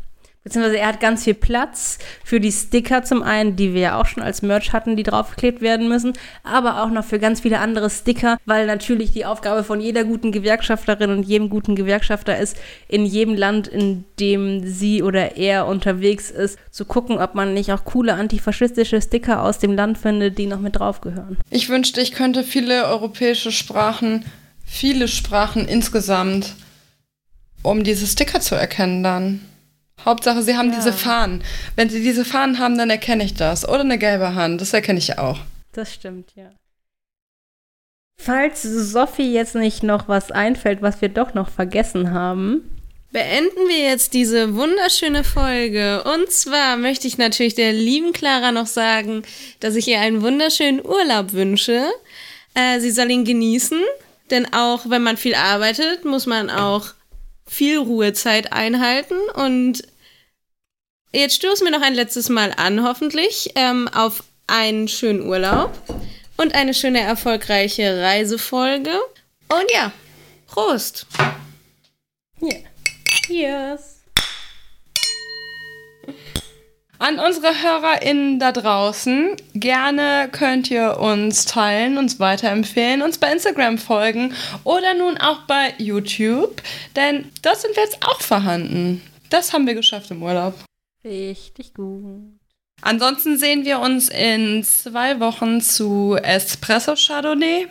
Beziehungsweise 0.44 0.78
er 0.78 0.88
hat 0.88 1.00
ganz 1.00 1.24
viel 1.24 1.36
Platz 1.36 2.00
für 2.26 2.42
die 2.42 2.52
Sticker 2.52 3.04
zum 3.04 3.24
einen, 3.24 3.56
die 3.56 3.74
wir 3.74 3.82
ja 3.82 4.02
auch 4.02 4.06
schon 4.06 4.22
als 4.22 4.42
Merch 4.42 4.74
hatten, 4.74 4.98
die 4.98 5.04
draufgeklebt 5.04 5.62
werden 5.62 5.88
müssen, 5.88 6.14
aber 6.44 6.84
auch 6.84 6.90
noch 6.90 7.06
für 7.06 7.18
ganz 7.18 7.40
viele 7.40 7.60
andere 7.60 7.90
Sticker, 7.90 8.38
weil 8.46 8.66
natürlich 8.66 9.12
die 9.14 9.26
Aufgabe 9.26 9.64
von 9.64 9.80
jeder 9.80 10.04
guten 10.04 10.34
Gewerkschafterin 10.34 11.12
und 11.12 11.24
jedem 11.24 11.50
guten 11.50 11.76
Gewerkschafter 11.76 12.38
ist, 12.38 12.58
in 12.90 13.06
jedem 13.06 13.36
Land, 13.36 13.70
in 13.70 14.04
dem 14.20 14.68
sie 14.68 15.02
oder 15.02 15.38
er 15.38 15.66
unterwegs 15.66 16.30
ist, 16.30 16.60
zu 16.72 16.84
gucken, 16.84 17.20
ob 17.20 17.36
man 17.36 17.54
nicht 17.54 17.72
auch 17.72 17.86
coole 17.86 18.14
antifaschistische 18.14 19.02
Sticker 19.02 19.44
aus 19.44 19.60
dem 19.60 19.74
Land 19.74 19.98
findet, 19.98 20.38
die 20.38 20.48
noch 20.48 20.60
mit 20.60 20.76
draufgehören. 20.78 21.38
Ich 21.52 21.70
wünschte, 21.70 22.02
ich 22.02 22.12
könnte 22.12 22.44
viele 22.44 22.88
europäische 22.88 23.54
Sprachen, 23.54 24.26
viele 24.66 25.08
Sprachen 25.08 25.70
insgesamt, 25.70 26.56
um 27.62 27.86
diese 27.86 28.08
Sticker 28.08 28.42
zu 28.42 28.56
erkennen 28.56 29.04
dann. 29.04 29.40
Hauptsache, 30.06 30.42
sie 30.44 30.56
haben 30.58 30.70
Ja. 30.70 30.76
diese 30.76 30.94
Fahnen. 30.94 31.44
Wenn 31.76 31.90
sie 31.90 32.02
diese 32.02 32.26
Fahnen 32.26 32.60
haben, 32.60 32.78
dann 32.78 32.90
erkenne 32.90 33.24
ich 33.24 33.34
das. 33.34 33.68
Oder 33.68 33.82
eine 33.82 33.98
gelbe 33.98 34.36
Hand, 34.36 34.62
das 34.62 34.74
erkenne 34.74 35.00
ich 35.00 35.18
auch. 35.18 35.40
Das 35.72 35.94
stimmt, 35.94 36.32
ja. 36.36 36.52
Falls 38.18 38.62
Sophie 38.62 39.34
jetzt 39.34 39.56
nicht 39.56 39.84
noch 39.84 40.08
was 40.08 40.32
einfällt, 40.32 40.82
was 40.82 41.02
wir 41.02 41.10
doch 41.10 41.34
noch 41.34 41.50
vergessen 41.50 42.12
haben, 42.12 42.70
Beenden 43.12 43.68
wir 43.68 43.78
jetzt 43.78 44.16
diese 44.16 44.56
wunderschöne 44.56 45.24
Folge. 45.24 46.04
Und 46.04 46.32
zwar 46.32 46.78
möchte 46.78 47.08
ich 47.08 47.20
natürlich 47.20 47.54
der 47.54 47.72
lieben 47.72 48.12
Clara 48.12 48.52
noch 48.52 48.66
sagen, 48.66 49.22
dass 49.60 49.76
ich 49.76 49.88
ihr 49.88 50.00
einen 50.00 50.24
wunderschönen 50.24 50.84
Urlaub 50.84 51.32
wünsche. 51.32 51.86
Äh, 52.56 52.80
sie 52.80 52.90
soll 52.90 53.12
ihn 53.12 53.24
genießen, 53.24 53.80
denn 54.32 54.52
auch 54.52 54.90
wenn 54.90 55.04
man 55.04 55.18
viel 55.18 55.36
arbeitet, 55.36 56.06
muss 56.06 56.26
man 56.26 56.50
auch 56.50 56.88
viel 57.46 57.78
Ruhezeit 57.78 58.52
einhalten. 58.52 59.14
Und 59.36 59.84
jetzt 61.14 61.36
stoßen 61.36 61.66
wir 61.66 61.72
noch 61.72 61.86
ein 61.86 61.96
letztes 61.96 62.30
Mal 62.30 62.54
an, 62.58 62.84
hoffentlich, 62.84 63.52
ähm, 63.56 63.88
auf 63.88 64.24
einen 64.48 64.88
schönen 64.88 65.28
Urlaub 65.28 65.72
und 66.38 66.56
eine 66.56 66.74
schöne, 66.74 67.00
erfolgreiche 67.00 68.02
Reisefolge. 68.02 68.92
Und 69.50 69.72
ja, 69.72 69.92
Prost! 70.54 71.08
Cheers. 73.26 74.02
An 77.00 77.20
unsere 77.20 77.62
HörerInnen 77.62 78.40
da 78.40 78.52
draußen, 78.52 79.36
gerne 79.56 80.30
könnt 80.32 80.70
ihr 80.70 81.00
uns 81.00 81.46
teilen, 81.46 81.98
uns 81.98 82.20
weiterempfehlen, 82.20 83.02
uns 83.02 83.18
bei 83.18 83.32
Instagram 83.32 83.78
folgen 83.78 84.34
oder 84.64 84.94
nun 84.94 85.18
auch 85.18 85.42
bei 85.48 85.74
YouTube, 85.80 86.62
denn 86.96 87.32
dort 87.42 87.60
sind 87.60 87.76
wir 87.76 87.84
jetzt 87.84 88.06
auch 88.06 88.22
vorhanden. 88.22 89.02
Das 89.30 89.54
haben 89.54 89.66
wir 89.66 89.74
geschafft 89.74 90.12
im 90.12 90.22
Urlaub. 90.22 90.54
Richtig 91.04 91.74
gut. 91.74 92.40
Ansonsten 92.82 93.38
sehen 93.38 93.66
wir 93.66 93.80
uns 93.80 94.10
in 94.10 94.64
zwei 94.64 95.20
Wochen 95.20 95.62
zu 95.62 96.16
Espresso 96.22 96.96
Chardonnay 96.96 97.68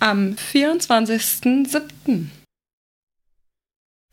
am 0.00 0.34
24.07. 0.52 2.26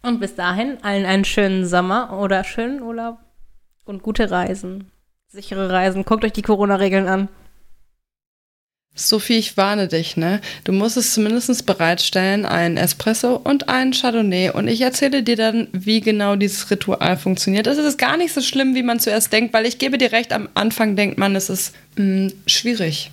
Und 0.02 0.20
bis 0.20 0.36
dahin 0.36 0.78
allen 0.84 1.06
einen 1.06 1.26
schönen 1.26 1.66
Sommer 1.66 2.20
oder 2.20 2.44
schönen 2.44 2.82
Urlaub 2.82 3.20
und 3.86 4.04
gute 4.04 4.30
Reisen. 4.30 4.92
Sichere 5.28 5.70
Reisen. 5.72 6.06
Guckt 6.06 6.24
euch 6.24 6.34
die 6.34 6.42
Corona-Regeln 6.42 7.08
an. 7.08 7.30
Sophie, 8.96 9.38
ich 9.38 9.58
warne 9.58 9.90
dich, 9.90 10.16
ne? 10.16 10.40
Du 10.64 10.72
musst 10.72 10.96
es 10.96 11.14
zumindest 11.14 11.66
bereitstellen, 11.66 12.46
einen 12.46 12.78
Espresso 12.78 13.36
und 13.36 13.68
einen 13.68 13.92
Chardonnay. 13.92 14.52
Und 14.52 14.70
ich 14.70 14.80
erzähle 14.82 15.22
dir 15.22 15.36
dann, 15.36 15.68
wie 15.74 16.00
genau 16.00 16.38
dieses 16.38 16.72
Ritual 16.72 17.18
funktioniert. 17.18 17.68
Es 17.68 17.78
ist 17.78 17.98
gar 17.98 18.16
nicht 18.16 18.34
so 18.34 18.42
schlimm, 18.42 18.74
wie 18.74 18.84
man 18.84 19.02
zuerst 19.02 19.34
denkt, 19.34 19.54
weil 19.54 19.66
ich 19.66 19.80
gebe 19.80 19.98
dir 19.98 20.14
recht, 20.14 20.32
am 20.32 20.48
Anfang 20.54 20.96
denkt 20.96 21.18
man, 21.18 21.36
es 21.36 21.50
ist 21.50 21.76
mh, 21.98 22.32
schwierig. 22.48 23.12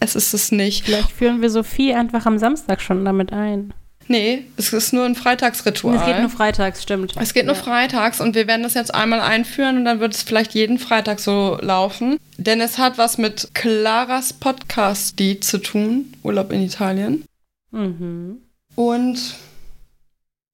Es 0.00 0.16
ist 0.16 0.32
es 0.32 0.50
nicht. 0.50 0.86
Vielleicht 0.86 1.12
führen 1.12 1.42
wir 1.42 1.50
Sophie 1.50 1.94
einfach 1.94 2.24
am 2.24 2.38
Samstag 2.38 2.80
schon 2.80 3.04
damit 3.04 3.32
ein. 3.34 3.74
Nee, 4.10 4.46
es 4.56 4.72
ist 4.72 4.92
nur 4.92 5.04
ein 5.04 5.14
Freitagsritual. 5.14 5.94
Es 5.94 6.04
geht 6.04 6.18
nur 6.18 6.30
freitags, 6.30 6.82
stimmt. 6.82 7.14
Es 7.16 7.32
geht 7.32 7.46
nur 7.46 7.54
Ja. 7.54 7.62
freitags 7.62 8.20
und 8.20 8.34
wir 8.34 8.48
werden 8.48 8.64
das 8.64 8.74
jetzt 8.74 8.92
einmal 8.92 9.20
einführen 9.20 9.76
und 9.76 9.84
dann 9.84 10.00
wird 10.00 10.16
es 10.16 10.24
vielleicht 10.24 10.52
jeden 10.52 10.80
Freitag 10.80 11.20
so 11.20 11.56
laufen. 11.62 12.18
Denn 12.36 12.60
es 12.60 12.76
hat 12.78 12.98
was 12.98 13.18
mit 13.18 13.50
Claras 13.54 14.32
Podcast-Lied 14.32 15.44
zu 15.44 15.58
tun, 15.58 16.12
Urlaub 16.24 16.50
in 16.50 16.60
Italien. 16.62 17.24
Mhm. 17.70 18.38
Und 18.74 19.36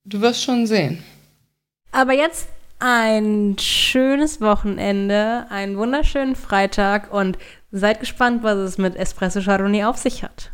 du 0.04 0.20
wirst 0.20 0.42
schon 0.42 0.66
sehen. 0.66 1.02
Aber 1.92 2.12
jetzt 2.12 2.48
ein 2.78 3.56
schönes 3.58 4.42
Wochenende, 4.42 5.46
einen 5.48 5.78
wunderschönen 5.78 6.36
Freitag 6.36 7.10
und 7.10 7.38
seid 7.70 8.00
gespannt, 8.00 8.42
was 8.42 8.58
es 8.58 8.76
mit 8.76 8.96
Espresso 8.96 9.40
Chardonnay 9.40 9.84
auf 9.84 9.96
sich 9.96 10.22
hat. 10.22 10.50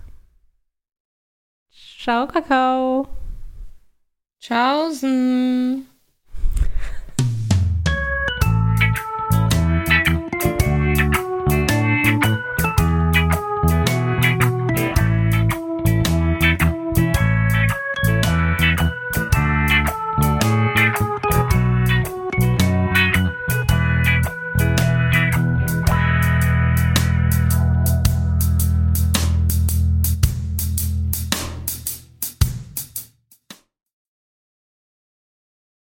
Ciao, 2.02 2.26
Kakao. 2.26 3.06
Tschaußen. 4.40 5.86